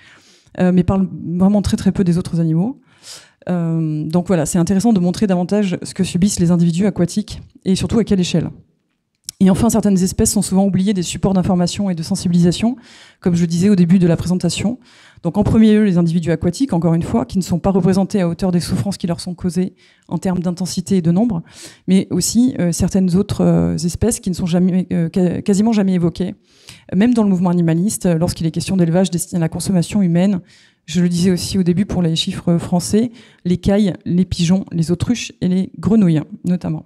mais 0.58 0.84
parlent 0.84 1.08
vraiment 1.36 1.62
très 1.62 1.76
très 1.76 1.92
peu 1.92 2.04
des 2.04 2.18
autres 2.18 2.40
animaux. 2.40 2.80
donc 3.46 4.26
voilà, 4.26 4.46
c'est 4.46 4.58
intéressant 4.58 4.92
de 4.92 5.00
montrer 5.00 5.26
davantage 5.26 5.78
ce 5.82 5.94
que 5.94 6.04
subissent 6.04 6.40
les 6.40 6.50
individus 6.50 6.86
aquatiques 6.86 7.40
et 7.64 7.74
surtout 7.74 7.98
à 7.98 8.04
quelle 8.04 8.20
échelle. 8.20 8.50
Et 9.42 9.48
enfin, 9.48 9.70
certaines 9.70 10.02
espèces 10.02 10.32
sont 10.32 10.42
souvent 10.42 10.66
oubliées 10.66 10.92
des 10.92 11.02
supports 11.02 11.32
d'information 11.32 11.88
et 11.88 11.94
de 11.94 12.02
sensibilisation, 12.02 12.76
comme 13.20 13.34
je 13.34 13.40
le 13.40 13.46
disais 13.46 13.70
au 13.70 13.74
début 13.74 13.98
de 13.98 14.06
la 14.06 14.18
présentation. 14.18 14.78
Donc 15.22 15.38
en 15.38 15.44
premier 15.44 15.72
lieu, 15.72 15.84
les 15.84 15.96
individus 15.96 16.30
aquatiques, 16.30 16.74
encore 16.74 16.92
une 16.92 17.02
fois, 17.02 17.24
qui 17.24 17.38
ne 17.38 17.42
sont 17.42 17.58
pas 17.58 17.70
représentés 17.70 18.20
à 18.20 18.28
hauteur 18.28 18.52
des 18.52 18.60
souffrances 18.60 18.98
qui 18.98 19.06
leur 19.06 19.18
sont 19.18 19.34
causées 19.34 19.74
en 20.08 20.18
termes 20.18 20.40
d'intensité 20.40 20.98
et 20.98 21.02
de 21.02 21.10
nombre, 21.10 21.42
mais 21.88 22.06
aussi 22.10 22.54
euh, 22.58 22.70
certaines 22.70 23.16
autres 23.16 23.42
euh, 23.42 23.76
espèces 23.76 24.20
qui 24.20 24.28
ne 24.28 24.34
sont 24.34 24.44
jamais, 24.44 24.86
euh, 24.92 25.08
quasiment 25.08 25.72
jamais 25.72 25.94
évoquées, 25.94 26.34
même 26.94 27.14
dans 27.14 27.22
le 27.22 27.30
mouvement 27.30 27.50
animaliste, 27.50 28.06
lorsqu'il 28.06 28.46
est 28.46 28.50
question 28.50 28.76
d'élevage 28.76 29.10
destiné 29.10 29.38
à 29.38 29.40
la 29.40 29.48
consommation 29.48 30.02
humaine. 30.02 30.40
Je 30.84 31.00
le 31.00 31.08
disais 31.08 31.30
aussi 31.30 31.56
au 31.56 31.62
début 31.62 31.86
pour 31.86 32.02
les 32.02 32.14
chiffres 32.14 32.58
français, 32.58 33.10
les 33.46 33.56
cailles, 33.56 33.94
les 34.04 34.26
pigeons, 34.26 34.66
les 34.70 34.90
autruches 34.90 35.32
et 35.40 35.48
les 35.48 35.72
grenouilles 35.78 36.20
notamment. 36.44 36.84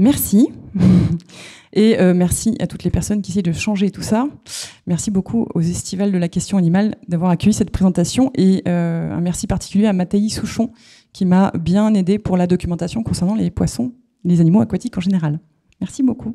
Merci. 0.00 0.48
Et 1.72 2.00
euh, 2.00 2.14
merci 2.14 2.56
à 2.58 2.66
toutes 2.66 2.82
les 2.82 2.90
personnes 2.90 3.22
qui 3.22 3.30
essaient 3.30 3.42
de 3.42 3.52
changer 3.52 3.92
tout 3.92 4.02
ça. 4.02 4.26
Merci 4.88 5.12
beaucoup 5.12 5.46
aux 5.54 5.60
Estivales 5.60 6.10
de 6.10 6.18
la 6.18 6.28
question 6.28 6.58
animale 6.58 6.96
d'avoir 7.06 7.30
accueilli 7.30 7.52
cette 7.52 7.70
présentation 7.70 8.32
et 8.34 8.64
euh, 8.66 9.12
un 9.12 9.20
merci 9.20 9.46
particulier 9.46 9.86
à 9.86 9.92
Mathaï 9.92 10.30
Souchon 10.30 10.72
qui 11.12 11.26
m'a 11.26 11.52
bien 11.52 11.94
aidé 11.94 12.18
pour 12.18 12.36
la 12.36 12.48
documentation 12.48 13.04
concernant 13.04 13.36
les 13.36 13.52
poissons, 13.52 13.92
les 14.24 14.40
animaux 14.40 14.62
aquatiques 14.62 14.98
en 14.98 15.00
général. 15.00 15.38
Merci 15.80 16.02
beaucoup. 16.02 16.34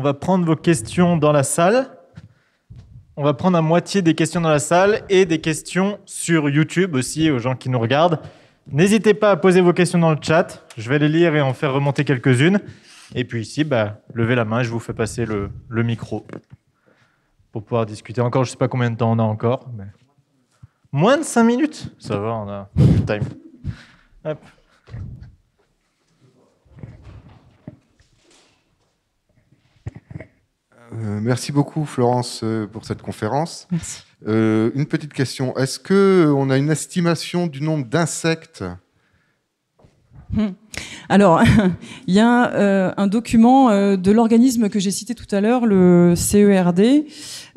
On, 0.00 0.02
va 0.02 0.14
prendre 0.14 0.46
vos 0.46 0.56
questions 0.56 1.18
dans 1.18 1.30
la 1.30 1.42
salle. 1.42 1.90
On 3.16 3.22
va 3.22 3.34
prendre 3.34 3.58
à 3.58 3.60
moitié 3.60 4.00
des 4.00 4.14
questions 4.14 4.40
dans 4.40 4.48
la 4.48 4.58
salle 4.58 5.02
et 5.10 5.26
des 5.26 5.42
questions 5.42 5.98
sur 6.06 6.48
YouTube 6.48 6.94
aussi 6.94 7.30
aux 7.30 7.38
gens 7.38 7.54
qui 7.54 7.68
nous 7.68 7.78
regardent. 7.78 8.18
N'hésitez 8.72 9.12
pas 9.12 9.30
à 9.30 9.36
poser 9.36 9.60
vos 9.60 9.74
questions 9.74 9.98
dans 9.98 10.12
le 10.12 10.16
chat. 10.18 10.64
Je 10.78 10.88
vais 10.88 10.98
les 10.98 11.08
lire 11.10 11.34
et 11.36 11.42
en 11.42 11.52
faire 11.52 11.74
remonter 11.74 12.04
quelques-unes. 12.04 12.60
Et 13.14 13.24
puis 13.24 13.42
ici, 13.42 13.62
bah, 13.62 14.00
levez 14.14 14.34
la 14.34 14.46
main, 14.46 14.62
je 14.62 14.70
vous 14.70 14.80
fais 14.80 14.94
passer 14.94 15.26
le, 15.26 15.50
micro 15.82 16.26
pour 17.52 17.62
pouvoir 17.62 17.84
discuter. 17.84 18.22
Encore, 18.22 18.44
je 18.44 18.48
ne 18.48 18.52
sais 18.52 18.58
pas 18.58 18.68
combien 18.68 18.90
de 18.90 18.96
temps 18.96 19.12
on 19.12 19.18
a 19.18 19.22
encore. 19.22 19.68
Mais... 19.76 19.84
Moins 20.92 21.18
de 21.18 21.24
5 21.24 21.44
minutes 21.44 21.92
Ça 21.98 22.16
va, 22.16 22.32
on 22.34 22.48
a 22.48 22.70
du 22.74 23.04
time. 23.04 23.24
Hop. 24.24 24.38
Euh, 30.92 31.20
merci 31.20 31.52
beaucoup 31.52 31.84
Florence 31.84 32.40
euh, 32.42 32.66
pour 32.66 32.84
cette 32.84 33.02
conférence. 33.02 33.68
Euh, 34.26 34.70
une 34.74 34.86
petite 34.86 35.12
question. 35.12 35.56
Est-ce 35.56 35.78
qu'on 35.78 36.50
a 36.50 36.58
une 36.58 36.70
estimation 36.70 37.46
du 37.46 37.60
nombre 37.60 37.86
d'insectes? 37.86 38.64
Hmm. 40.32 40.50
Alors, 41.08 41.42
il 42.06 42.14
y 42.14 42.20
a 42.20 42.94
un 42.96 43.06
document 43.06 43.70
de 43.96 44.10
l'organisme 44.10 44.68
que 44.68 44.78
j'ai 44.78 44.90
cité 44.90 45.14
tout 45.14 45.32
à 45.34 45.40
l'heure, 45.40 45.66
le 45.66 46.14
CERD, 46.16 47.04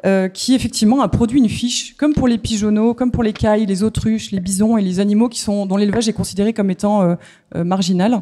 euh, 0.05 0.27
qui 0.27 0.53
effectivement 0.53 1.01
a 1.01 1.07
produit 1.07 1.39
une 1.39 1.47
fiche, 1.47 1.95
comme 1.95 2.13
pour 2.13 2.27
les 2.27 2.37
pigeonneaux, 2.37 2.93
comme 2.93 3.09
pour 3.09 3.23
les 3.23 3.31
cailles, 3.31 3.65
les 3.65 3.83
autruches, 3.83 4.31
les 4.31 4.41
bisons 4.41 4.77
et 4.77 4.81
les 4.81 4.99
animaux 4.99 5.29
qui 5.29 5.39
sont 5.39 5.65
dont 5.65 5.77
l'élevage 5.77 6.09
est 6.09 6.13
considéré 6.13 6.51
comme 6.51 6.69
étant 6.69 7.03
euh, 7.03 7.15
euh, 7.55 7.63
marginal, 7.63 8.21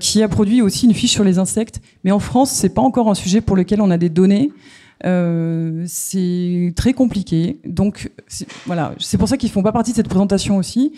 qui 0.00 0.24
a 0.24 0.28
produit 0.28 0.60
aussi 0.60 0.86
une 0.86 0.94
fiche 0.94 1.12
sur 1.12 1.22
les 1.22 1.38
insectes. 1.38 1.80
Mais 2.02 2.10
en 2.10 2.18
France, 2.18 2.50
c'est 2.50 2.74
pas 2.74 2.82
encore 2.82 3.08
un 3.08 3.14
sujet 3.14 3.40
pour 3.40 3.54
lequel 3.54 3.80
on 3.80 3.92
a 3.92 3.96
des 3.96 4.08
données. 4.08 4.50
c'est 5.86 6.72
très 6.74 6.94
compliqué. 6.94 7.60
Donc 7.64 8.10
voilà, 8.66 8.92
c'est 8.98 9.18
pour 9.18 9.28
ça 9.28 9.36
qu'ils 9.36 9.50
font 9.50 9.62
pas 9.62 9.70
partie 9.70 9.92
de 9.92 9.96
cette 9.96 10.08
présentation 10.08 10.56
aussi. 10.56 10.94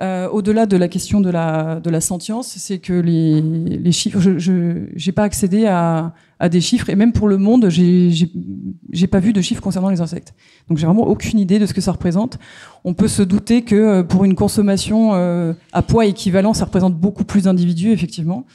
Euh, 0.00 0.28
au-delà 0.28 0.66
de 0.66 0.76
la 0.76 0.86
question 0.86 1.20
de 1.20 1.30
la, 1.30 1.80
de 1.80 1.90
la 1.90 2.00
sentience, 2.00 2.46
c'est 2.46 2.78
que 2.78 2.92
les, 2.92 3.40
les 3.40 3.92
chiffres, 3.92 4.20
je 4.20 4.52
n'ai 4.52 5.12
pas 5.12 5.24
accédé 5.24 5.66
à, 5.66 6.14
à, 6.38 6.48
des 6.48 6.60
chiffres, 6.60 6.88
et 6.90 6.94
même 6.94 7.12
pour 7.12 7.26
le 7.26 7.38
monde, 7.38 7.68
j'ai 7.68 9.06
pas 9.10 9.18
vu 9.18 9.32
de 9.32 9.40
chiffres 9.40 9.60
concernant 9.60 9.90
les 9.90 10.00
insectes. 10.00 10.32
Donc 10.68 10.78
j'ai 10.78 10.86
vraiment 10.86 11.08
aucune 11.08 11.40
idée 11.40 11.58
de 11.58 11.66
ce 11.66 11.74
que 11.74 11.80
ça 11.80 11.90
représente. 11.90 12.38
On 12.84 12.94
peut 12.94 13.08
se 13.08 13.22
douter 13.22 13.62
que 13.62 13.74
euh, 13.74 14.02
pour 14.04 14.24
une 14.24 14.36
consommation 14.36 15.10
euh, 15.14 15.54
à 15.72 15.82
poids 15.82 16.06
équivalent, 16.06 16.54
ça 16.54 16.66
représente 16.66 16.94
beaucoup 16.94 17.24
plus 17.24 17.44
d'individus, 17.44 17.90
effectivement. 17.90 18.46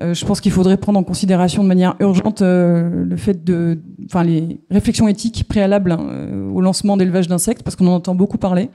Euh, 0.00 0.14
je 0.14 0.24
pense 0.24 0.40
qu'il 0.40 0.52
faudrait 0.52 0.76
prendre 0.76 1.00
en 1.00 1.04
considération 1.04 1.64
de 1.64 1.68
manière 1.68 1.96
urgente 1.98 2.42
euh, 2.42 3.04
le 3.04 3.16
fait 3.16 3.42
de, 3.44 3.80
enfin 4.04 4.22
les 4.22 4.60
réflexions 4.70 5.08
éthiques 5.08 5.48
préalables 5.48 5.90
hein, 5.90 6.50
au 6.54 6.60
lancement 6.60 6.96
d'élevage 6.96 7.26
d'insectes, 7.26 7.64
parce 7.64 7.74
qu'on 7.74 7.88
en 7.88 7.94
entend 7.94 8.14
beaucoup 8.14 8.38
parler. 8.38 8.70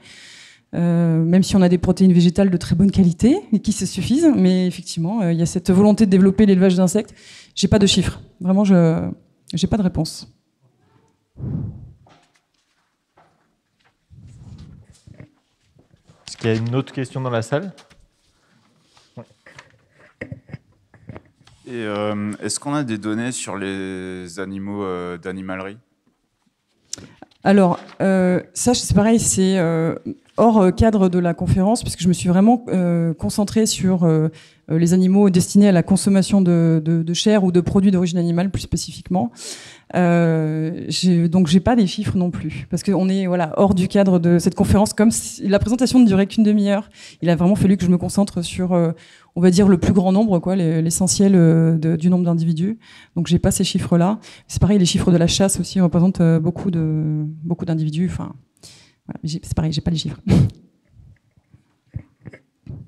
Euh, 0.74 1.22
même 1.22 1.42
si 1.42 1.54
on 1.54 1.60
a 1.60 1.68
des 1.68 1.76
protéines 1.76 2.14
végétales 2.14 2.48
de 2.48 2.56
très 2.56 2.74
bonne 2.74 2.90
qualité 2.90 3.38
et 3.52 3.58
qui 3.60 3.72
se 3.72 3.84
suffisent, 3.84 4.32
mais 4.34 4.66
effectivement, 4.66 5.20
euh, 5.20 5.32
il 5.32 5.38
y 5.38 5.42
a 5.42 5.46
cette 5.46 5.70
volonté 5.70 6.06
de 6.06 6.10
développer 6.10 6.46
l'élevage 6.46 6.76
d'insectes. 6.76 7.14
J'ai 7.54 7.68
pas 7.68 7.78
de 7.78 7.86
chiffres. 7.86 8.20
Vraiment, 8.40 8.64
je 8.64 9.10
j'ai 9.52 9.66
pas 9.66 9.76
de 9.76 9.82
réponse. 9.82 10.32
Est-ce 16.26 16.36
qu'il 16.38 16.50
y 16.50 16.52
a 16.54 16.56
une 16.56 16.74
autre 16.74 16.92
question 16.92 17.20
dans 17.20 17.28
la 17.28 17.42
salle? 17.42 17.72
Et 21.66 21.84
euh, 21.84 22.32
est-ce 22.42 22.58
qu'on 22.58 22.74
a 22.74 22.82
des 22.82 22.96
données 22.96 23.32
sur 23.32 23.56
les 23.56 24.40
animaux 24.40 24.86
d'animalerie? 25.18 25.76
Alors, 27.44 27.80
euh, 28.00 28.40
ça, 28.54 28.72
c'est 28.72 28.94
pareil, 28.94 29.18
c'est 29.18 29.58
euh, 29.58 29.96
hors 30.42 30.58
euh, 30.58 30.70
cadre 30.72 31.08
de 31.08 31.18
la 31.18 31.34
conférence, 31.34 31.82
puisque 31.82 32.02
je 32.02 32.08
me 32.08 32.12
suis 32.12 32.28
vraiment 32.28 32.64
euh, 32.68 33.14
concentrée 33.14 33.64
sur 33.64 34.02
euh, 34.02 34.28
les 34.68 34.92
animaux 34.92 35.30
destinés 35.30 35.68
à 35.68 35.72
la 35.72 35.84
consommation 35.84 36.40
de, 36.42 37.04
chair 37.14 37.44
ou 37.44 37.52
de 37.52 37.60
produits 37.60 37.92
d'origine 37.92 38.18
animale, 38.18 38.50
plus 38.50 38.62
spécifiquement. 38.62 39.30
Euh, 39.94 40.88
donc, 41.28 41.46
j'ai 41.46 41.60
pas 41.60 41.76
des 41.76 41.86
chiffres 41.86 42.16
non 42.16 42.30
plus, 42.30 42.66
parce 42.70 42.82
qu'on 42.82 43.08
est 43.08 43.26
voilà 43.26 43.52
hors 43.56 43.74
du 43.74 43.86
cadre 43.86 44.18
de 44.18 44.38
cette 44.38 44.54
conférence. 44.54 44.94
Comme 44.94 45.10
la 45.42 45.58
présentation 45.58 46.00
ne 46.00 46.06
durait 46.06 46.26
qu'une 46.26 46.42
demi-heure, 46.42 46.90
il 47.20 47.30
a 47.30 47.36
vraiment 47.36 47.54
fallu 47.54 47.76
que 47.76 47.84
je 47.84 47.90
me 47.90 47.98
concentre 47.98 48.42
sur 48.42 48.72
on 49.34 49.40
va 49.40 49.50
dire 49.50 49.68
le 49.68 49.78
plus 49.78 49.92
grand 49.92 50.12
nombre, 50.12 50.38
quoi, 50.40 50.56
l'essentiel 50.56 51.32
du 51.98 52.10
nombre 52.10 52.24
d'individus. 52.24 52.78
Donc 53.14 53.26
j'ai 53.26 53.38
pas 53.38 53.50
ces 53.50 53.64
chiffres-là. 53.64 54.18
C'est 54.48 54.60
pareil, 54.60 54.78
les 54.78 54.86
chiffres 54.86 55.12
de 55.12 55.18
la 55.18 55.26
chasse 55.26 55.60
aussi 55.60 55.80
représentent 55.80 56.22
beaucoup 56.40 56.70
de 56.70 57.24
beaucoup 57.44 57.66
d'individus. 57.66 58.08
Enfin, 58.10 58.32
c'est 59.24 59.54
pareil, 59.54 59.72
j'ai 59.72 59.80
pas 59.80 59.90
les 59.90 59.96
chiffres. 59.96 60.20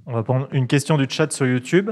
On 0.07 0.13
va 0.13 0.23
prendre 0.23 0.49
une 0.53 0.67
question 0.67 0.99
du 0.99 1.07
chat 1.09 1.33
sur 1.33 1.47
YouTube. 1.47 1.91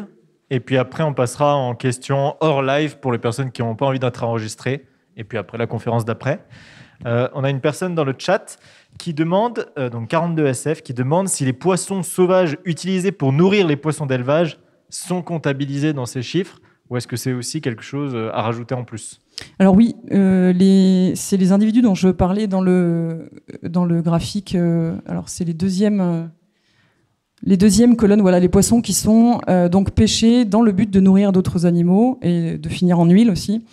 Et 0.51 0.61
puis 0.61 0.76
après, 0.76 1.03
on 1.03 1.14
passera 1.14 1.57
en 1.57 1.74
question 1.74 2.37
hors 2.41 2.62
live 2.62 2.99
pour 2.99 3.11
les 3.11 3.18
personnes 3.18 3.51
qui 3.51 3.62
n'ont 3.62 3.74
pas 3.74 3.87
envie 3.87 3.99
d'être 3.99 4.22
enregistrées. 4.22 4.87
Et 5.16 5.24
puis 5.24 5.39
après, 5.39 5.57
la 5.57 5.66
conférence 5.66 6.05
d'après. 6.05 6.45
Euh, 7.07 7.28
on 7.33 7.43
a 7.43 7.51
une 7.51 7.61
personne 7.61 7.95
dans 7.95 8.05
le 8.05 8.14
chat 8.16 8.59
qui 8.99 9.14
demande, 9.14 9.66
euh, 9.78 9.89
donc 9.89 10.09
42 10.09 10.47
SF, 10.47 10.83
qui 10.83 10.93
demande 10.93 11.28
si 11.28 11.45
les 11.45 11.55
poissons 11.55 12.03
sauvages 12.03 12.59
utilisés 12.64 13.12
pour 13.12 13.33
nourrir 13.33 13.66
les 13.66 13.76
poissons 13.76 14.07
d'élevage 14.07 14.59
sont 14.91 15.22
comptabilisés 15.22 15.95
dans 15.95 16.07
ces 16.07 16.22
chiffres 16.22 16.61
ou 16.91 16.99
est-ce 16.99 17.09
que 17.09 17.16
c'est 17.16 17.33
aussi 17.33 17.62
quelque 17.62 17.83
chose 17.83 18.14
euh, 18.14 18.30
à 18.35 18.43
rajouter 18.43 18.74
en 18.74 18.85
plus? 18.85 19.21
Alors 19.59 19.74
oui, 19.74 19.97
les, 20.11 21.12
c'est 21.16 21.37
les 21.37 21.53
individus 21.53 21.83
dont 21.83 21.95
je 21.95 22.09
parlais 22.09 22.47
dans 22.47 22.61
le, 22.61 23.30
dans 23.62 23.85
le 23.85 24.03
graphique. 24.03 24.57
alors 25.07 25.28
c'est 25.28 25.45
les 25.45 25.55
deuxièmes, 25.55 26.30
les 27.43 27.57
deuxièmes 27.57 27.97
colonnes, 27.97 28.22
voilà, 28.22 28.41
les 28.41 28.49
poissons 28.49 28.80
qui 28.80 28.93
sont 28.93 29.41
donc 29.70 29.93
pêchés 29.93 30.45
dans 30.45 30.62
le 30.62 30.72
but 30.72 30.91
de 30.91 31.01
nourrir 31.01 31.33
d'autres 31.33 31.66
animaux 31.66 32.18
et 32.22 32.59
de 32.59 32.68
finir 32.68 32.99
en 33.01 33.07
huile 33.07 33.30
aussi. 33.30 33.64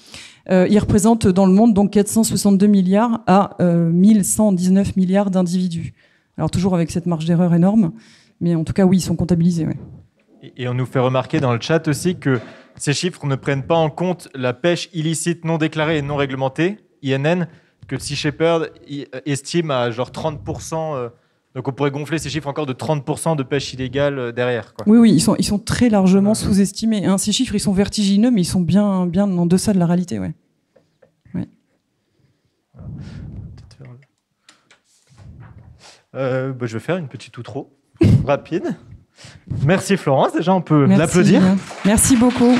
Euh, 0.49 0.67
il 0.69 0.79
représente 0.79 1.27
dans 1.27 1.45
le 1.45 1.53
monde 1.53 1.73
donc 1.73 1.91
462 1.91 2.65
milliards 2.65 3.21
à 3.27 3.55
euh, 3.61 3.91
1119 3.91 4.95
milliards 4.95 5.29
d'individus. 5.29 5.93
Alors 6.37 6.49
toujours 6.49 6.73
avec 6.73 6.89
cette 6.89 7.05
marge 7.05 7.25
d'erreur 7.25 7.53
énorme, 7.53 7.91
mais 8.41 8.55
en 8.55 8.63
tout 8.63 8.73
cas 8.73 8.85
oui, 8.85 8.97
ils 8.97 9.01
sont 9.01 9.15
comptabilisés. 9.15 9.67
Et 10.57 10.67
on 10.67 10.73
nous 10.73 10.85
fait 10.85 10.99
remarquer 10.99 11.39
dans 11.39 11.53
le 11.53 11.59
chat 11.61 11.87
aussi 11.87 12.15
que 12.15 12.39
ces 12.79 12.93
chiffres 12.93 13.25
ne 13.27 13.35
prennent 13.35 13.67
pas 13.67 13.75
en 13.75 13.91
compte 13.91 14.27
la 14.33 14.53
pêche 14.53 14.89
illicite 14.93 15.45
non 15.45 15.59
déclarée 15.59 15.99
et 15.99 16.01
non 16.01 16.15
réglementée, 16.15 16.77
INN, 17.03 17.47
que 17.87 17.99
Sea 17.99 18.15
Shepherd 18.15 18.71
estime 19.25 19.69
à 19.69 19.91
genre 19.91 20.09
30% 20.09 21.11
donc 21.55 21.67
on 21.67 21.71
pourrait 21.71 21.91
gonfler 21.91 22.19
ces 22.19 22.29
chiffres 22.29 22.47
encore 22.47 22.67
de 22.67 22.73
30% 22.73 23.35
de 23.35 23.43
pêche 23.43 23.73
illégale 23.73 24.19
euh, 24.19 24.31
derrière. 24.31 24.73
Quoi. 24.73 24.85
Oui, 24.87 24.99
oui, 24.99 25.11
ils 25.11 25.19
sont, 25.19 25.35
ils 25.37 25.45
sont 25.45 25.57
très 25.57 25.89
largement 25.89 26.35
sous-estimés. 26.35 27.05
Hein. 27.05 27.17
Ces 27.17 27.31
chiffres, 27.31 27.55
ils 27.55 27.59
sont 27.59 27.73
vertigineux, 27.73 28.29
mais 28.29 28.41
ils 28.41 28.45
sont 28.45 28.61
bien, 28.61 29.07
bien 29.07 29.25
en 29.25 29.45
deçà 29.47 29.73
de 29.73 29.79
la 29.79 29.87
réalité. 29.87 30.19
Ouais. 30.19 30.33
ouais. 31.33 31.49
Euh, 36.15 36.53
bah, 36.53 36.67
je 36.67 36.73
vais 36.73 36.79
faire 36.79 36.97
une 36.97 37.07
petite 37.07 37.37
outro 37.39 37.75
rapide. 38.25 38.75
Merci 39.65 39.97
Florence, 39.97 40.33
déjà 40.33 40.53
on 40.53 40.61
peut 40.61 40.85
l'applaudir. 40.85 41.41
Merci 41.85 42.15
beaucoup. 42.15 42.55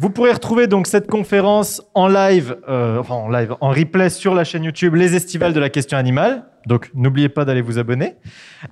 Vous 0.00 0.10
pourrez 0.10 0.30
retrouver 0.32 0.68
donc 0.68 0.86
cette 0.86 1.08
conférence 1.08 1.82
en 1.92 2.06
live, 2.06 2.56
euh, 2.68 3.00
enfin 3.00 3.14
en 3.14 3.28
live, 3.28 3.56
en 3.60 3.70
replay 3.70 4.10
sur 4.10 4.32
la 4.32 4.44
chaîne 4.44 4.62
YouTube 4.62 4.94
Les 4.94 5.16
Estivales 5.16 5.52
de 5.52 5.58
la 5.58 5.70
question 5.70 5.98
animale. 5.98 6.44
Donc 6.66 6.90
n'oubliez 6.94 7.28
pas 7.28 7.44
d'aller 7.44 7.62
vous 7.62 7.80
abonner. 7.80 8.14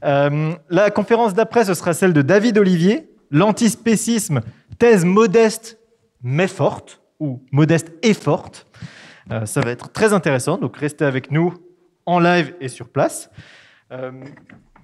Euh, 0.05 0.53
la 0.71 0.91
conférence 0.91 1.35
d'après, 1.35 1.65
ce 1.65 1.75
sera 1.75 1.95
celle 1.95 2.13
de 2.13 2.23
David 2.23 2.59
Olivier, 2.59 3.11
l'antispécisme, 3.33 4.41
thèse 4.79 5.05
modeste 5.05 5.81
mais 6.23 6.47
forte, 6.47 7.01
ou 7.19 7.43
modeste 7.51 7.93
et 8.03 8.15
forte. 8.15 8.66
Euh, 9.33 9.47
ça 9.47 9.61
va 9.61 9.71
être 9.71 9.91
très 9.91 10.13
intéressant, 10.13 10.57
donc 10.57 10.77
restez 10.77 11.05
avec 11.05 11.31
nous 11.31 11.55
en 12.05 12.21
live 12.21 12.55
et 12.61 12.69
sur 12.69 12.89
place. 12.89 13.31
Euh, 13.93 14.13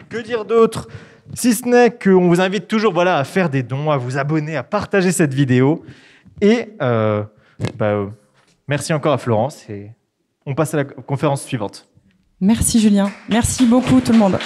que 0.08 0.18
dire 0.18 0.44
d'autre? 0.44 0.88
Si 1.34 1.54
ce 1.54 1.66
n'est 1.66 1.90
qu'on 1.90 2.28
vous 2.28 2.40
invite 2.40 2.66
toujours 2.66 2.92
voilà, 2.92 3.18
à 3.18 3.24
faire 3.24 3.48
des 3.48 3.62
dons, 3.62 3.90
à 3.90 3.96
vous 3.96 4.18
abonner, 4.18 4.56
à 4.56 4.62
partager 4.62 5.12
cette 5.12 5.32
vidéo. 5.32 5.84
Et 6.40 6.74
euh, 6.82 7.22
bah, 7.76 8.06
merci 8.66 8.92
encore 8.92 9.12
à 9.12 9.18
Florence 9.18 9.68
et 9.70 9.92
on 10.44 10.54
passe 10.54 10.74
à 10.74 10.78
la 10.78 10.84
conférence 10.84 11.44
suivante. 11.44 11.88
Merci 12.40 12.80
Julien. 12.80 13.10
Merci 13.28 13.66
beaucoup 13.66 14.00
tout 14.00 14.12
le 14.12 14.18
monde. 14.18 14.38